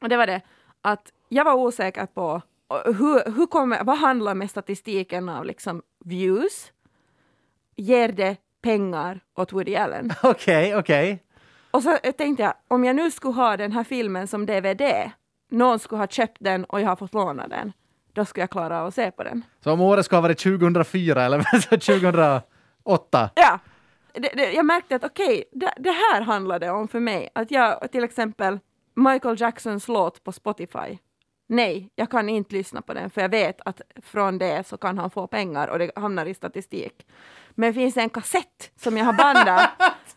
Och 0.00 0.08
det 0.08 0.16
var 0.16 0.26
det 0.26 0.40
att 0.82 1.12
jag 1.28 1.44
var 1.44 1.54
osäker 1.54 2.06
på 2.06 2.42
hur, 2.84 3.32
hur 3.36 3.46
kommer, 3.46 3.84
vad 3.84 3.98
handlar 3.98 4.34
med 4.34 4.50
statistiken 4.50 5.28
av 5.28 5.44
liksom 5.44 5.82
views? 6.04 6.72
Ger 7.76 8.08
det 8.08 8.36
pengar 8.62 9.20
åt 9.36 9.52
Woody 9.52 9.76
Allen? 9.76 10.12
Okej, 10.22 10.76
okej. 10.76 11.22
Och 11.70 11.82
så 11.82 11.96
tänkte 11.96 12.42
jag, 12.42 12.54
om 12.68 12.84
jag 12.84 12.96
nu 12.96 13.10
skulle 13.10 13.34
ha 13.34 13.56
den 13.56 13.72
här 13.72 13.84
filmen 13.84 14.26
som 14.26 14.46
DVD, 14.46 15.10
någon 15.50 15.78
skulle 15.78 15.98
ha 15.98 16.06
köpt 16.06 16.36
den 16.40 16.64
och 16.64 16.80
jag 16.80 16.88
har 16.88 16.96
fått 16.96 17.14
låna 17.14 17.48
den, 17.48 17.72
då 18.12 18.24
skulle 18.24 18.42
jag 18.42 18.50
klara 18.50 18.80
av 18.80 18.86
att 18.86 18.94
se 18.94 19.10
på 19.10 19.24
den. 19.24 19.44
Så 19.64 19.72
om 19.72 19.80
året 19.80 20.04
ska 20.04 20.16
ha 20.16 20.20
varit 20.20 20.38
2004 20.38 21.22
eller 21.24 21.60
2008? 21.60 23.30
Ja, 23.34 23.58
det, 24.12 24.28
det, 24.34 24.52
jag 24.52 24.66
märkte 24.66 24.96
att 24.96 25.04
okej, 25.04 25.44
det, 25.52 25.74
det 25.78 25.90
här 25.90 26.20
handlade 26.20 26.70
om 26.70 26.88
för 26.88 27.00
mig. 27.00 27.28
Att 27.34 27.50
jag 27.50 27.92
till 27.92 28.04
exempel 28.04 28.58
Michael 28.94 29.40
Jacksons 29.40 29.88
låt 29.88 30.24
på 30.24 30.32
Spotify. 30.32 30.98
Nej, 31.52 31.90
jag 31.94 32.10
kan 32.10 32.28
inte 32.28 32.54
lyssna 32.54 32.82
på 32.82 32.94
den 32.94 33.10
för 33.10 33.20
jag 33.20 33.28
vet 33.28 33.60
att 33.64 33.80
från 34.02 34.38
det 34.38 34.66
så 34.66 34.76
kan 34.76 34.98
han 34.98 35.10
få 35.10 35.26
pengar 35.26 35.68
och 35.68 35.78
det 35.78 35.90
hamnar 35.96 36.26
i 36.26 36.34
statistik. 36.34 37.06
Men 37.50 37.74
finns 37.74 37.94
det 37.94 38.00
en 38.00 38.10
kassett 38.10 38.70
som 38.76 38.96
jag 38.96 39.04
har 39.04 39.12
bandat 39.12 39.70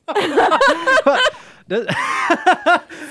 Det, 1.65 1.95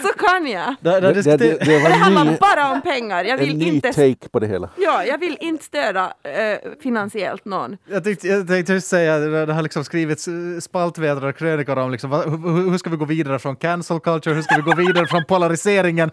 så 0.02 0.08
kan 0.18 0.46
jag. 0.46 0.74
det, 0.80 1.00
det, 1.00 1.12
Det, 1.22 1.36
det, 1.36 1.64
det, 1.64 1.76
en 1.76 1.92
handlar 1.92 2.24
ny, 2.24 2.36
bara 2.40 2.70
om 2.72 2.82
pengar. 2.82 3.24
Jag 3.24 3.38
en 3.40 3.46
vill 3.46 3.58
ny 3.58 3.64
inte 3.64 3.92
take 3.92 4.28
på 4.28 4.38
det 4.38 4.46
hela. 4.46 4.68
Ja, 4.76 5.04
jag 5.04 5.18
vill 5.18 5.36
inte 5.40 5.64
stödja 5.64 6.12
eh, 6.22 6.58
finansiellt 6.82 7.44
någon. 7.44 7.76
Jag 7.90 8.04
tänkte, 8.04 8.28
jag 8.28 8.48
tänkte 8.48 8.72
just 8.72 8.88
säga, 8.88 9.18
det 9.18 9.52
har 9.52 9.62
liksom 9.62 9.84
skrivits 9.84 10.28
eh, 10.28 10.34
spaltvedrar 10.60 11.28
och 11.28 11.36
krönikor 11.36 11.78
om 11.78 11.90
liksom, 11.90 12.12
hur, 12.12 12.70
hur 12.70 12.78
ska 12.78 12.90
vi 12.90 12.96
gå 12.96 13.04
vidare 13.04 13.38
från 13.38 13.56
cancel 13.56 14.00
culture, 14.00 14.34
hur 14.34 14.42
ska 14.42 14.56
vi 14.56 14.62
gå 14.62 14.74
vidare 14.74 15.06
från 15.06 15.24
polariseringen? 15.24 16.10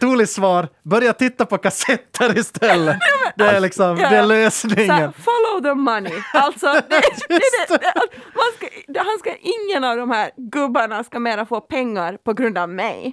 Tulis 0.00 0.34
svar, 0.34 0.68
börja 0.82 1.12
titta 1.12 1.46
på 1.46 1.58
kassetter 1.58 2.38
istället. 2.38 2.96
Det 3.36 3.44
är 3.44 3.60
liksom, 3.60 3.98
Ja, 4.00 4.10
det 4.10 4.16
är. 4.16 4.22
Så, 4.22 4.28
lösningen. 4.28 4.90
här, 4.90 5.12
follow 5.12 5.62
the 5.62 5.74
money. 5.74 6.12
Alltså, 6.32 6.66
det, 6.66 6.82
det, 6.88 7.00
det, 7.28 7.40
det, 7.68 7.92
man 8.34 8.52
ska, 8.56 8.66
han 9.00 9.18
ska, 9.18 9.30
ingen 9.40 9.84
av 9.84 9.96
de 9.96 10.10
här 10.10 10.30
gubbarna 10.36 11.04
ska 11.04 11.18
mera 11.18 11.46
få 11.46 11.60
pengar 11.60 11.75
på 12.24 12.32
grund 12.32 12.58
av 12.58 12.68
mig. 12.68 13.12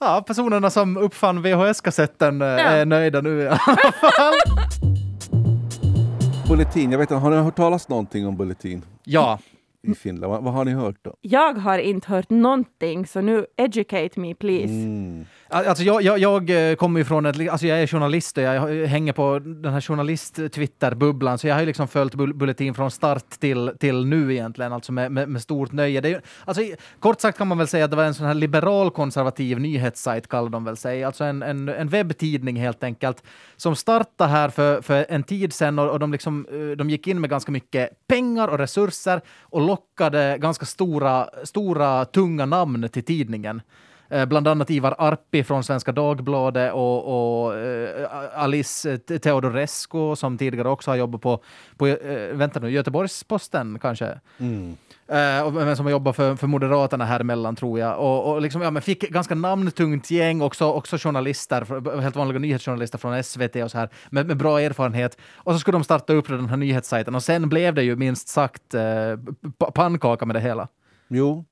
Ja, 0.00 0.24
personerna 0.26 0.70
som 0.70 0.96
uppfann 0.96 1.42
VHS-kassetten 1.42 2.42
eh, 2.42 2.48
är 2.48 2.86
nöjda 2.86 3.20
nu 3.20 3.40
i 3.42 3.46
alla 3.48 3.56
fall. 3.58 4.34
Bulletin, 6.48 6.92
jag 6.92 6.98
vet 6.98 7.10
inte, 7.10 7.20
har 7.20 7.30
ni 7.30 7.36
hört 7.36 7.56
talas 7.56 7.88
någonting 7.88 8.26
om 8.26 8.36
Bulletin 8.36 8.84
Ja, 9.04 9.38
i 9.82 9.94
Finland? 9.94 10.32
Vad, 10.32 10.44
vad 10.44 10.54
har 10.54 10.64
ni 10.64 10.72
hört 10.72 10.96
då? 11.02 11.14
Jag 11.20 11.54
har 11.54 11.78
inte 11.78 12.08
hört 12.10 12.30
någonting, 12.30 13.06
så 13.06 13.20
nu 13.20 13.46
educate 13.56 14.20
me 14.20 14.34
please. 14.34 14.72
Mm. 14.72 15.24
Alltså 15.52 15.84
jag, 15.84 16.02
jag, 16.02 16.18
jag 16.18 16.70
eh, 16.70 16.74
kommer 16.74 17.00
ju 17.00 17.04
från 17.04 17.26
ett, 17.26 17.50
alltså 17.50 17.66
jag 17.66 17.82
är 17.82 17.86
journalist 17.86 18.38
och 18.38 18.44
jag 18.44 18.82
eh, 18.82 18.86
hänger 18.86 19.12
på 19.12 19.38
den 19.38 19.72
här 19.72 19.80
journalist-Twitter-bubblan, 19.80 21.38
så 21.38 21.46
jag 21.46 21.54
har 21.54 21.60
ju 21.60 21.66
liksom 21.66 21.88
följt 21.88 22.14
Bulletin 22.14 22.74
från 22.74 22.90
start 22.90 23.30
till, 23.30 23.72
till 23.80 24.06
nu 24.06 24.32
egentligen, 24.32 24.72
alltså 24.72 24.92
med, 24.92 25.12
med, 25.12 25.28
med 25.28 25.42
stort 25.42 25.72
nöje. 25.72 26.00
Det 26.00 26.08
är, 26.08 26.22
alltså, 26.44 26.62
kort 27.00 27.20
sagt 27.20 27.38
kan 27.38 27.48
man 27.48 27.58
väl 27.58 27.66
säga 27.66 27.84
att 27.84 27.90
det 27.90 27.96
var 27.96 28.04
en 28.04 28.14
sån 28.14 28.26
här 28.26 28.34
liberal-konservativ 28.34 29.60
nyhetssajt, 29.60 30.28
kallar 30.28 30.48
de 30.48 30.64
väl 30.64 30.76
sig, 30.76 31.04
alltså 31.04 31.24
en, 31.24 31.42
en, 31.42 31.68
en 31.68 31.88
webbtidning 31.88 32.56
helt 32.56 32.84
enkelt, 32.84 33.22
som 33.56 33.76
startade 33.76 34.30
här 34.30 34.48
för, 34.48 34.82
för 34.82 35.06
en 35.08 35.22
tid 35.22 35.52
sedan 35.52 35.78
och, 35.78 35.90
och 35.90 35.98
de, 35.98 36.12
liksom, 36.12 36.46
eh, 36.52 36.76
de 36.76 36.90
gick 36.90 37.06
in 37.06 37.20
med 37.20 37.30
ganska 37.30 37.52
mycket 37.52 38.06
pengar 38.06 38.48
och 38.48 38.58
resurser 38.58 39.20
och 39.40 39.60
lockade 39.60 40.36
ganska 40.40 40.66
stora, 40.66 41.28
stora 41.44 42.04
tunga 42.04 42.46
namn 42.46 42.88
till 42.88 43.04
tidningen. 43.04 43.62
Eh, 44.12 44.26
Bland 44.26 44.48
annat 44.48 44.70
Ivar 44.70 44.94
Arpi 44.98 45.44
från 45.44 45.64
Svenska 45.64 45.92
Dagbladet 45.92 46.72
och, 46.72 47.44
och 47.44 47.58
eh, 47.58 48.08
Alice 48.34 48.98
Te- 48.98 49.18
Teodorescu 49.18 50.16
som 50.16 50.38
tidigare 50.38 50.68
också 50.68 50.90
har 50.90 50.96
jobbat 50.96 51.20
på, 51.20 51.42
på 51.76 51.86
eh, 51.86 52.32
vänta 52.32 52.60
nu, 52.60 52.70
Göteborgs-Posten 52.70 53.78
kanske. 53.78 54.20
Mm. 54.38 54.76
Eh, 55.08 55.46
och, 55.46 55.52
men 55.52 55.76
som 55.76 55.86
har 55.86 55.90
jobbat 55.90 56.16
för, 56.16 56.36
för 56.36 56.46
Moderaterna 56.46 57.04
här 57.04 57.20
emellan 57.20 57.56
tror 57.56 57.78
jag. 57.78 57.98
Och, 57.98 58.32
och 58.32 58.42
liksom, 58.42 58.62
ja, 58.62 58.70
men 58.70 58.82
fick 58.82 59.00
ganska 59.00 59.34
namntungt 59.34 60.10
gäng, 60.10 60.42
också, 60.42 60.64
också 60.64 60.96
journalister, 60.98 62.00
helt 62.00 62.16
vanliga 62.16 62.38
nyhetsjournalister 62.38 62.98
från 62.98 63.24
SVT 63.24 63.56
och 63.56 63.70
så 63.70 63.78
här, 63.78 63.88
med, 64.10 64.26
med 64.26 64.36
bra 64.36 64.60
erfarenhet. 64.60 65.18
Och 65.34 65.52
så 65.52 65.58
skulle 65.58 65.74
de 65.74 65.84
starta 65.84 66.12
upp 66.12 66.28
den 66.28 66.48
här 66.48 66.56
nyhetssajten 66.56 67.14
och 67.14 67.22
sen 67.22 67.48
blev 67.48 67.74
det 67.74 67.82
ju 67.82 67.96
minst 67.96 68.28
sagt 68.28 68.74
eh, 68.74 68.82
pannkaka 69.74 70.26
med 70.26 70.36
det 70.36 70.40
hela. 70.40 70.68
Jo, 71.08 71.44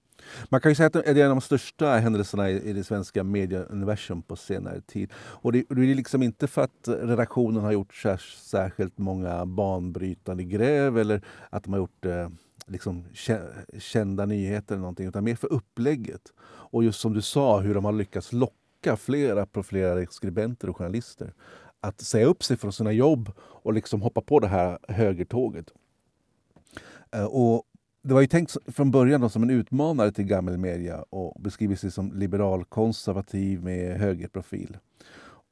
man 0.48 0.60
kan 0.60 0.70
ju 0.70 0.74
säga 0.74 0.86
att 0.86 0.92
det 0.92 1.08
är 1.08 1.16
en 1.16 1.30
av 1.30 1.36
de 1.36 1.40
största 1.40 1.96
händelserna 1.96 2.50
i 2.50 2.70
i 2.70 2.72
det 2.72 2.84
svenska 2.84 3.24
medieuniversum 3.24 4.22
på 4.22 4.36
senare 4.36 4.80
tid. 4.80 5.12
Och 5.16 5.52
det, 5.52 5.64
det 5.68 5.90
är 5.90 5.94
liksom 5.94 6.22
inte 6.22 6.46
för 6.46 6.62
att 6.62 6.88
redaktionen 6.88 7.62
har 7.62 7.72
gjort 7.72 7.94
särskilt 8.36 8.98
många 8.98 9.46
banbrytande 9.46 10.44
gräv 10.44 10.98
eller 10.98 11.22
att 11.50 11.64
de 11.64 11.72
har 11.72 11.80
gjort 11.80 12.04
eh, 12.04 12.28
liksom 12.66 13.04
kända 13.78 14.26
nyheter 14.26 14.74
eller 14.74 14.80
någonting, 14.80 15.08
utan 15.08 15.24
mer 15.24 15.34
för 15.34 15.52
upplägget. 15.52 16.32
Och 16.42 16.84
just 16.84 17.00
som 17.00 17.14
du 17.14 17.22
sa, 17.22 17.60
hur 17.60 17.74
de 17.74 17.84
har 17.84 17.92
lyckats 17.92 18.32
locka 18.32 18.96
flera 18.96 19.46
profilerade 19.46 20.06
skribenter 20.10 20.70
och 20.70 20.76
journalister 20.76 21.34
att 21.80 22.00
säga 22.00 22.26
upp 22.26 22.42
sig 22.44 22.56
från 22.56 22.72
sina 22.72 22.92
jobb 22.92 23.32
och 23.38 23.72
liksom 23.72 24.02
hoppa 24.02 24.20
på 24.20 24.40
det 24.40 24.48
här 24.48 24.78
högertåget. 24.88 25.66
Eh, 27.10 27.24
och 27.24 27.64
det 28.02 28.14
var 28.14 28.20
ju 28.20 28.26
tänkt 28.26 28.56
från 28.66 28.90
början 28.90 29.20
då 29.20 29.28
som 29.28 29.42
en 29.42 29.50
utmanare 29.50 30.12
till 30.12 30.24
gammelmedia 30.24 31.04
och 31.10 31.40
beskriver 31.40 31.76
sig 31.76 31.90
som 31.90 32.12
liberal-konservativ 32.12 33.64
med 33.64 34.00
högerprofil. 34.00 34.76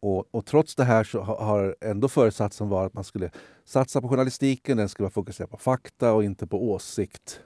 Och, 0.01 0.34
och, 0.34 0.46
trots 0.46 0.74
det 0.74 0.84
här 0.84 1.05
så 1.05 1.20
har 1.20 1.76
ändå 1.80 2.09
föresatsen 2.09 2.68
varit 2.68 2.86
att 2.86 2.94
man 2.94 3.05
skulle 3.05 3.30
satsa 3.64 4.01
på 4.01 4.09
journalistiken, 4.09 4.76
den 4.76 4.88
skulle 4.88 5.05
vara 5.05 5.12
fokuserad 5.12 5.51
på 5.51 5.57
fakta 5.57 6.12
och 6.12 6.24
inte 6.24 6.46
på 6.46 6.70
åsikt. 6.70 7.40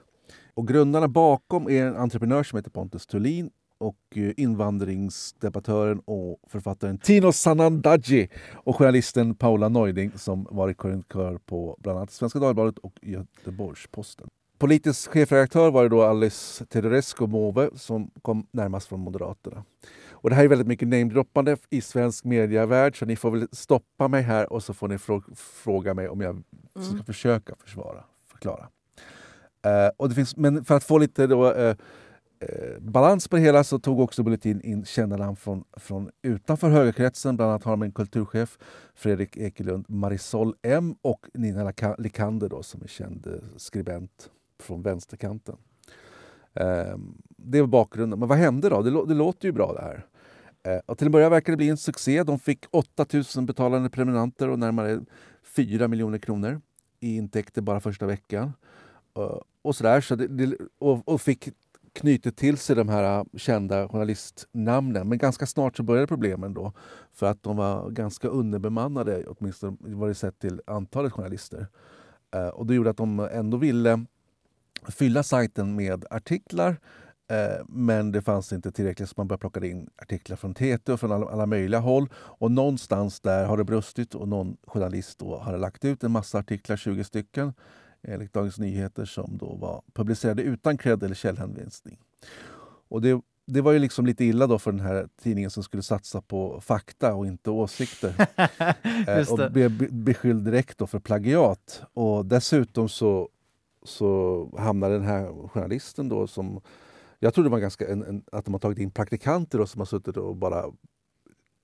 Och 0.53 0.67
grundarna 0.67 1.07
bakom 1.07 1.69
är 1.69 1.85
en 1.85 1.95
entreprenör 1.95 2.43
som 2.43 2.57
heter 2.57 2.71
Pontus 2.71 3.07
Thulin 3.07 3.49
och 3.77 3.97
eh, 4.15 4.31
invandringsdebattören 4.37 5.99
och 6.05 6.39
författaren 6.47 6.97
Tino 6.97 7.31
Sanandaji 7.31 8.29
och 8.53 8.75
journalisten 8.75 9.35
Paula 9.35 9.69
Neuding 9.69 10.11
som 10.17 10.47
varit 10.51 10.77
krönikör 10.77 11.37
på 11.45 11.77
bland 11.79 11.97
annat 11.97 12.11
Svenska 12.11 12.39
Dagbladet 12.39 12.77
och 12.77 12.99
Göteborgs-Posten. 13.01 14.29
Politisk 14.57 15.11
chefredaktör 15.11 15.71
var 15.71 15.83
det 15.83 15.89
då 15.89 16.03
Alice 16.03 16.65
Teodorescu 16.65 17.27
Måwe 17.27 17.69
som 17.75 18.11
kom 18.21 18.47
närmast 18.51 18.87
från 18.87 18.99
Moderaterna. 18.99 19.63
Och 20.11 20.29
det 20.29 20.35
här 20.35 20.43
är 20.43 20.47
väldigt 20.47 20.67
mycket 20.67 20.87
namedroppande 20.87 21.57
i 21.69 21.81
svensk 21.81 22.23
medievärld 22.25 22.99
så 22.99 23.05
ni 23.05 23.15
får 23.15 23.31
väl 23.31 23.47
stoppa 23.51 24.07
mig 24.07 24.21
här 24.21 24.53
och 24.53 24.63
så 24.63 24.73
får 24.73 24.87
ni 24.87 24.97
fråga 25.35 25.93
mig 25.93 26.09
om 26.09 26.21
jag 26.21 26.43
ska 26.69 26.93
mm. 26.93 27.05
försöka 27.05 27.55
försvara, 27.55 28.03
förklara. 28.27 28.67
Uh, 29.67 29.91
och 29.97 30.09
det 30.09 30.15
finns, 30.15 30.37
men 30.37 30.65
för 30.65 30.75
att 30.75 30.83
få 30.83 30.97
lite 30.97 31.27
då, 31.27 31.53
uh, 31.53 31.69
uh, 31.69 31.75
balans 32.79 33.27
på 33.27 33.35
det 33.35 33.41
hela 33.41 33.63
så 33.63 33.79
tog 33.79 33.99
också 33.99 34.23
Bulletin 34.23 34.61
in 34.61 34.85
kända 34.85 35.17
namn 35.17 35.35
från, 35.35 35.63
från 35.77 36.09
utanför 36.21 36.69
högerkretsen. 36.69 37.35
Bland 37.35 37.51
annat 37.51 37.63
har 37.63 37.71
de 37.71 37.81
en 37.81 37.91
kulturchef, 37.91 38.57
Fredrik 38.95 39.37
Ekelund, 39.37 39.85
Marisol 39.89 40.55
M 40.61 40.95
och 41.01 41.25
Nina 41.33 41.73
Likander 41.97 42.49
då, 42.49 42.63
som 42.63 42.81
är 42.81 42.87
känd 42.87 43.41
skribent 43.57 44.29
från 44.63 44.81
vänsterkanten. 44.81 45.55
Eh, 46.53 46.97
det 47.27 47.61
var 47.61 47.67
bakgrunden. 47.67 48.19
Men 48.19 48.29
vad 48.29 48.37
hände 48.37 48.69
då? 48.69 48.81
Det, 48.81 49.05
det 49.05 49.13
låter 49.13 49.47
ju 49.47 49.51
bra 49.51 49.73
det 49.73 49.81
här. 49.81 50.05
Eh, 50.63 50.81
och 50.85 50.97
till 50.97 51.07
en 51.07 51.11
början 51.11 51.31
verkade 51.31 51.53
det 51.53 51.57
bli 51.57 51.69
en 51.69 51.77
succé. 51.77 52.23
De 52.23 52.39
fick 52.39 52.65
8000 52.71 53.45
betalande 53.45 53.89
prenumeranter 53.89 54.49
och 54.49 54.59
närmare 54.59 55.01
4 55.43 55.87
miljoner 55.87 56.17
kronor 56.17 56.61
i 56.99 57.15
intäkter 57.15 57.61
bara 57.61 57.79
första 57.79 58.05
veckan. 58.05 58.53
Uh, 59.19 59.37
och 59.61 59.75
sådär. 59.75 60.01
Så 60.01 60.15
det, 60.15 60.27
det, 60.27 60.57
och, 60.79 61.07
och, 61.07 61.21
fick 61.21 61.49
knutit 61.93 62.37
till 62.37 62.57
sig 62.57 62.75
de 62.75 62.89
här 62.89 63.19
eh, 63.19 63.23
kända 63.37 63.89
journalistnamnen. 63.89 65.09
Men 65.09 65.17
ganska 65.17 65.45
snart 65.45 65.77
så 65.77 65.83
började 65.83 66.07
problemen 66.07 66.53
då. 66.53 66.73
För 67.13 67.25
att 67.25 67.43
de 67.43 67.57
var 67.57 67.89
ganska 67.89 68.27
underbemannade, 68.27 69.25
åtminstone 69.27 69.77
vad 69.79 70.09
det 70.09 70.15
sett 70.15 70.39
till 70.39 70.61
antalet 70.67 71.13
journalister. 71.13 71.67
Uh, 72.35 72.47
och 72.47 72.65
det 72.65 72.75
gjorde 72.75 72.89
att 72.89 72.97
de 72.97 73.19
ändå 73.19 73.57
ville 73.57 74.05
fylla 74.89 75.23
sajten 75.23 75.75
med 75.75 76.05
artiklar 76.09 76.77
eh, 77.31 77.65
men 77.67 78.11
det 78.11 78.21
fanns 78.21 78.53
inte 78.53 78.71
tillräckligt 78.71 79.09
så 79.09 79.13
man 79.17 79.27
började 79.27 79.41
plocka 79.41 79.65
in 79.65 79.89
artiklar 79.97 80.37
från 80.37 80.53
TT 80.53 80.91
och 80.91 80.99
från 80.99 81.11
alla, 81.11 81.25
alla, 81.25 81.45
möjliga 81.45 81.79
håll. 81.79 82.09
Och 82.15 82.51
någonstans 82.51 83.19
där 83.19 83.45
har 83.45 83.57
det 83.57 83.63
brustit 83.63 84.15
och 84.15 84.27
någon 84.27 84.57
journalist 84.67 85.21
har 85.21 85.57
lagt 85.57 85.85
ut 85.85 86.03
en 86.03 86.11
massa 86.11 86.39
artiklar, 86.39 86.77
20 86.77 87.03
stycken, 87.03 87.53
enligt 88.07 88.33
Dagens 88.33 88.59
Nyheter 88.59 89.05
som 89.05 89.37
då 89.37 89.55
var 89.55 89.81
publicerade 89.93 90.41
utan 90.41 90.77
cred 90.77 91.03
eller 91.03 91.15
källhänvisning. 91.15 91.99
Och 92.87 93.01
det, 93.01 93.21
det 93.45 93.61
var 93.61 93.71
ju 93.71 93.79
liksom 93.79 94.05
lite 94.05 94.25
illa 94.25 94.47
då 94.47 94.59
för 94.59 94.71
den 94.71 94.81
här 94.81 95.07
tidningen 95.21 95.49
som 95.49 95.63
skulle 95.63 95.83
satsa 95.83 96.21
på 96.21 96.61
fakta 96.61 97.13
och 97.13 97.25
inte 97.25 97.49
åsikter. 97.49 98.27
eh, 99.07 99.31
och 99.31 99.51
blev 99.51 99.93
beskylld 99.93 100.45
direkt 100.45 100.77
då 100.77 100.87
för 100.87 100.99
plagiat. 100.99 101.81
Och 101.93 102.25
dessutom 102.25 102.89
så 102.89 103.29
så 103.85 104.49
hamnar 104.57 104.89
den 104.89 105.03
här 105.03 105.47
journalisten 105.47 106.09
då 106.09 106.27
som... 106.27 106.61
Jag 107.19 107.33
tror 107.33 107.43
det 107.43 107.49
var 107.49 107.59
ganska 107.59 107.87
en, 107.87 108.03
en, 108.03 108.23
att 108.31 108.45
de 108.45 108.53
har 108.53 108.59
tagit 108.59 108.79
in 108.79 108.91
praktikanter 108.91 109.57
då, 109.57 109.65
som 109.65 109.81
har 109.81 109.85
suttit 109.85 110.17
och 110.17 110.35
bara 110.35 110.65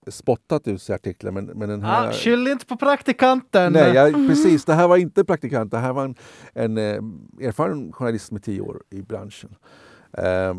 spottat 0.07 0.67
ut 0.67 0.81
sig 0.81 0.95
artiklar. 0.95 1.31
Men, 1.31 1.45
men 1.45 1.69
den 1.69 1.81
här... 1.81 2.09
ah, 2.09 2.11
skyll 2.11 2.47
inte 2.47 2.65
på 2.65 2.77
praktikanten! 2.77 3.73
Nej, 3.73 3.93
jag, 3.93 4.13
precis. 4.13 4.65
Det 4.65 4.73
här 4.73 4.87
var 4.87 4.97
inte 4.97 5.25
praktikant. 5.25 5.71
Det 5.71 5.77
här 5.77 5.93
var 5.93 6.05
en, 6.05 6.15
en 6.53 6.77
eh, 6.77 7.47
erfaren 7.47 7.93
journalist 7.93 8.31
med 8.31 8.43
tio 8.43 8.61
år 8.61 8.83
i 8.89 9.01
branschen. 9.01 9.55
Eh, 10.13 10.55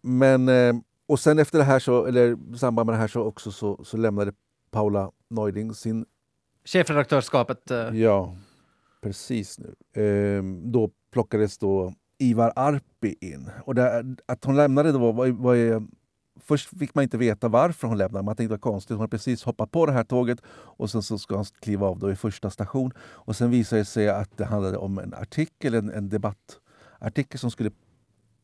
men, 0.00 0.48
eh, 0.48 0.74
och 1.06 1.20
sen 1.20 1.38
efter 1.38 1.58
det 1.58 1.64
här, 1.64 1.78
så, 1.78 2.04
eller 2.04 2.54
i 2.54 2.58
samband 2.58 2.86
med 2.86 2.94
det 2.94 3.00
här 3.00 3.08
så 3.08 3.20
också 3.20 3.52
så, 3.52 3.84
så 3.84 3.96
lämnade 3.96 4.32
Paula 4.70 5.10
Neuding 5.30 5.74
sin... 5.74 6.06
Chefredaktörskapet? 6.64 7.70
Eh. 7.70 7.96
Ja 8.00 8.34
precis 9.06 9.58
nu. 9.58 10.02
Eh, 10.02 10.42
då 10.72 10.90
plockades 11.12 11.58
då 11.58 11.94
Ivar 12.18 12.52
Arpi 12.56 13.16
in. 13.20 13.50
Och 13.64 13.74
där, 13.74 14.16
att 14.26 14.44
hon 14.44 14.56
lämnade 14.56 14.92
då 14.92 15.12
var, 15.12 15.28
var, 15.28 15.82
Först 16.40 16.78
fick 16.78 16.94
man 16.94 17.02
inte 17.04 17.18
veta 17.18 17.48
varför 17.48 17.88
hon 17.88 17.98
lämnade. 17.98 18.24
Man 18.24 18.36
tänkte 18.36 18.54
det 18.54 18.58
var 18.58 18.72
konstigt. 18.72 18.90
Hon 18.90 19.00
har 19.00 19.08
precis 19.08 19.44
hoppat 19.44 19.70
på 19.70 19.86
det 19.86 19.92
här 19.92 20.04
tåget 20.04 20.38
och 20.48 20.90
sen 20.90 21.02
så 21.02 21.18
ska 21.18 21.36
hon 21.36 21.44
kliva 21.44 21.86
av 21.86 21.98
då 21.98 22.10
i 22.10 22.16
första 22.16 22.50
station. 22.50 22.92
Och 22.98 23.36
sen 23.36 23.50
visade 23.50 23.80
det 23.80 23.84
sig 23.84 24.08
att 24.08 24.36
det 24.36 24.44
handlade 24.44 24.76
om 24.76 24.98
en 24.98 25.14
artikel, 25.14 25.74
en, 25.74 25.90
en 25.90 26.08
debattartikel 26.08 27.40
som 27.40 27.50
skulle 27.50 27.70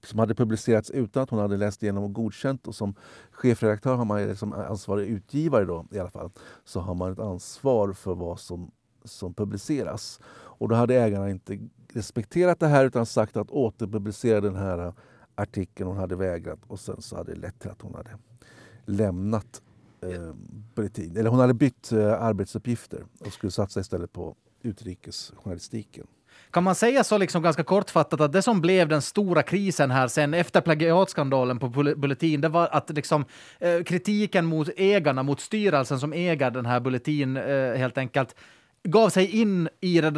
som 0.04 0.18
hade 0.18 0.34
publicerats 0.34 0.90
utan 0.90 1.22
att 1.22 1.30
hon 1.30 1.38
hade 1.38 1.56
läst 1.56 1.82
igenom 1.82 2.04
och 2.04 2.12
godkänt. 2.12 2.66
Och 2.66 2.74
som 2.74 2.94
chefredaktör 3.30 3.94
har 3.94 4.04
man, 4.04 4.18
som 4.18 4.28
liksom 4.28 4.52
ansvarig 4.52 5.08
utgivare 5.08 5.64
då, 5.64 5.86
i 5.90 5.98
alla 5.98 6.10
fall, 6.10 6.30
så 6.64 6.80
har 6.80 6.94
man 6.94 7.12
ett 7.12 7.18
ansvar 7.18 7.92
för 7.92 8.14
vad 8.14 8.40
som, 8.40 8.70
som 9.04 9.34
publiceras. 9.34 10.20
Och 10.34 10.68
då 10.68 10.74
hade 10.74 10.94
ägarna 10.94 11.30
inte 11.30 11.58
respekterat 11.92 12.60
det 12.60 12.66
här 12.66 12.84
utan 12.84 13.06
sagt 13.06 13.36
att 13.36 13.50
återpublicera 13.50 14.40
den 14.40 14.56
här 14.56 14.92
artikeln. 15.34 15.88
Hon 15.88 15.96
hade 15.96 16.16
vägrat 16.16 16.58
och 16.66 16.80
sen 16.80 17.02
så 17.02 17.16
hade 17.16 17.34
det 17.34 17.40
lett 17.40 17.60
till 17.60 17.70
att 17.70 17.82
hon 17.82 17.94
hade 17.94 18.10
lämnat 18.84 19.62
eh. 20.02 21.16
Eller 21.16 21.30
hon 21.30 21.38
hade 21.38 21.54
bytt 21.54 21.92
eh, 21.92 22.22
arbetsuppgifter 22.22 23.04
och 23.20 23.32
skulle 23.32 23.50
satsa 23.50 23.80
istället 23.80 24.12
på 24.12 24.36
utrikesjournalistiken. 24.62 26.06
Kan 26.50 26.64
man 26.64 26.74
säga 26.74 27.04
så 27.04 27.18
liksom 27.18 27.42
ganska 27.42 27.64
kortfattat 27.64 28.20
att 28.20 28.32
det 28.32 28.42
som 28.42 28.60
blev 28.60 28.88
den 28.88 29.02
stora 29.02 29.42
krisen 29.42 29.90
här 29.90 30.08
sen 30.08 30.34
efter 30.34 30.60
plagiatskandalen 30.60 31.58
på 31.58 31.68
Bulletin, 31.68 32.40
det 32.40 32.48
var 32.48 32.68
att 32.72 32.90
liksom, 32.90 33.24
eh, 33.58 33.82
kritiken 33.82 34.46
mot 34.46 34.68
ägarna, 34.76 35.22
mot 35.22 35.40
styrelsen 35.40 36.00
som 36.00 36.12
äger 36.12 36.50
den 36.50 36.66
här 36.66 36.80
Bulletin 36.80 37.36
eh, 37.36 37.74
helt 37.74 37.98
enkelt 37.98 38.34
gav 38.84 39.08
sig 39.08 39.40
in 39.40 39.68
i 39.80 39.98
eh, 39.98 40.12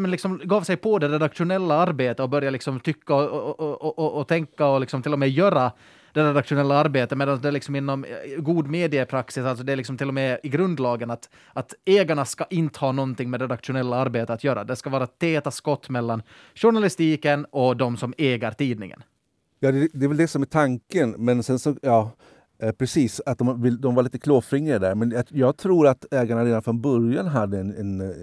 men 0.00 0.10
liksom, 0.10 0.40
gav 0.44 0.62
sig 0.62 0.76
på 0.76 0.98
det 0.98 1.08
redaktionella 1.08 1.74
arbetet 1.74 2.20
och 2.20 2.28
började 2.28 2.50
liksom 2.50 2.80
tycka 2.80 3.14
och, 3.14 3.60
och, 3.60 3.98
och, 3.98 4.20
och, 4.20 4.28
tänka 4.28 4.66
och 4.66 4.80
liksom 4.80 5.02
till 5.02 5.12
och 5.12 5.18
med 5.18 5.30
göra 5.30 5.72
det 6.12 6.24
redaktionella 6.24 6.74
arbetet, 6.74 7.18
medan 7.18 7.40
det 7.40 7.50
liksom 7.50 7.76
inom 7.76 8.04
eh, 8.04 8.10
god 8.38 8.66
mediepraxis, 8.70 9.44
alltså 9.44 9.64
det 9.64 9.72
är 9.72 9.76
liksom 9.76 9.98
till 9.98 10.08
och 10.08 10.14
med 10.14 10.40
i 10.42 10.48
grundlagen 10.48 11.10
att, 11.10 11.28
att 11.52 11.74
ägarna 11.84 12.24
ska 12.24 12.44
inte 12.50 12.78
ha 12.78 12.92
någonting 12.92 13.30
med 13.30 13.40
redaktionella 13.40 13.96
arbetet 13.96 14.30
att 14.30 14.44
göra. 14.44 14.64
Det 14.64 14.76
ska 14.76 14.90
vara 14.90 15.06
täta 15.06 15.50
skott 15.50 15.88
mellan 15.88 16.22
journalistiken 16.54 17.46
och 17.50 17.76
de 17.76 17.96
som 17.96 18.14
äger 18.18 18.50
tidningen. 18.50 19.02
Ja, 19.60 19.72
det, 19.72 19.88
det 19.92 20.04
är 20.04 20.08
väl 20.08 20.16
det 20.16 20.28
som 20.28 20.42
är 20.42 20.46
tanken, 20.46 21.10
men 21.18 21.42
sen 21.42 21.58
så, 21.58 21.76
ja, 21.82 22.10
Eh, 22.62 22.72
precis, 22.72 23.20
att 23.26 23.38
de, 23.38 23.62
vill, 23.62 23.80
de 23.80 23.94
var 23.94 24.02
lite 24.02 24.18
klåfingriga 24.18 24.78
där. 24.78 24.94
Men 24.94 25.10
jag, 25.10 25.24
jag, 25.28 25.56
tror 25.56 25.86
att 25.86 26.14
ägarna 26.14 26.44
redan 26.44 26.62
från 26.62 26.80
början 26.80 27.26
hade 27.26 27.58
en, 27.58 27.74
en 27.76 28.00
eh, 28.00 28.16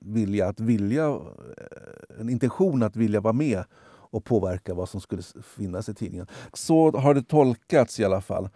vilja 0.00 0.48
att 0.48 0.60
vilja, 0.60 1.06
eh, 1.06 2.20
en 2.20 2.28
intention 2.28 2.82
att 2.82 2.96
vilja 2.96 3.20
vara 3.20 3.32
med 3.32 3.64
och 3.84 4.24
påverka 4.24 4.74
vad 4.74 4.88
som 4.88 5.00
skulle 5.00 5.22
finnas 5.56 5.88
i 5.88 5.94
tidningen. 5.94 6.26
Så 6.52 6.90
har 6.90 7.14
det 7.14 7.22
tolkats 7.22 8.00
i 8.00 8.04
alla 8.04 8.20
fall. 8.20 8.48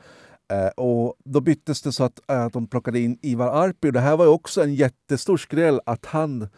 Eh, 0.53 0.69
och 0.69 1.15
då 1.25 1.41
byttes 1.41 1.83
det 1.83 1.93
så 1.93 2.05
att, 2.05 2.31
eh, 2.31 2.45
att 2.45 2.53
de 2.53 2.67
plockade 2.67 3.01
in 3.01 3.19
Ivar 3.23 3.65
Arpi. 3.65 3.89
Och 3.89 3.93
det 3.93 4.01
här 4.01 4.17
var 4.17 4.27
också 4.27 4.63
en 4.63 4.75
jättestor 4.75 5.37
skräll 5.37 5.81
att 5.85 6.07
han 6.07 6.43
Eh, 6.43 6.49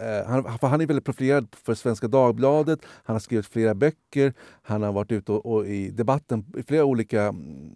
Eh, 0.00 0.26
han, 0.26 0.58
för 0.58 0.66
han 0.66 0.80
är 0.80 0.86
väldigt 0.86 1.04
profilerad 1.04 1.48
för 1.64 1.74
Svenska 1.74 2.08
Dagbladet, 2.08 2.80
han 3.04 3.14
har 3.14 3.20
skrivit 3.20 3.46
flera 3.46 3.74
böcker, 3.74 4.34
han 4.62 4.82
har 4.82 4.92
varit 4.92 5.12
ute 5.12 5.32
och, 5.32 5.46
och 5.46 5.66
i 5.66 5.90
debatten 5.90 6.44
i 6.56 6.62
flera 6.62 6.84
olika 6.84 7.22
mm, 7.22 7.70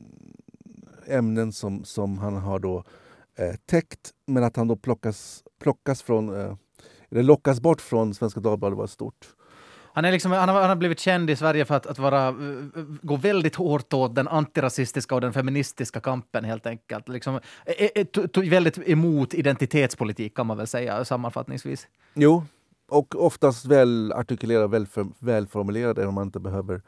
ämnen 1.06 1.52
som, 1.52 1.84
som 1.84 2.18
han 2.18 2.36
har 2.36 2.58
då 2.58 2.84
eh, 3.38 3.54
täckt. 3.66 4.10
Men 4.26 4.44
att 4.44 4.56
han 4.56 4.68
då 4.68 4.76
plockas, 4.76 5.44
plockas 5.60 6.02
från, 6.02 6.40
eh, 6.40 6.56
eller 7.10 7.22
lockas 7.22 7.60
bort 7.60 7.80
från 7.80 8.14
Svenska 8.14 8.40
Dagbladet 8.40 8.78
var 8.78 8.86
stort. 8.86 9.34
Han, 9.94 10.04
är 10.04 10.12
liksom, 10.12 10.32
han, 10.32 10.48
har, 10.48 10.60
han 10.60 10.68
har 10.68 10.76
blivit 10.76 11.00
känd 11.00 11.30
i 11.30 11.36
Sverige 11.36 11.64
för 11.64 11.74
att, 11.74 11.86
att 11.86 11.98
vara, 11.98 12.28
eh, 12.28 12.34
eh, 12.76 12.84
gå 13.02 13.16
väldigt 13.16 13.54
hårt 13.54 13.92
åt 13.92 14.14
den 14.14 14.28
antirasistiska 14.28 15.14
och 15.14 15.20
den 15.20 15.32
feministiska 15.32 16.00
kampen 16.00 16.44
helt 16.44 16.66
enkelt. 16.66 17.08
Liksom, 17.08 17.34
eh, 17.34 17.40
är, 17.78 17.90
är, 17.98 18.50
väldigt 18.50 18.78
emot 18.88 19.34
identitetspolitik 19.34 20.36
kan 20.36 20.46
man 20.46 20.56
väl 20.56 20.66
säga 20.66 21.04
sammanfattningsvis. 21.04 21.86
Jo, 22.14 22.44
och 22.88 23.24
oftast 23.26 23.64
väl 23.64 24.12
artikulerad, 24.12 24.70
väl, 24.70 24.86
välformulerad, 25.18 25.98
även 25.98 26.08
om 26.08 26.14
man 26.14 26.26
inte 26.26 26.40
behöver 26.40 26.82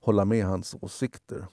hålla 0.00 0.24
med 0.24 0.44
hans 0.44 0.76
åsikter. 0.80 1.46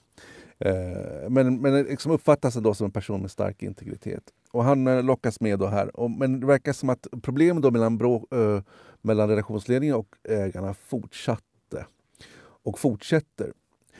Eh, 0.65 1.29
men, 1.29 1.61
men 1.61 1.83
liksom 1.83 2.11
uppfattas 2.11 2.55
ändå 2.55 2.73
som 2.73 2.85
en 2.85 2.91
person 2.91 3.21
med 3.21 3.31
stark 3.31 3.63
integritet. 3.63 4.23
Och 4.51 4.63
han 4.63 4.87
eh, 4.87 5.03
lockas 5.03 5.41
med 5.41 5.59
då 5.59 5.67
här. 5.67 5.99
Och, 5.99 6.11
men 6.11 6.39
det 6.39 6.45
verkar 6.45 6.73
som 6.73 6.89
att 6.89 7.07
problemen 7.21 7.61
då 7.61 7.71
mellan, 7.71 7.97
brå, 7.97 8.27
eh, 8.31 8.61
mellan 9.01 9.29
redaktionsledningen 9.29 9.95
och 9.95 10.15
ägarna 10.23 10.73
fortsatte 10.73 11.85
och 12.63 12.79
fortsätter. 12.79 13.53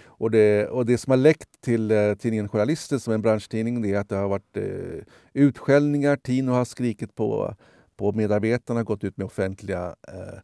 Och 0.06 0.32
det, 0.32 0.68
och 0.68 0.86
det 0.86 0.98
som 0.98 1.12
har 1.12 1.18
läckt 1.18 1.62
till 1.62 1.92
eh, 1.92 2.14
tidningen 2.14 2.50
Journalisten, 2.50 3.00
som 3.00 3.12
är 3.12 3.16
en 3.16 3.22
branschtidning 3.22 3.82
det 3.82 3.94
är 3.94 4.00
att 4.00 4.10
det 4.10 4.16
har 4.16 4.28
varit 4.28 4.58
eh, 4.58 5.04
utskällningar. 5.34 6.16
Tino 6.16 6.52
har 6.52 6.66
skrikit 6.66 7.16
på, 7.16 7.56
på 7.96 8.12
medarbetarna, 8.12 8.84
gått 8.84 9.04
ut 9.04 9.18
med 9.18 9.26
offentliga 9.26 9.96
eh, 10.08 10.40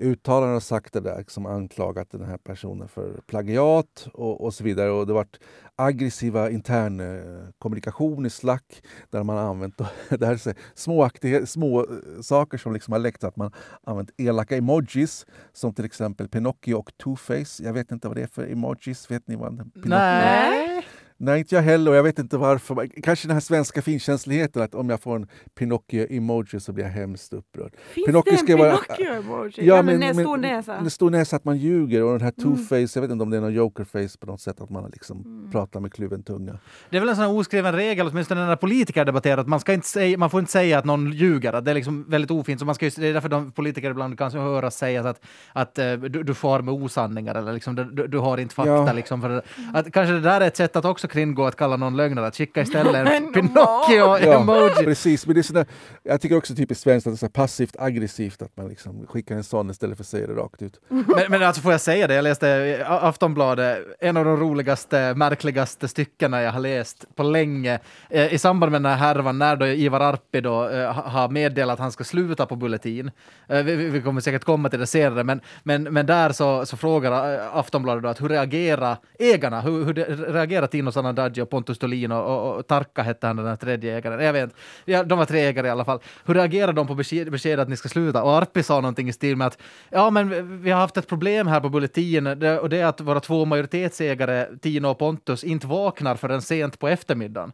uttalanden 0.00 0.56
och 0.56 0.62
sagt 0.62 0.92
det 0.92 1.00
där, 1.00 1.24
som 1.28 1.46
anklagat 1.46 2.10
den 2.10 2.24
här 2.24 2.36
personen 2.36 2.88
för 2.88 3.20
plagiat 3.26 4.08
och, 4.12 4.44
och 4.44 4.54
så 4.54 4.64
vidare. 4.64 4.90
Och 4.90 5.06
det 5.06 5.12
har 5.12 5.18
varit 5.18 5.40
aggressiva 5.76 6.50
intern 6.50 7.00
eh, 7.00 7.48
kommunikation 7.58 8.26
i 8.26 8.30
Slack 8.30 8.82
där 9.10 9.22
man 9.22 9.36
har 9.36 9.44
använt 9.44 9.78
det 10.08 10.26
här 10.26 10.36
så, 10.36 10.52
små, 10.74 11.10
små 11.46 11.80
eh, 11.80 12.20
saker 12.22 12.58
som 12.58 12.72
liksom 12.72 12.92
har 12.92 12.98
läckt. 12.98 13.24
Att 13.24 13.36
man 13.36 13.52
använt 13.84 14.10
elaka 14.16 14.56
emojis 14.56 15.26
som 15.52 15.74
till 15.74 15.84
exempel 15.84 16.28
Pinocchio 16.28 16.74
och 16.74 16.90
Two-Face. 17.04 17.64
Jag 17.64 17.72
vet 17.72 17.92
inte 17.92 18.08
vad 18.08 18.16
det 18.16 18.22
är 18.22 18.26
för 18.26 18.52
emojis. 18.52 19.10
Vet 19.10 19.28
ni 19.28 19.36
vad 19.36 19.56
Pinocchio 19.56 19.88
Nej. 19.88 20.86
Nej, 21.22 21.38
inte 21.38 21.54
jag 21.54 21.62
heller. 21.62 21.90
Och 21.90 21.96
jag 21.96 22.02
vet 22.02 22.18
inte 22.18 22.36
varför. 22.36 22.88
Kanske 23.02 23.28
den 23.28 23.34
här 23.36 23.40
svenska 23.40 23.82
finkänsligheten 23.82 24.62
att 24.62 24.74
om 24.74 24.90
jag 24.90 25.00
får 25.00 25.16
en 25.16 25.28
Pinocchio-emoji 25.58 26.58
så 26.60 26.72
blir 26.72 26.84
jag 26.84 26.90
hemskt 26.90 27.32
upprörd. 27.32 27.72
Finns 27.92 28.06
Pinocchio 28.06 28.30
det 28.46 28.52
en 28.52 28.58
Pinocchio-emoji? 28.58 29.52
Ja, 29.56 29.76
Ja, 29.76 29.82
men, 29.82 29.98
men- 29.98 30.08
en 30.08 30.14
stor 30.14 30.36
näsa. 30.36 30.80
Det 30.80 30.90
stor 30.90 31.10
näsa 31.10 31.36
att 31.36 31.44
man 31.44 31.56
ljuger 31.56 32.02
och 32.02 32.12
den 32.12 32.20
här 32.20 32.32
Mm. 32.38 32.52
two-face, 32.56 32.90
jag 32.96 33.02
vet 33.02 33.10
inte 33.10 33.22
om 33.22 33.30
det 33.30 33.36
är 33.36 33.40
någon 33.40 33.52
joker-face 33.54 34.18
på 34.20 34.26
något 34.26 34.40
sätt, 34.40 34.60
att 34.60 34.70
man 34.70 34.90
liksom 34.92 35.48
pratar 35.52 35.80
med 35.80 35.92
kluven 35.92 36.22
tunga. 36.22 36.58
Det 36.90 36.96
är 36.96 37.00
väl 37.00 37.08
en 37.08 37.16
sån 37.16 37.24
här 37.24 37.38
oskriven 37.38 37.74
regel, 37.74 38.06
åtminstone 38.08 38.46
när 38.46 38.56
politiker 38.56 39.04
debatterar, 39.04 39.38
att 39.40 39.48
man, 39.48 39.60
ska 39.60 39.72
inte 39.72 39.86
säga, 39.88 40.18
man 40.18 40.30
får 40.30 40.40
inte 40.40 40.52
säga 40.52 40.78
att 40.78 40.84
någon 40.84 41.12
ljuger. 41.12 41.52
Att 41.52 41.64
det 41.64 41.70
är 41.70 41.74
liksom 41.74 42.04
väldigt 42.08 42.30
ofint. 42.30 42.60
Så 42.60 42.66
man 42.66 42.74
ska 42.74 42.84
ju, 42.86 42.90
det 42.96 43.06
är 43.06 43.12
därför 43.14 43.28
de 43.28 43.52
politiker 43.52 43.90
ibland 43.90 44.18
kan 44.18 44.30
höras 44.32 44.76
säga 44.76 45.08
att, 45.08 45.20
att 45.52 45.78
eh, 45.78 45.92
du, 45.92 46.22
du 46.22 46.34
far 46.34 46.60
med 46.62 46.74
osanningar 46.74 47.34
eller 47.34 47.52
liksom, 47.52 47.74
du, 47.74 48.06
du 48.06 48.18
har 48.18 48.38
inte 48.38 48.54
fakta. 48.54 48.70
Ja. 48.72 48.92
Liksom, 48.92 49.20
för 49.22 49.42
att, 49.74 49.92
kanske 49.92 50.12
det 50.14 50.20
där 50.20 50.40
är 50.40 50.46
ett 50.46 50.56
sätt 50.56 50.76
att 50.76 50.84
också 50.84 51.08
kringgå 51.10 51.46
att 51.46 51.56
kalla 51.56 51.76
någon 51.76 51.96
lögnare. 51.96 52.26
Att 52.26 52.36
skicka 52.36 52.60
istället 52.62 52.94
en 53.08 53.32
Pinocchio-emoji. 53.34 54.84
precis. 54.84 55.26
Men 55.26 55.34
det 55.34 55.40
är 55.40 55.42
sådär, 55.42 55.66
jag 56.02 56.20
tycker 56.20 56.36
också 56.36 56.54
typiskt 56.54 56.82
svenskt 56.84 57.06
att 57.06 57.20
det 57.20 57.26
är 57.26 57.28
passivt 57.28 57.76
aggressivt 57.78 58.42
att 58.42 58.56
man 58.56 58.68
liksom 58.68 59.06
skickar 59.06 59.34
en 59.34 59.44
sån 59.44 59.70
istället 59.70 59.96
för 59.96 60.02
att 60.02 60.08
säga 60.08 60.26
det 60.26 60.32
rakt 60.34 60.62
ut. 60.62 60.80
Men, 60.88 61.04
men 61.28 61.42
alltså 61.42 61.62
får 61.62 61.72
jag 61.72 61.80
säga 61.80 62.06
det, 62.06 62.14
jag 62.14 62.22
läste 62.22 62.84
Aftonbladet, 62.88 63.78
en 64.00 64.16
av 64.16 64.24
de 64.24 64.36
roligaste, 64.36 65.14
märkligaste 65.14 65.88
styckena 65.88 66.42
jag 66.42 66.52
har 66.52 66.60
läst 66.60 67.04
på 67.16 67.22
länge. 67.22 67.78
Eh, 68.10 68.34
I 68.34 68.38
samband 68.38 68.72
med 68.72 68.82
den 68.82 68.92
här 68.92 68.98
härvan, 69.14 69.38
när 69.38 69.56
då 69.56 69.66
Ivar 69.66 70.00
Arpi 70.00 70.40
då, 70.40 70.68
eh, 70.68 70.92
ha- 70.92 71.08
har 71.08 71.28
meddelat 71.28 71.72
att 71.74 71.78
han 71.78 71.92
ska 71.92 72.04
sluta 72.04 72.46
på 72.46 72.56
Bulletin. 72.56 73.10
Eh, 73.48 73.62
vi, 73.62 74.02
kommer 74.02 74.20
säkert 74.20 74.44
komma 74.44 74.68
till 74.68 74.78
det 74.80 74.86
senare, 74.86 75.24
men, 75.24 75.40
men, 75.62 75.82
men 75.82 76.06
där 76.06 76.32
så, 76.32 76.66
så 76.66 76.76
frågar 76.76 77.40
Aftonbladet 77.58 78.02
då 78.02 78.08
att 78.08 78.20
hur 78.22 78.28
reagerar 78.28 78.96
ägarna? 79.18 79.60
Hur, 79.60 79.84
hur 79.84 79.94
reagerar 80.32 80.66
Tino 80.66 80.92
Sanandaji 81.00 81.40
och 81.42 81.50
Pontus 81.50 81.78
Dolin 81.78 82.12
och, 82.12 82.26
och, 82.50 82.56
och 82.56 82.66
Tarka 82.66 83.02
hette 83.02 83.26
han 83.26 83.36
den 83.36 83.46
här 83.46 83.56
tredje 83.56 83.96
ägaren. 83.96 84.24
Jag 84.24 84.32
vet 84.32 84.42
inte. 84.44 84.56
ja, 84.84 85.04
de 85.04 85.18
var 85.18 85.24
tre 85.26 85.40
ägare 85.40 85.66
i 85.66 85.70
alla 85.70 85.84
fall. 85.84 86.00
Hur 86.24 86.34
reagerar 86.34 86.72
de 86.72 86.86
på 86.86 86.94
besked, 86.94 87.30
beskedet 87.30 87.62
att 87.62 87.68
ni 87.68 87.76
ska 87.76 87.88
sluta? 87.88 88.22
Och 88.22 88.32
Arpi 88.36 88.62
sa 88.62 88.74
någonting 88.80 89.08
i 89.08 89.12
stil 89.12 89.36
med 89.36 89.46
att 89.46 89.58
ja, 89.90 90.10
men 90.10 90.62
vi- 90.62 90.70
har 90.70 90.80
haft 90.80 90.96
ett 90.96 91.08
problem 91.08 91.46
här 91.46 91.60
på 91.60 91.68
Bulletin 91.68 92.26
och 92.26 92.68
det 92.68 92.78
är 92.80 92.84
att 92.86 93.00
våra 93.00 93.20
två 93.20 93.44
majoritetsägare, 93.44 94.46
Tino 94.62 94.86
och 94.88 94.98
Pontus, 94.98 95.44
inte 95.44 95.66
vaknar 95.66 96.16
förrän 96.16 96.42
sent 96.42 96.78
på 96.78 96.88
eftermiddagen. 96.88 97.52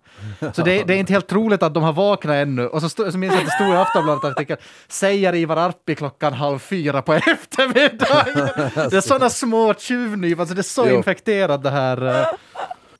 Så 0.52 0.62
det, 0.62 0.82
det 0.84 0.94
är 0.94 0.98
inte 0.98 1.12
helt 1.12 1.26
troligt 1.26 1.62
att 1.62 1.74
de 1.74 1.82
har 1.82 1.92
vaknat 1.92 2.34
ännu. 2.34 2.66
Och 2.66 2.82
så, 2.82 2.88
så 2.88 3.18
minns 3.18 3.32
jag 3.34 3.40
att 3.40 3.46
det 3.46 3.50
stod 3.52 3.68
i 3.68 3.76
Aftonbladet 3.76 4.24
artikel, 4.24 4.56
säger 4.88 5.34
Ivar 5.34 5.56
Arpi 5.56 5.94
klockan 5.94 6.32
halv 6.32 6.58
fyra 6.58 7.02
på 7.02 7.12
eftermiddagen. 7.14 8.48
Det 8.90 8.96
är 8.96 9.00
sådana 9.00 9.30
små 9.30 9.74
tjuvnyp, 9.74 10.40
alltså 10.40 10.54
det 10.54 10.60
är 10.60 10.62
så 10.62 10.86
Jo. 10.88 10.96
infekterat 10.96 11.62
det 11.62 11.70
här. 11.70 12.26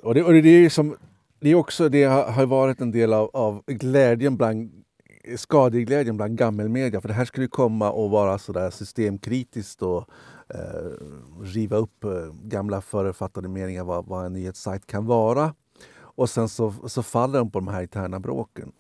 Och 0.07 0.15
det, 0.15 0.23
och 0.23 0.33
det 0.33 0.49
är 0.49 0.69
som, 0.69 0.97
det 1.41 1.51
är 1.51 1.55
också, 1.55 1.89
det 1.89 2.05
har, 2.05 2.47
varit 2.47 2.81
en 2.81 2.91
del 2.91 3.13
av, 3.13 3.31
av 3.33 3.63
glädjen 3.67 4.37
bland 4.37 4.85
skadeglädjen 5.37 6.17
bland 6.17 6.39
gammelmedia. 6.39 7.01
För 7.01 7.09
det 7.09 7.15
här 7.15 7.25
skulle 7.25 7.49
komma 7.49 7.91
och 7.91 8.11
vara 8.11 8.39
sådär 8.39 8.71
systemkritiskt 8.71 9.83
och 9.83 10.09
eh, 10.49 10.91
riva 11.43 11.77
upp 11.77 12.05
eh, 12.05 12.11
gamla 12.43 12.81
förutfattade 12.81 13.49
meningar 13.49 13.85
vad, 13.85 14.07
vad 14.07 14.27
en 14.27 14.33
nyhetssajt 14.33 14.87
kan 14.87 15.07
vara. 15.07 15.55
Och 15.99 16.31
sen 16.31 16.49
så, 16.49 16.75
så 16.87 17.03
faller 17.03 17.39
de 17.39 17.51
på 17.51 17.59
de 17.59 17.69
här 17.69 17.83
interna 17.83 18.21
bråken. 18.21 18.73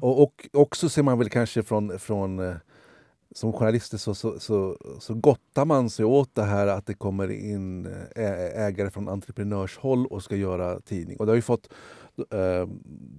Och, 0.00 0.22
och 0.22 0.48
också 0.52 0.88
ser 0.88 1.02
man 1.02 1.18
väl 1.18 1.30
kanske 1.30 1.62
från, 1.62 1.98
från 1.98 2.38
eh, 2.38 2.56
som 3.34 3.52
journalister 3.52 3.98
så, 3.98 4.14
så, 4.14 4.40
så, 4.40 4.76
så 5.00 5.14
gottar 5.14 5.64
man 5.64 5.90
sig 5.90 6.04
åt 6.04 6.34
det 6.34 6.42
här 6.42 6.66
att 6.66 6.86
det 6.86 6.94
kommer 6.94 7.30
in 7.30 7.86
ägare 8.16 8.90
från 8.90 9.08
entreprenörshåll 9.08 10.06
och 10.06 10.22
ska 10.22 10.36
göra 10.36 10.80
tidning. 10.80 11.16
Och 11.16 11.26
det 11.26 11.32
har 11.32 11.36
ju 11.36 11.42
fått 11.42 11.68
eh, 12.30 12.68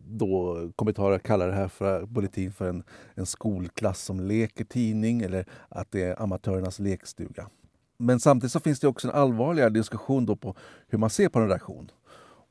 då 0.07 0.59
kommentarer 0.75 1.19
kallar 1.19 1.47
det 1.47 1.53
här 1.53 1.67
för 1.67 2.05
Bulletin 2.05 2.51
för 2.51 2.69
en, 2.69 2.83
en 3.13 3.25
skolklass 3.25 4.01
som 4.01 4.19
leker 4.19 4.65
tidning 4.65 5.21
eller 5.21 5.45
att 5.69 5.91
det 5.91 6.03
är 6.03 6.21
amatörernas 6.21 6.79
lekstuga. 6.79 7.49
Men 7.97 8.19
samtidigt 8.19 8.51
så 8.51 8.59
finns 8.59 8.79
det 8.79 8.87
också 8.87 9.07
en 9.07 9.13
allvarligare 9.13 9.69
diskussion 9.69 10.25
då 10.25 10.35
på 10.35 10.55
hur 10.87 10.97
man 10.97 11.09
ser 11.09 11.29
på 11.29 11.39
en 11.39 11.45
redaktion. 11.47 11.91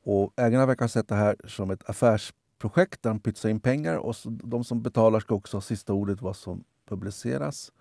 Och 0.03 0.33
ägarna 0.37 0.65
verkar 0.65 0.83
ha 0.83 0.89
sett 0.89 1.07
det 1.07 1.15
här 1.15 1.35
som 1.47 1.71
ett 1.71 1.89
affärsprojekt 1.89 3.03
där 3.03 3.09
de 3.09 3.19
pytsar 3.19 3.49
in 3.49 3.59
pengar 3.59 3.95
och 3.95 4.15
så, 4.15 4.29
de 4.29 4.63
som 4.63 4.81
betalar 4.81 5.19
ska 5.19 5.35
också 5.35 5.57
ha 5.57 5.61
sista 5.61 5.93
ordet 5.93 6.21
vad 6.21 6.35
som 6.35 6.63
publiceras. 6.95 7.71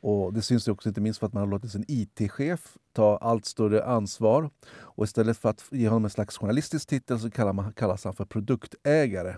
Och 0.00 0.32
det 0.32 0.42
syns 0.42 0.68
ju 0.68 0.72
också 0.72 0.88
inte 0.88 1.00
minst 1.00 1.20
för 1.20 1.26
att 1.26 1.32
man 1.32 1.42
har 1.42 1.50
låtit 1.50 1.72
sin 1.72 1.84
IT-chef 1.88 2.60
ta 2.92 3.16
allt 3.16 3.44
större 3.44 3.84
ansvar. 3.84 4.50
Och 4.68 5.04
istället 5.04 5.38
för 5.38 5.48
att 5.48 5.64
ge 5.70 5.88
honom 5.88 6.04
en 6.04 6.10
slags 6.10 6.38
journalistisk 6.38 6.88
titel 6.88 7.18
så 7.20 7.30
kallar 7.30 7.52
man, 7.52 7.72
kallas 7.72 8.04
han 8.04 8.14
för 8.14 8.24
produktägare. 8.24 9.34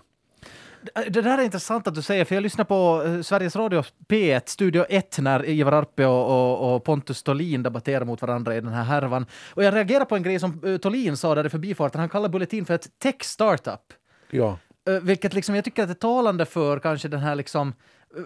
Det 0.94 1.22
där 1.22 1.38
är 1.38 1.42
intressant 1.42 1.86
att 1.86 1.94
du 1.94 2.02
säger, 2.02 2.24
för 2.24 2.34
jag 2.34 2.42
lyssnade 2.42 2.68
på 2.68 3.02
eh, 3.06 3.20
Sveriges 3.20 3.56
Radio 3.56 3.82
P1, 4.08 4.42
Studio 4.46 4.84
1, 4.88 5.18
när 5.18 5.48
Ivar 5.48 5.72
Arpi 5.72 6.04
och, 6.04 6.26
och, 6.26 6.74
och 6.74 6.84
Pontus 6.84 7.22
Tolin 7.22 7.62
debatterar 7.62 8.04
mot 8.04 8.22
varandra 8.22 8.56
i 8.56 8.60
den 8.60 8.72
här 8.72 8.84
härvan. 8.84 9.26
Och 9.54 9.64
jag 9.64 9.74
reagerar 9.74 10.04
på 10.04 10.16
en 10.16 10.22
grej 10.22 10.40
som 10.40 10.64
uh, 10.64 10.78
Tolin 10.78 11.16
sa 11.16 11.34
där 11.34 11.46
i 11.46 11.48
förbifarten. 11.48 12.00
Han 12.00 12.08
kallar 12.08 12.28
Bulletin 12.28 12.64
för 12.64 12.74
ett 12.74 12.98
tech-startup. 12.98 13.92
Ja, 14.30 14.58
Uh, 14.88 15.00
vilket 15.00 15.34
liksom, 15.34 15.54
jag 15.54 15.64
tycker 15.64 15.82
att 15.82 15.88
det 15.88 15.92
är 15.92 15.94
talande 15.94 16.46
för 16.46 16.78
kanske 16.78 17.08
den 17.08 17.20
här 17.20 17.34
liksom 17.34 17.68
eh, 17.68 17.74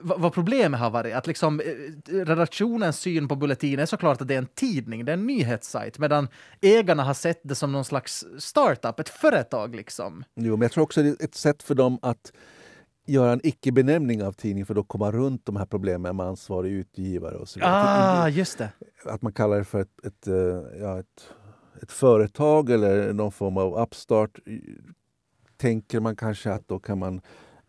vad 0.03 0.33
problemet 0.33 0.81
har 0.81 0.91
varit. 0.91 1.15
Att 1.15 1.27
liksom, 1.27 1.61
eh, 1.61 1.65
redaktionens 2.25 2.99
syn 2.99 3.29
på 3.29 3.37
Bulletin 3.37 3.79
är 3.79 3.87
såklart 3.87 4.21
att 4.21 4.29
det 4.29 4.35
är 4.35 4.39
en 4.39 4.47
tidning, 4.47 5.05
det 5.05 5.13
är 5.13 5.17
en 5.17 5.27
nyhetssajt, 5.27 5.99
medan 5.99 6.29
ägarna 6.61 7.03
har 7.05 7.15
sett 7.15 7.41
det 7.43 7.55
som 7.55 7.73
någon 7.73 7.85
slags 7.85 8.25
startup, 8.39 9.01
ett 9.01 9.09
företag 9.09 9.75
liksom. 9.75 10.25
jo, 10.35 10.57
men 10.57 10.63
jag 10.63 10.73
tror 10.73 10.85
också 10.85 11.03
det 11.03 11.09
är 11.09 11.25
ett 11.25 11.35
sätt 11.35 11.63
för 11.63 11.75
dem 11.75 11.99
att 12.03 12.33
göra 13.07 13.33
en 13.33 13.41
icke-benämning 13.43 14.23
av 14.23 14.33
tidningen 14.33 14.67
för 14.67 14.81
att 14.81 14.89
komma 14.89 15.13
runt 15.13 15.47
de 15.47 15.57
här 15.57 15.67
problemen 15.67 16.17
med 16.17 16.27
ansvarig 16.27 16.73
utgivare 16.73 17.37
och 17.37 17.49
så 17.49 17.59
vidare. 17.59 17.73
Ah, 17.75 18.29
just 18.29 18.59
det. 18.59 18.69
att 19.05 19.23
man 19.23 19.33
kallar 19.33 19.59
det 19.59 19.65
för 19.65 19.81
ett, 19.81 20.07
ett, 20.07 20.27
eh, 20.27 20.35
ja, 20.81 20.99
ett, 20.99 21.29
ett 21.83 21.93
företag 21.93 22.71
eller 22.71 23.13
någon 23.13 23.33
form 23.33 23.57
av 23.57 23.79
upstart 23.79 24.39
tänker 25.57 26.01
man 26.01 26.17
kanske 26.17 26.53
att 26.53 26.69
då 26.69 26.79
kan 26.79 26.99
man 26.99 27.21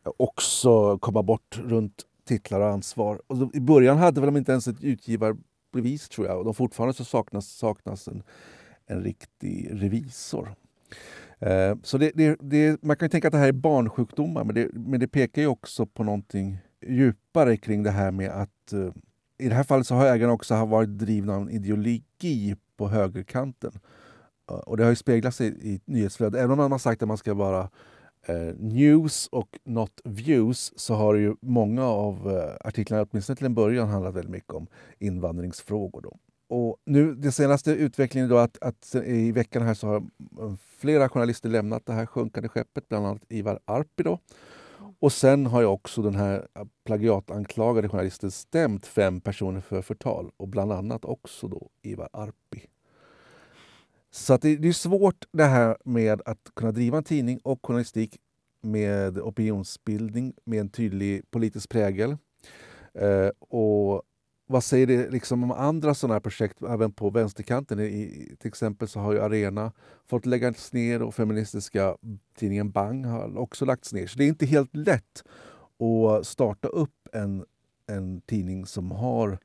också 0.03 0.97
komma 0.97 1.23
bort 1.23 1.59
runt 1.63 2.03
titlar 2.25 2.59
och 2.59 2.69
ansvar. 2.69 3.21
Och 3.27 3.37
då, 3.37 3.49
I 3.53 3.59
början 3.59 3.97
hade 3.97 4.21
väl 4.21 4.27
de 4.33 4.37
inte 4.37 4.51
ens 4.51 4.67
ett 4.67 4.83
utgivarbevis 4.83 6.09
tror 6.09 6.27
jag 6.27 6.37
och 6.37 6.45
de 6.45 6.53
fortfarande 6.53 6.93
så 6.93 7.05
saknas, 7.05 7.47
saknas 7.47 8.07
en, 8.07 8.23
en 8.85 9.03
riktig 9.03 9.69
revisor. 9.71 10.55
Eh, 11.39 11.75
så 11.83 11.97
det, 11.97 12.11
det, 12.15 12.37
det, 12.39 12.83
man 12.83 12.97
kan 12.97 13.05
ju 13.05 13.09
tänka 13.09 13.27
att 13.27 13.31
det 13.31 13.37
här 13.37 13.47
är 13.47 13.51
barnsjukdomar 13.51 14.43
men 14.43 14.55
det, 14.55 14.69
men 14.73 14.99
det 14.99 15.07
pekar 15.07 15.41
ju 15.41 15.47
också 15.47 15.85
på 15.85 16.03
någonting 16.03 16.57
djupare 16.87 17.57
kring 17.57 17.83
det 17.83 17.91
här 17.91 18.11
med 18.11 18.29
att 18.29 18.73
eh, 18.73 18.89
i 19.37 19.49
det 19.49 19.55
här 19.55 19.63
fallet 19.63 19.87
så 19.87 19.95
har 19.95 20.05
ägarna 20.05 20.33
också 20.33 20.65
varit 20.65 20.89
drivna 20.89 21.35
av 21.35 21.41
en 21.41 21.49
ideologi 21.49 22.55
på 22.77 22.87
högerkanten. 22.87 23.71
Eh, 24.51 24.55
och 24.55 24.77
det 24.77 24.83
har 24.83 24.89
ju 24.89 24.95
speglat 24.95 25.35
sig 25.35 25.73
i 25.73 25.81
nyhetsflödet. 25.85 26.39
Även 26.39 26.51
om 26.51 26.57
man 26.57 26.71
har 26.71 26.79
sagt 26.79 27.01
att 27.01 27.07
man 27.07 27.17
ska 27.17 27.33
vara 27.33 27.69
eh, 28.27 28.55
news 28.59 29.27
och 29.27 29.59
not 29.63 30.01
views 30.03 30.73
så 30.75 30.93
har 30.93 31.15
ju 31.15 31.35
många 31.41 31.85
av 31.85 32.31
eh, 32.31 32.67
artiklarna, 32.67 33.05
åtminstone 33.11 33.35
till 33.35 33.45
en 33.45 33.55
början, 33.55 33.89
handlat 33.89 34.15
väldigt 34.15 34.31
mycket 34.31 34.53
om 34.53 34.67
invandringsfrågor. 34.99 36.01
Då. 36.01 36.17
Och 36.55 36.77
nu, 36.85 37.15
den 37.15 37.31
senaste 37.31 37.71
utvecklingen 37.71 38.29
då 38.29 38.37
att, 38.37 38.63
att 38.63 38.95
i 39.05 39.31
veckan 39.31 39.61
här 39.61 39.73
så 39.73 39.87
har 39.87 39.97
mm, 39.97 40.57
flera 40.77 41.09
journalister 41.09 41.49
lämnat 41.49 41.85
det 41.85 41.93
här 41.93 42.05
sjunkande 42.05 42.49
skeppet, 42.49 42.89
bland 42.89 43.05
annat 43.07 43.21
Ivar 43.29 43.59
Arpi. 43.65 44.03
Då. 44.03 44.19
Och 44.99 45.13
sen 45.13 45.45
har 45.45 45.61
ju 45.61 45.67
också 45.67 46.01
den 46.01 46.15
här 46.15 46.47
eh, 46.55 46.65
plagiatanklagade 46.85 47.89
journalisten 47.89 48.31
stämt 48.31 48.85
fem 48.85 49.21
personer 49.21 49.61
för 49.61 49.81
förtal 49.81 50.31
och 50.37 50.47
bland 50.47 50.71
annat 50.71 51.05
också 51.05 51.47
då 51.47 51.69
Ivar 51.81 52.09
Arpi. 52.13 52.67
Så 54.15 54.33
att 54.33 54.41
det, 54.41 54.55
det 54.55 54.67
är 54.67 54.73
svårt 54.73 55.25
det 55.31 55.43
här 55.43 55.77
med 55.85 56.21
att 56.25 56.51
kunna 56.55 56.71
driva 56.71 56.97
en 56.97 57.03
tidning 57.03 57.39
och 57.43 57.59
journalistik 57.65 58.17
med 58.61 59.19
opinionsbildning 59.19 60.33
med 60.45 60.59
en 60.59 60.69
tydlig 60.69 61.31
politisk 61.31 61.69
prägel. 61.69 62.17
Eh, 62.93 63.29
och 63.39 64.03
vad 64.47 64.63
säger 64.63 64.87
det 64.87 65.09
liksom 65.09 65.43
om 65.43 65.51
andra 65.51 65.93
sådana 65.93 66.13
här 66.13 66.19
projekt 66.19 66.61
även 66.61 66.91
på 66.91 67.09
vänsterkanten? 67.09 67.79
I, 67.79 68.35
till 68.39 68.47
exempel 68.47 68.87
så 68.87 68.99
har 68.99 69.13
ju 69.13 69.21
Arena 69.21 69.71
fått 70.07 70.25
läggas 70.25 70.73
ner 70.73 71.01
och 71.01 71.15
feministiska 71.15 71.97
tidningen 72.37 72.71
Bang 72.71 73.05
har 73.05 73.37
också 73.37 73.65
lagts 73.65 73.93
ner. 73.93 74.07
Så 74.07 74.17
det 74.17 74.25
är 74.25 74.29
inte 74.29 74.45
helt 74.45 74.75
lätt 74.75 75.23
att 75.79 76.27
starta 76.27 76.67
upp 76.67 77.09
en, 77.13 77.45
en 77.87 78.21
tidning 78.21 78.65
som 78.65 78.91
har 78.91 79.39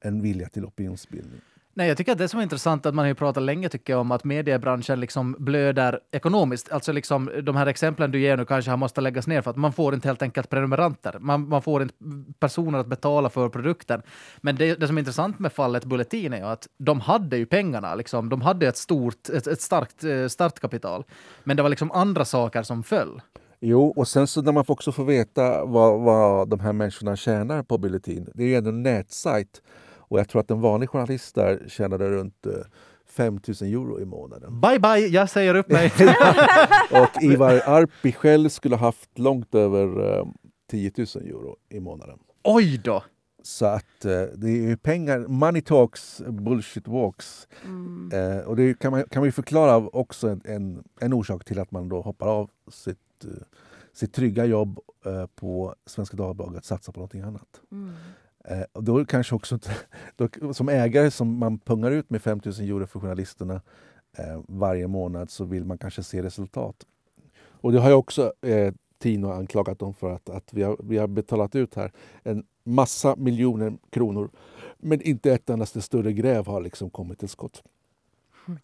en 0.00 0.22
vilja 0.22 0.48
till 0.48 0.64
opinionsbildning. 0.64 1.40
Nej, 1.78 1.88
jag 1.88 1.96
tycker 1.96 2.12
att 2.12 2.18
det 2.18 2.28
som 2.28 2.38
är 2.38 2.42
intressant 2.42 2.86
att 2.86 2.94
man 2.94 3.02
har 3.02 3.08
ju 3.08 3.14
pratat 3.14 3.42
länge 3.42 3.68
tycker 3.68 3.92
jag 3.92 4.00
om 4.00 4.12
att 4.12 4.24
mediebranschen 4.24 5.00
liksom 5.00 5.36
blöder 5.38 6.00
ekonomiskt. 6.12 6.72
Alltså 6.72 6.92
liksom 6.92 7.30
de 7.42 7.56
här 7.56 7.66
exemplen 7.66 8.10
du 8.10 8.20
ger 8.20 8.36
nu 8.36 8.44
kanske 8.44 8.70
har 8.70 8.76
måste 8.78 9.00
läggas 9.00 9.26
ner 9.26 9.42
för 9.42 9.50
att 9.50 9.56
man 9.56 9.72
får 9.72 9.94
inte 9.94 10.08
helt 10.08 10.22
enkelt 10.22 10.50
prenumeranter. 10.50 11.16
Man, 11.20 11.48
man 11.48 11.62
får 11.62 11.82
inte 11.82 11.94
personer 12.38 12.78
att 12.78 12.86
betala 12.86 13.30
för 13.30 13.48
produkten. 13.48 14.02
Men 14.40 14.56
det, 14.56 14.74
det 14.74 14.86
som 14.86 14.96
är 14.96 15.00
intressant 15.00 15.38
med 15.38 15.52
fallet 15.52 15.84
Bulletin 15.84 16.32
är 16.32 16.38
ju 16.38 16.44
att 16.44 16.68
de 16.78 17.00
hade 17.00 17.36
ju 17.36 17.46
pengarna. 17.46 17.94
Liksom. 17.94 18.28
De 18.28 18.40
hade 18.40 18.68
ett 18.68 18.76
stort, 18.76 19.28
ett, 19.28 19.46
ett 19.46 19.60
starkt 19.60 20.04
eh, 20.04 20.26
startkapital. 20.28 21.04
Men 21.44 21.56
det 21.56 21.62
var 21.62 21.70
liksom 21.70 21.92
andra 21.92 22.24
saker 22.24 22.62
som 22.62 22.82
föll. 22.82 23.20
Jo, 23.60 23.92
och 23.96 24.08
sen 24.08 24.26
så 24.26 24.42
när 24.42 24.52
man 24.52 24.64
också 24.68 24.92
får 24.92 25.04
veta 25.04 25.64
vad, 25.64 26.00
vad 26.00 26.48
de 26.48 26.60
här 26.60 26.72
människorna 26.72 27.16
tjänar 27.16 27.62
på 27.62 27.78
Bulletin. 27.78 28.28
Det 28.34 28.42
är 28.42 28.48
ju 28.48 28.54
ändå 28.54 28.70
en 28.70 28.82
nätsajt 28.82 29.62
och 30.08 30.18
jag 30.18 30.28
tror 30.28 30.40
att 30.40 30.50
en 30.50 30.60
vanlig 30.60 30.88
journalist 30.88 31.34
där 31.34 31.64
tjänade 31.68 32.10
runt 32.10 32.46
5 33.08 33.40
000 33.60 33.72
euro 33.72 34.00
i 34.00 34.04
månaden. 34.04 34.60
Bye 34.60 34.78
bye, 34.78 35.06
jag 35.06 35.30
säger 35.30 35.54
upp 35.54 35.70
mig! 35.70 35.92
och 36.90 37.22
Ivar 37.22 37.62
Arpi 37.66 38.12
själv 38.12 38.48
skulle 38.48 38.76
haft 38.76 39.18
långt 39.18 39.54
över 39.54 39.88
10 40.70 40.92
000 40.96 41.06
euro 41.26 41.56
i 41.68 41.80
månaden. 41.80 42.18
Oj 42.44 42.80
då! 42.84 43.02
Så 43.42 43.66
att 43.66 44.04
eh, 44.04 44.22
det 44.36 44.48
är 44.48 44.68
ju 44.68 44.76
pengar, 44.76 45.18
money 45.18 45.62
talks, 45.62 46.22
bullshit 46.28 46.88
walks. 46.88 47.48
Mm. 47.64 48.10
Eh, 48.12 48.44
och 48.44 48.56
det 48.56 48.78
kan 48.78 48.90
man, 48.90 49.04
kan 49.10 49.20
man 49.20 49.28
ju 49.28 49.32
förklara 49.32 49.76
också 49.76 50.28
en, 50.28 50.40
en, 50.44 50.84
en, 51.00 51.12
orsak 51.12 51.44
till 51.44 51.58
att 51.58 51.70
man 51.70 51.88
då 51.88 52.00
hoppar 52.00 52.26
av 52.26 52.50
sitt, 52.70 52.98
sitt 53.92 54.14
trygga 54.14 54.44
jobb 54.44 54.78
på 55.34 55.74
Svenska 55.86 56.16
Dagbladet 56.16 56.58
och 56.58 56.64
satsar 56.64 56.92
på 56.92 57.00
någonting 57.00 57.20
annat. 57.20 57.60
Mm. 57.72 57.94
Eh, 58.48 58.62
och 58.72 58.84
då 58.84 59.04
kanske 59.04 59.34
också 59.34 59.58
då, 60.16 60.54
som 60.54 60.68
ägare 60.68 61.10
som 61.10 61.38
man 61.38 61.58
pungar 61.58 61.90
ut 61.90 62.10
med 62.10 62.22
5 62.22 62.40
000 62.44 62.54
euro 62.60 62.86
för 62.86 63.00
journalisterna 63.00 63.60
eh, 64.18 64.40
varje 64.48 64.88
månad 64.88 65.30
så 65.30 65.44
vill 65.44 65.64
man 65.64 65.78
kanske 65.78 66.02
se 66.02 66.22
resultat. 66.22 66.76
Och 67.60 67.72
det 67.72 67.80
har 67.80 67.90
jag 67.90 67.98
också 67.98 68.32
eh, 68.42 68.74
Tino 68.98 69.30
anklagat 69.30 69.78
dem 69.78 69.94
för 69.94 70.10
att, 70.10 70.30
att 70.30 70.52
vi, 70.52 70.62
har, 70.62 70.76
vi 70.82 70.96
har 70.98 71.06
betalat 71.06 71.54
ut 71.54 71.74
här 71.74 71.92
en 72.22 72.44
massa 72.64 73.16
miljoner 73.16 73.72
kronor 73.90 74.30
men 74.78 75.02
inte 75.02 75.32
ett 75.32 75.50
endaste 75.50 75.82
större 75.82 76.12
gräv 76.12 76.46
har 76.46 76.60
liksom 76.60 76.90
kommit 76.90 77.18
till 77.18 77.28
skott. 77.28 77.62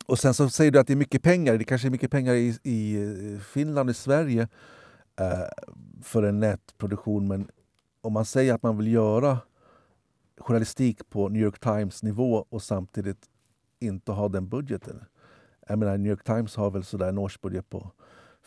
Och 0.07 0.19
sen 0.19 0.35
så 0.35 0.49
säger 0.49 0.71
du 0.71 0.79
att 0.79 0.87
det 0.87 0.93
är 0.93 0.97
mycket 0.97 1.23
pengar. 1.23 1.59
Det 1.59 1.65
kanske 1.65 1.89
är 1.89 1.91
mycket 1.91 2.11
pengar 2.11 2.35
i, 2.35 2.59
i 2.63 3.39
Finland 3.53 3.91
och 3.91 3.97
Sverige 3.97 4.49
eh, 5.21 5.73
för 6.03 6.23
en 6.23 6.41
nätproduktion 6.41 7.29
men 7.29 7.49
om 8.01 8.13
man 8.13 8.25
säger 8.25 8.55
att 8.55 8.63
man 8.63 8.79
vill 8.79 8.93
göra 8.93 9.39
journalistik 10.39 11.11
på 11.11 11.29
New 11.29 11.43
York 11.43 11.59
Times 11.61 12.03
nivå 12.03 12.47
och 12.49 12.63
samtidigt 12.63 13.31
inte 13.81 14.13
ha 14.13 14.29
den 14.29 14.49
budgeten. 14.49 15.05
Jag 15.69 15.79
menar, 15.79 15.99
New 15.99 16.11
York 16.11 16.25
Times 16.25 16.57
har 16.57 16.71
väl 16.71 16.85
sådär 16.85 17.09
en 17.09 17.19
årsbudget 17.19 17.71
på 17.71 17.91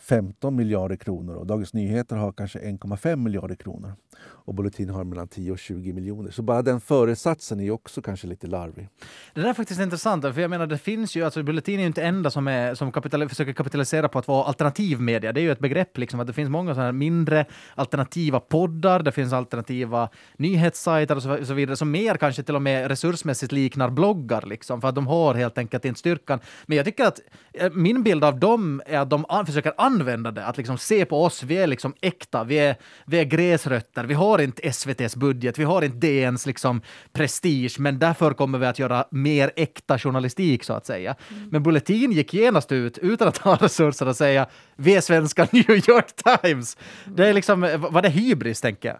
15 0.00 0.56
miljarder 0.56 0.96
kronor 0.96 1.34
och 1.34 1.46
Dagens 1.46 1.74
Nyheter 1.74 2.16
har 2.16 2.32
kanske 2.32 2.58
1,5 2.58 3.16
miljarder 3.16 3.54
kronor. 3.54 3.92
Och 4.18 4.54
Bulletin 4.54 4.90
har 4.90 5.04
mellan 5.04 5.28
10 5.28 5.52
och 5.52 5.58
20 5.58 5.92
miljoner. 5.92 6.30
Så 6.30 6.42
bara 6.42 6.62
den 6.62 6.80
föresatsen 6.80 7.60
är 7.60 7.70
också 7.70 8.02
kanske 8.02 8.26
lite 8.26 8.46
larvig. 8.46 8.88
Det 9.34 9.40
där 9.40 9.48
är 9.48 9.54
faktiskt 9.54 9.80
intressant, 9.80 10.22
för 10.34 10.40
jag 10.40 10.50
menar 10.50 10.66
det 10.66 10.78
finns 10.78 11.16
ju, 11.16 11.24
alltså 11.24 11.42
Bulletin 11.42 11.74
är 11.74 11.80
ju 11.80 11.86
inte 11.86 12.02
enda 12.02 12.30
som, 12.30 12.48
är, 12.48 12.74
som 12.74 12.92
kapital, 12.92 13.28
försöker 13.28 13.52
kapitalisera 13.52 14.08
på 14.08 14.18
att 14.18 14.28
vara 14.28 14.44
alternativ 14.44 15.00
media. 15.00 15.32
Det 15.32 15.40
är 15.40 15.42
ju 15.42 15.52
ett 15.52 15.58
begrepp 15.58 15.98
liksom 15.98 16.20
att 16.20 16.26
det 16.26 16.32
finns 16.32 16.50
många 16.50 16.74
sådana 16.74 16.92
mindre 16.92 17.46
alternativa 17.74 18.40
poddar, 18.40 19.02
det 19.02 19.12
finns 19.12 19.32
alternativa 19.32 20.08
nyhetssajter 20.36 21.16
och 21.16 21.22
så, 21.22 21.38
och 21.38 21.46
så 21.46 21.54
vidare 21.54 21.76
som 21.76 21.90
mer 21.90 22.16
kanske 22.16 22.42
till 22.42 22.56
och 22.56 22.62
med 22.62 22.88
resursmässigt 22.88 23.52
liknar 23.52 23.90
bloggar 23.90 24.42
liksom, 24.46 24.80
för 24.80 24.88
att 24.88 24.94
de 24.94 25.06
har 25.06 25.34
helt 25.34 25.58
enkelt 25.58 25.84
inte 25.84 26.00
styrkan. 26.00 26.40
Men 26.66 26.76
jag 26.76 26.86
tycker 26.86 27.04
att 27.04 27.20
eh, 27.52 27.72
min 27.72 28.02
bild 28.02 28.24
av 28.24 28.38
dem 28.38 28.82
är 28.86 28.98
att 28.98 29.10
de 29.10 29.24
försöker 29.46 29.72
använda 29.86 30.30
det, 30.30 30.46
att 30.46 30.56
liksom 30.56 30.78
se 30.78 31.04
på 31.04 31.24
oss, 31.24 31.42
vi 31.42 31.56
är 31.56 31.66
liksom 31.66 31.94
äkta, 32.00 32.44
vi 32.44 32.58
är, 32.58 32.76
vi 33.06 33.18
är 33.18 33.24
gräsrötter, 33.24 34.04
vi 34.04 34.14
har 34.14 34.38
inte 34.38 34.62
SVTs 34.62 35.16
budget, 35.16 35.58
vi 35.58 35.64
har 35.64 35.82
inte 35.82 36.06
DNs 36.06 36.46
liksom 36.46 36.80
prestige, 37.12 37.76
men 37.78 37.98
därför 37.98 38.34
kommer 38.34 38.58
vi 38.58 38.66
att 38.66 38.78
göra 38.78 39.04
mer 39.10 39.52
äkta 39.56 39.98
journalistik 39.98 40.64
så 40.64 40.72
att 40.72 40.86
säga. 40.86 41.16
Mm. 41.30 41.48
Men 41.48 41.62
Bulletin 41.62 42.12
gick 42.12 42.34
genast 42.34 42.72
ut 42.72 42.98
utan 42.98 43.28
att 43.28 43.38
ha 43.38 43.56
resurser 43.60 44.06
att 44.06 44.16
säga 44.16 44.46
vi 44.76 44.96
är 44.96 45.00
svenska 45.00 45.48
New 45.52 45.70
York 45.70 46.12
Times. 46.16 46.76
Det 47.04 47.26
är 47.26 47.32
liksom, 47.34 47.60
var 47.90 48.02
det 48.02 48.08
hybris 48.08 48.60
tänker 48.60 48.88
jag? 48.88 48.98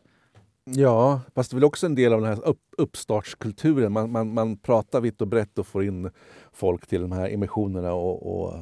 Ja, 0.71 1.21
fast 1.35 1.51
det 1.51 1.55
är 1.55 1.57
väl 1.57 1.65
också 1.65 1.87
en 1.87 1.95
del 1.95 2.13
av 2.13 2.21
den 2.21 2.31
här 2.31 2.49
upp, 2.49 2.61
uppstartskulturen. 2.79 3.93
Man, 3.93 4.13
man, 4.13 4.35
man 4.35 4.57
pratar 4.57 5.01
vitt 5.01 5.21
och 5.21 5.29
brett 5.29 5.59
och 5.59 5.67
får 5.67 5.85
in 5.85 6.11
folk 6.53 6.87
till 6.87 7.01
de 7.01 7.13
här 7.13 7.31
emissionerna 7.31 7.93
och, 7.93 8.41
och 8.41 8.55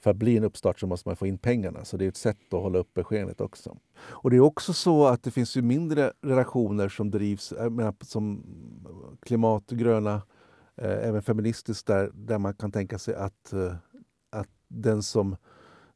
för 0.00 0.10
att 0.10 0.16
bli 0.16 0.36
en 0.36 0.44
uppstart 0.44 0.80
så 0.80 0.86
måste 0.86 1.08
man 1.08 1.16
få 1.16 1.26
in 1.26 1.38
pengarna. 1.38 1.84
Så 1.84 1.96
det 1.96 2.04
är 2.04 2.08
ett 2.08 2.16
sätt 2.16 2.54
att 2.54 2.60
hålla 2.60 2.78
uppe 2.78 3.04
skenet 3.04 3.40
också. 3.40 3.76
Och 3.98 4.30
det 4.30 4.36
är 4.36 4.40
också 4.40 4.72
så 4.72 5.06
att 5.06 5.22
det 5.22 5.30
finns 5.30 5.56
ju 5.56 5.62
mindre 5.62 6.12
redaktioner 6.22 6.88
som 6.88 7.10
drivs, 7.10 7.52
menar, 7.52 7.94
som 8.00 8.44
klimat, 9.22 9.70
gröna, 9.70 10.22
eh, 10.76 11.08
även 11.08 11.22
feministiskt 11.22 11.86
där, 11.86 12.10
där 12.14 12.38
man 12.38 12.54
kan 12.54 12.72
tänka 12.72 12.98
sig 12.98 13.14
att, 13.14 13.52
eh, 13.52 13.74
att 14.30 14.48
den 14.68 15.02
som 15.02 15.36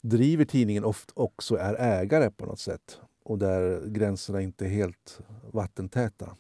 driver 0.00 0.44
tidningen 0.44 0.84
ofta 0.84 1.12
också 1.16 1.56
är 1.56 1.74
ägare 1.74 2.30
på 2.30 2.46
något 2.46 2.60
sätt 2.60 3.00
och 3.24 3.38
där 3.38 3.86
gränserna 3.86 4.40
inte 4.40 4.64
är 4.64 4.68
helt 4.68 5.20
vattentäta. 5.52 6.36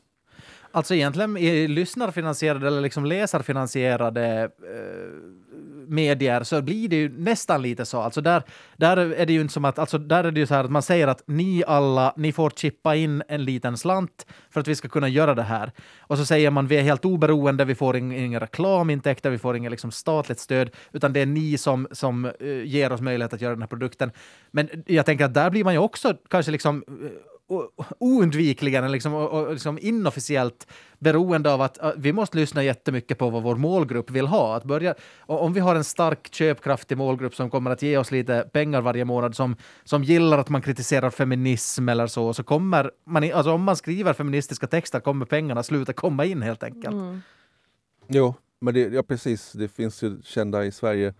Alltså 0.70 0.94
egentligen 0.94 1.36
i 1.36 1.68
lyssnarfinansierade 1.68 2.66
eller 2.66 2.80
liksom 2.80 3.04
läsarfinansierade 3.04 4.42
eh, 4.42 5.10
medier 5.88 6.42
så 6.42 6.62
blir 6.62 6.88
det 6.88 6.96
ju 6.96 7.08
nästan 7.18 7.62
lite 7.62 7.84
så. 7.84 8.00
Alltså 8.00 8.20
där, 8.20 8.42
där 8.76 8.96
är 8.96 9.26
det 9.26 9.32
ju 9.32 9.40
inte 9.40 9.52
som 9.52 9.64
att, 9.64 9.78
alltså 9.78 9.98
där 9.98 10.24
är 10.24 10.30
det 10.30 10.40
ju 10.40 10.46
så 10.46 10.54
här 10.54 10.64
att 10.64 10.70
man 10.70 10.82
säger 10.82 11.08
att 11.08 11.22
ni 11.26 11.64
alla, 11.66 12.14
ni 12.16 12.32
får 12.32 12.50
chippa 12.50 12.96
in 12.96 13.22
en 13.28 13.44
liten 13.44 13.76
slant 13.76 14.26
för 14.50 14.60
att 14.60 14.68
vi 14.68 14.74
ska 14.74 14.88
kunna 14.88 15.08
göra 15.08 15.34
det 15.34 15.42
här. 15.42 15.72
Och 16.00 16.18
så 16.18 16.24
säger 16.24 16.50
man 16.50 16.66
vi 16.66 16.76
är 16.76 16.82
helt 16.82 17.04
oberoende, 17.04 17.64
vi 17.64 17.74
får 17.74 17.96
inga 17.96 18.40
reklamintäkter, 18.40 19.30
vi 19.30 19.38
får 19.38 19.56
inget 19.56 19.70
liksom 19.70 19.90
statligt 19.90 20.38
stöd, 20.38 20.70
utan 20.92 21.12
det 21.12 21.20
är 21.20 21.26
ni 21.26 21.58
som, 21.58 21.88
som 21.92 22.24
eh, 22.24 22.32
ger 22.64 22.92
oss 22.92 23.00
möjlighet 23.00 23.32
att 23.32 23.40
göra 23.40 23.52
den 23.52 23.62
här 23.62 23.68
produkten. 23.68 24.10
Men 24.50 24.68
jag 24.86 25.06
tänker 25.06 25.24
att 25.24 25.34
där 25.34 25.50
blir 25.50 25.64
man 25.64 25.72
ju 25.72 25.78
också 25.78 26.14
kanske 26.28 26.52
liksom 26.52 26.84
eh, 26.88 27.10
oundvikligen 27.98 28.92
liksom, 28.92 29.14
och, 29.14 29.30
och 29.30 29.52
liksom 29.52 29.78
inofficiellt 29.82 30.66
beroende 30.98 31.52
av 31.52 31.60
att, 31.60 31.78
att 31.78 31.94
vi 31.96 32.12
måste 32.12 32.36
lyssna 32.36 32.62
jättemycket 32.62 33.18
på 33.18 33.30
vad 33.30 33.42
vår 33.42 33.56
målgrupp 33.56 34.10
vill 34.10 34.26
ha. 34.26 34.56
Att 34.56 34.64
börja, 34.64 34.94
om 35.20 35.52
vi 35.52 35.60
har 35.60 35.74
en 35.74 35.84
stark 35.84 36.34
köpkraftig 36.34 36.98
målgrupp 36.98 37.34
som 37.34 37.50
kommer 37.50 37.70
att 37.70 37.82
ge 37.82 37.98
oss 37.98 38.10
lite 38.10 38.50
pengar 38.52 38.80
varje 38.80 39.04
månad 39.04 39.36
som, 39.36 39.56
som 39.84 40.04
gillar 40.04 40.38
att 40.38 40.48
man 40.48 40.62
kritiserar 40.62 41.10
feminism 41.10 41.88
eller 41.88 42.06
så, 42.06 42.34
så 42.34 42.42
kommer 42.42 42.90
man, 43.04 43.32
alltså 43.32 43.52
om 43.52 43.62
man 43.62 43.76
skriver 43.76 44.12
feministiska 44.12 44.66
texter 44.66 45.00
kommer 45.00 45.26
pengarna 45.26 45.62
sluta 45.62 45.92
komma 45.92 46.24
in 46.24 46.42
helt 46.42 46.62
enkelt. 46.62 46.94
Mm. 46.94 47.20
Jo, 48.08 48.34
men 48.60 48.74
det, 48.74 48.80
ja, 48.80 49.02
precis. 49.02 49.52
Det 49.52 49.68
finns 49.68 50.02
ju 50.02 50.22
kända 50.22 50.64
i 50.64 50.72
Sverige, 50.72 51.14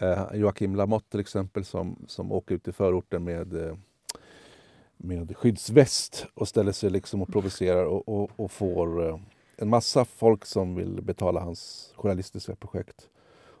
eh, 0.00 0.26
Joakim 0.34 0.76
Lamotte 0.76 1.10
till 1.10 1.20
exempel, 1.20 1.64
som, 1.64 2.04
som 2.06 2.32
åker 2.32 2.54
ut 2.54 2.68
i 2.68 2.72
förorten 2.72 3.24
med 3.24 3.66
eh, 3.66 3.74
med 5.02 5.36
skyddsväst 5.36 6.26
och 6.34 6.48
ställer 6.48 6.72
sig 6.72 6.90
liksom 6.90 7.22
och 7.22 7.28
provocerar 7.28 7.84
och, 7.84 8.08
och, 8.08 8.30
och 8.36 8.50
får 8.50 9.08
eh, 9.08 9.18
en 9.56 9.68
massa 9.68 10.04
folk 10.04 10.44
som 10.44 10.74
vill 10.74 11.02
betala 11.02 11.40
hans 11.40 11.92
journalistiska 11.96 12.56
projekt. 12.56 13.08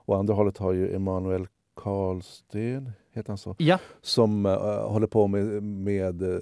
Och 0.04 0.16
andra 0.16 0.34
hållet 0.34 0.58
har 0.58 0.72
ju 0.72 0.94
Emanuel 0.94 1.46
Karlsten, 1.76 2.92
heter 3.12 3.28
han 3.28 3.38
så? 3.38 3.56
Ja. 3.58 3.78
Som 4.00 4.46
uh, 4.46 4.52
håller 4.88 5.06
på 5.06 5.26
med, 5.26 5.62
med 5.62 6.22
uh, 6.22 6.40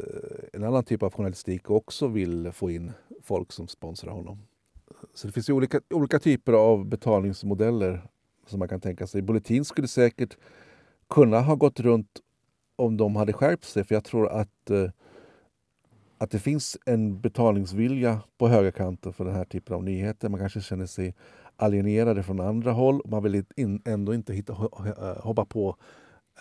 en 0.52 0.64
annan 0.64 0.84
typ 0.84 1.02
av 1.02 1.12
journalistik 1.12 1.70
och 1.70 1.76
också 1.76 2.06
vill 2.06 2.52
få 2.52 2.70
in 2.70 2.92
folk 3.22 3.52
som 3.52 3.68
sponsrar 3.68 4.12
honom. 4.12 4.38
Så 5.14 5.26
det 5.26 5.32
finns 5.32 5.48
ju 5.48 5.52
olika, 5.52 5.80
olika 5.90 6.18
typer 6.18 6.52
av 6.52 6.84
betalningsmodeller 6.84 8.08
som 8.46 8.58
man 8.58 8.68
kan 8.68 8.80
tänka 8.80 9.06
sig. 9.06 9.22
Bulletin 9.22 9.64
skulle 9.64 9.88
säkert 9.88 10.36
kunna 11.08 11.40
ha 11.40 11.54
gått 11.54 11.80
runt 11.80 12.20
om 12.80 12.96
de 12.96 13.16
hade 13.16 13.32
skärpt 13.32 13.64
sig. 13.64 13.84
För 13.84 13.94
jag 13.94 14.04
tror 14.04 14.28
att, 14.28 14.70
eh, 14.70 14.90
att 16.18 16.30
det 16.30 16.38
finns 16.38 16.78
en 16.86 17.20
betalningsvilja 17.20 18.20
på 18.38 18.48
högerkanten 18.48 19.12
för 19.12 19.24
den 19.24 19.34
här 19.34 19.44
typen 19.44 19.76
av 19.76 19.84
nyheter. 19.84 20.28
Man 20.28 20.40
kanske 20.40 20.60
känner 20.60 20.86
sig 20.86 21.14
alienerade 21.56 22.22
från 22.22 22.40
andra 22.40 22.72
håll. 22.72 23.02
Man 23.04 23.22
vill 23.22 23.44
in, 23.56 23.82
ändå 23.84 24.14
inte 24.14 24.34
hitta, 24.34 24.52
eh, 24.52 25.22
hoppa 25.22 25.44
på 25.44 25.76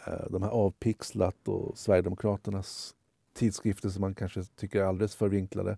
eh, 0.08 0.30
de 0.30 0.44
här 0.44 0.50
avpixlat 0.50 1.48
och 1.48 1.78
Sverigedemokraternas 1.78 2.96
tidskrifter 3.34 3.90
som 3.90 4.02
man 4.02 4.16
kanske 4.16 4.44
tycker 4.44 4.80
är 4.80 4.84
alldeles 4.84 5.16
för 5.16 5.30
vinklade. 5.30 5.78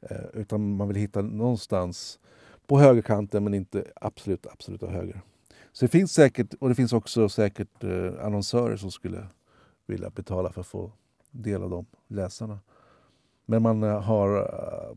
Eh, 0.00 0.24
utan 0.34 0.76
man 0.76 0.88
vill 0.88 0.96
hitta 0.96 1.22
någonstans 1.22 2.18
på 2.66 2.78
högerkanten 2.78 3.44
men 3.44 3.54
inte 3.54 3.84
absolut, 4.00 4.46
absolut 4.46 4.82
höger. 4.82 5.20
Så 5.72 5.84
det 5.84 5.88
finns 5.88 6.12
säkert, 6.12 6.54
och 6.54 6.68
det 6.68 6.74
finns 6.74 6.92
också 6.92 7.28
säkert 7.28 7.84
eh, 7.84 8.24
annonsörer 8.26 8.76
som 8.76 8.90
skulle 8.90 9.26
vilja 9.90 10.10
betala 10.10 10.52
för 10.52 10.60
att 10.60 10.66
få 10.66 10.92
del 11.30 11.62
av 11.62 11.70
de 11.70 11.86
läsarna. 12.08 12.58
Men 13.46 13.62
man 13.62 13.82
eh, 13.82 14.00
har 14.00 14.38
uh, 14.38 14.96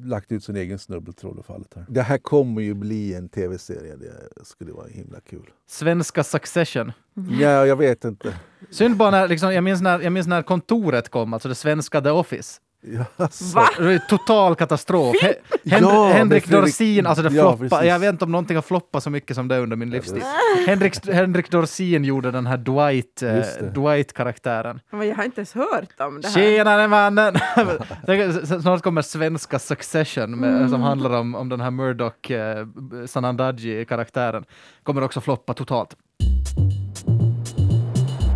lagt 0.00 0.32
ut 0.32 0.44
sin 0.44 0.56
egen 0.56 0.78
snubbeltråd 0.78 1.38
i 1.38 1.42
fallet 1.42 1.74
här. 1.74 1.86
Det 1.88 2.02
här 2.02 2.18
kommer 2.18 2.62
ju 2.62 2.74
bli 2.74 3.14
en 3.14 3.28
tv-serie. 3.28 3.96
Det 3.96 4.44
skulle 4.44 4.72
vara 4.72 4.86
himla 4.86 5.20
kul. 5.20 5.50
Svenska 5.66 6.24
Succession. 6.24 6.92
Ja, 7.40 7.66
jag 7.66 7.76
vet 7.76 8.04
inte. 8.04 8.34
Synd 8.70 8.96
bara 8.96 9.10
när, 9.10 9.28
liksom, 9.28 9.54
jag, 9.54 9.64
minns 9.64 9.80
när, 9.80 10.00
jag 10.00 10.12
minns 10.12 10.26
när 10.26 10.42
kontoret 10.42 11.08
kom, 11.08 11.34
alltså 11.34 11.48
det 11.48 11.54
svenska 11.54 12.00
The 12.00 12.10
Office. 12.10 12.60
Yes. 12.86 13.54
Va? 13.54 13.68
Total 14.08 14.54
katastrof. 14.54 15.16
Hen 15.22 15.34
Ja, 15.62 16.08
Henrik 16.12 16.46
Dorsin, 16.48 17.06
alltså 17.06 17.22
det 17.22 17.34
Ja, 17.34 17.56
precis. 17.56 17.84
jag 17.88 17.98
vet 17.98 18.10
inte 18.12 18.24
om 18.24 18.32
någonting 18.32 18.56
har 18.56 18.62
floppat 18.62 19.02
så 19.02 19.10
mycket 19.10 19.36
som 19.36 19.48
det 19.48 19.58
under 19.58 19.76
min 19.76 19.90
livstid. 19.90 20.22
Henrik, 20.66 21.06
Henrik 21.06 21.50
Dorsin 21.50 22.04
gjorde 22.04 22.30
den 22.30 22.46
här 22.46 22.56
Dwight, 22.56 23.22
eh. 23.22 23.66
Dwight-karaktären. 23.74 24.80
Men 24.90 25.08
jag 25.08 25.16
har 25.16 25.24
inte 25.24 25.40
ens 25.40 25.54
hört 25.54 26.00
om 26.00 26.20
det 26.20 26.28
här. 26.28 26.34
Tjenare 26.34 26.88
mannen! 26.88 27.34
Snart 28.62 28.82
kommer 28.82 29.02
svenska 29.02 29.58
Succession 29.58 30.40
med, 30.40 30.70
som 30.70 30.80
handlar 30.80 31.10
om, 31.10 31.34
om 31.34 31.48
den 31.48 31.60
här 31.60 31.70
Murdoch 31.70 32.30
eh, 32.30 32.66
Sanandaji-karaktären. 33.06 34.44
Kommer 34.82 35.02
också 35.02 35.20
floppa 35.20 35.54
totalt. 35.54 35.96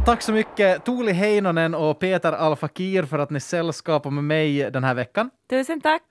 Tack 0.06 0.22
så 0.22 0.32
mycket 0.32 0.84
Tuuli 0.84 1.12
Heinonen 1.12 1.74
och 1.74 1.98
Peter 1.98 2.32
Alfakir 2.32 3.02
för 3.02 3.18
att 3.18 3.30
ni 3.30 3.40
sällskapar 3.40 4.10
med 4.10 4.24
mig 4.24 4.70
den 4.70 4.84
här 4.84 4.94
veckan. 4.94 5.30
Tusen 5.50 5.80
tack. 5.80 6.02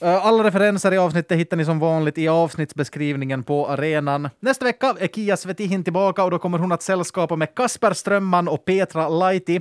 Eh, 0.00 0.26
Alla 0.26 0.44
referenser 0.44 0.92
i 0.92 0.98
avsnittet 0.98 1.38
hittar 1.38 1.56
ni 1.56 1.64
som 1.64 1.78
vanligt 1.78 2.18
i 2.18 2.28
avsnittsbeskrivningen 2.28 3.42
på 3.42 3.68
arenan. 3.68 4.28
Nästa 4.40 4.64
vecka 4.64 4.94
är 4.98 5.06
Kia 5.08 5.36
Svetihin 5.36 5.84
tillbaka 5.84 6.24
och 6.24 6.30
då 6.30 6.38
kommer 6.38 6.58
hon 6.58 6.72
att 6.72 6.82
sällskapa 6.82 7.36
med 7.36 7.54
Kasper 7.54 7.92
Strömman 7.92 8.48
och 8.48 8.64
Petra 8.64 9.08
Laiti. 9.08 9.60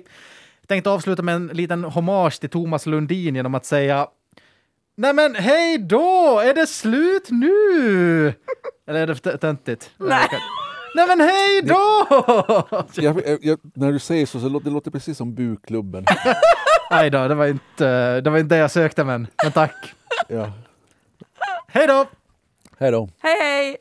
Tänkte 0.67 0.89
avsluta 0.89 1.21
med 1.21 1.35
en 1.35 1.47
liten 1.47 1.83
hommage 1.83 2.39
till 2.39 2.49
Thomas 2.49 2.85
Lundin 2.85 3.35
genom 3.35 3.55
att 3.55 3.65
säga 3.65 4.07
Nej 4.95 5.13
men 5.13 5.35
hej 5.35 5.77
då! 5.77 6.41
Är 6.45 6.53
det 6.53 6.67
slut 6.67 7.27
nu? 7.31 8.33
Eller 8.87 9.01
är 9.01 9.07
det 9.07 9.37
töntigt? 9.37 9.91
Nej. 9.97 10.27
Nej 10.95 11.07
men 11.07 11.19
hej 11.19 11.61
då! 11.61 12.07
Jag, 12.95 13.39
jag, 13.41 13.59
när 13.73 13.91
du 13.91 13.99
säger 13.99 14.25
så, 14.25 14.39
så 14.39 14.49
låter 14.49 14.65
det 14.65 14.71
låter 14.73 14.91
precis 14.91 15.17
som 15.17 15.35
Buklubben. 15.35 16.05
Nej 16.91 17.09
då, 17.09 17.27
det 17.27 17.35
var 17.35 17.47
inte 17.47 18.21
det 18.21 18.29
var 18.29 18.37
inte 18.37 18.55
det 18.55 18.61
jag 18.61 18.71
sökte 18.71 19.03
men, 19.03 19.27
men 19.43 19.51
tack. 19.51 19.93
Ja. 20.27 20.51
Hej 21.67 21.87
då! 21.87 22.05
Hej 22.77 22.91
då. 22.91 23.09
Hej 23.19 23.39
hej! 23.41 23.77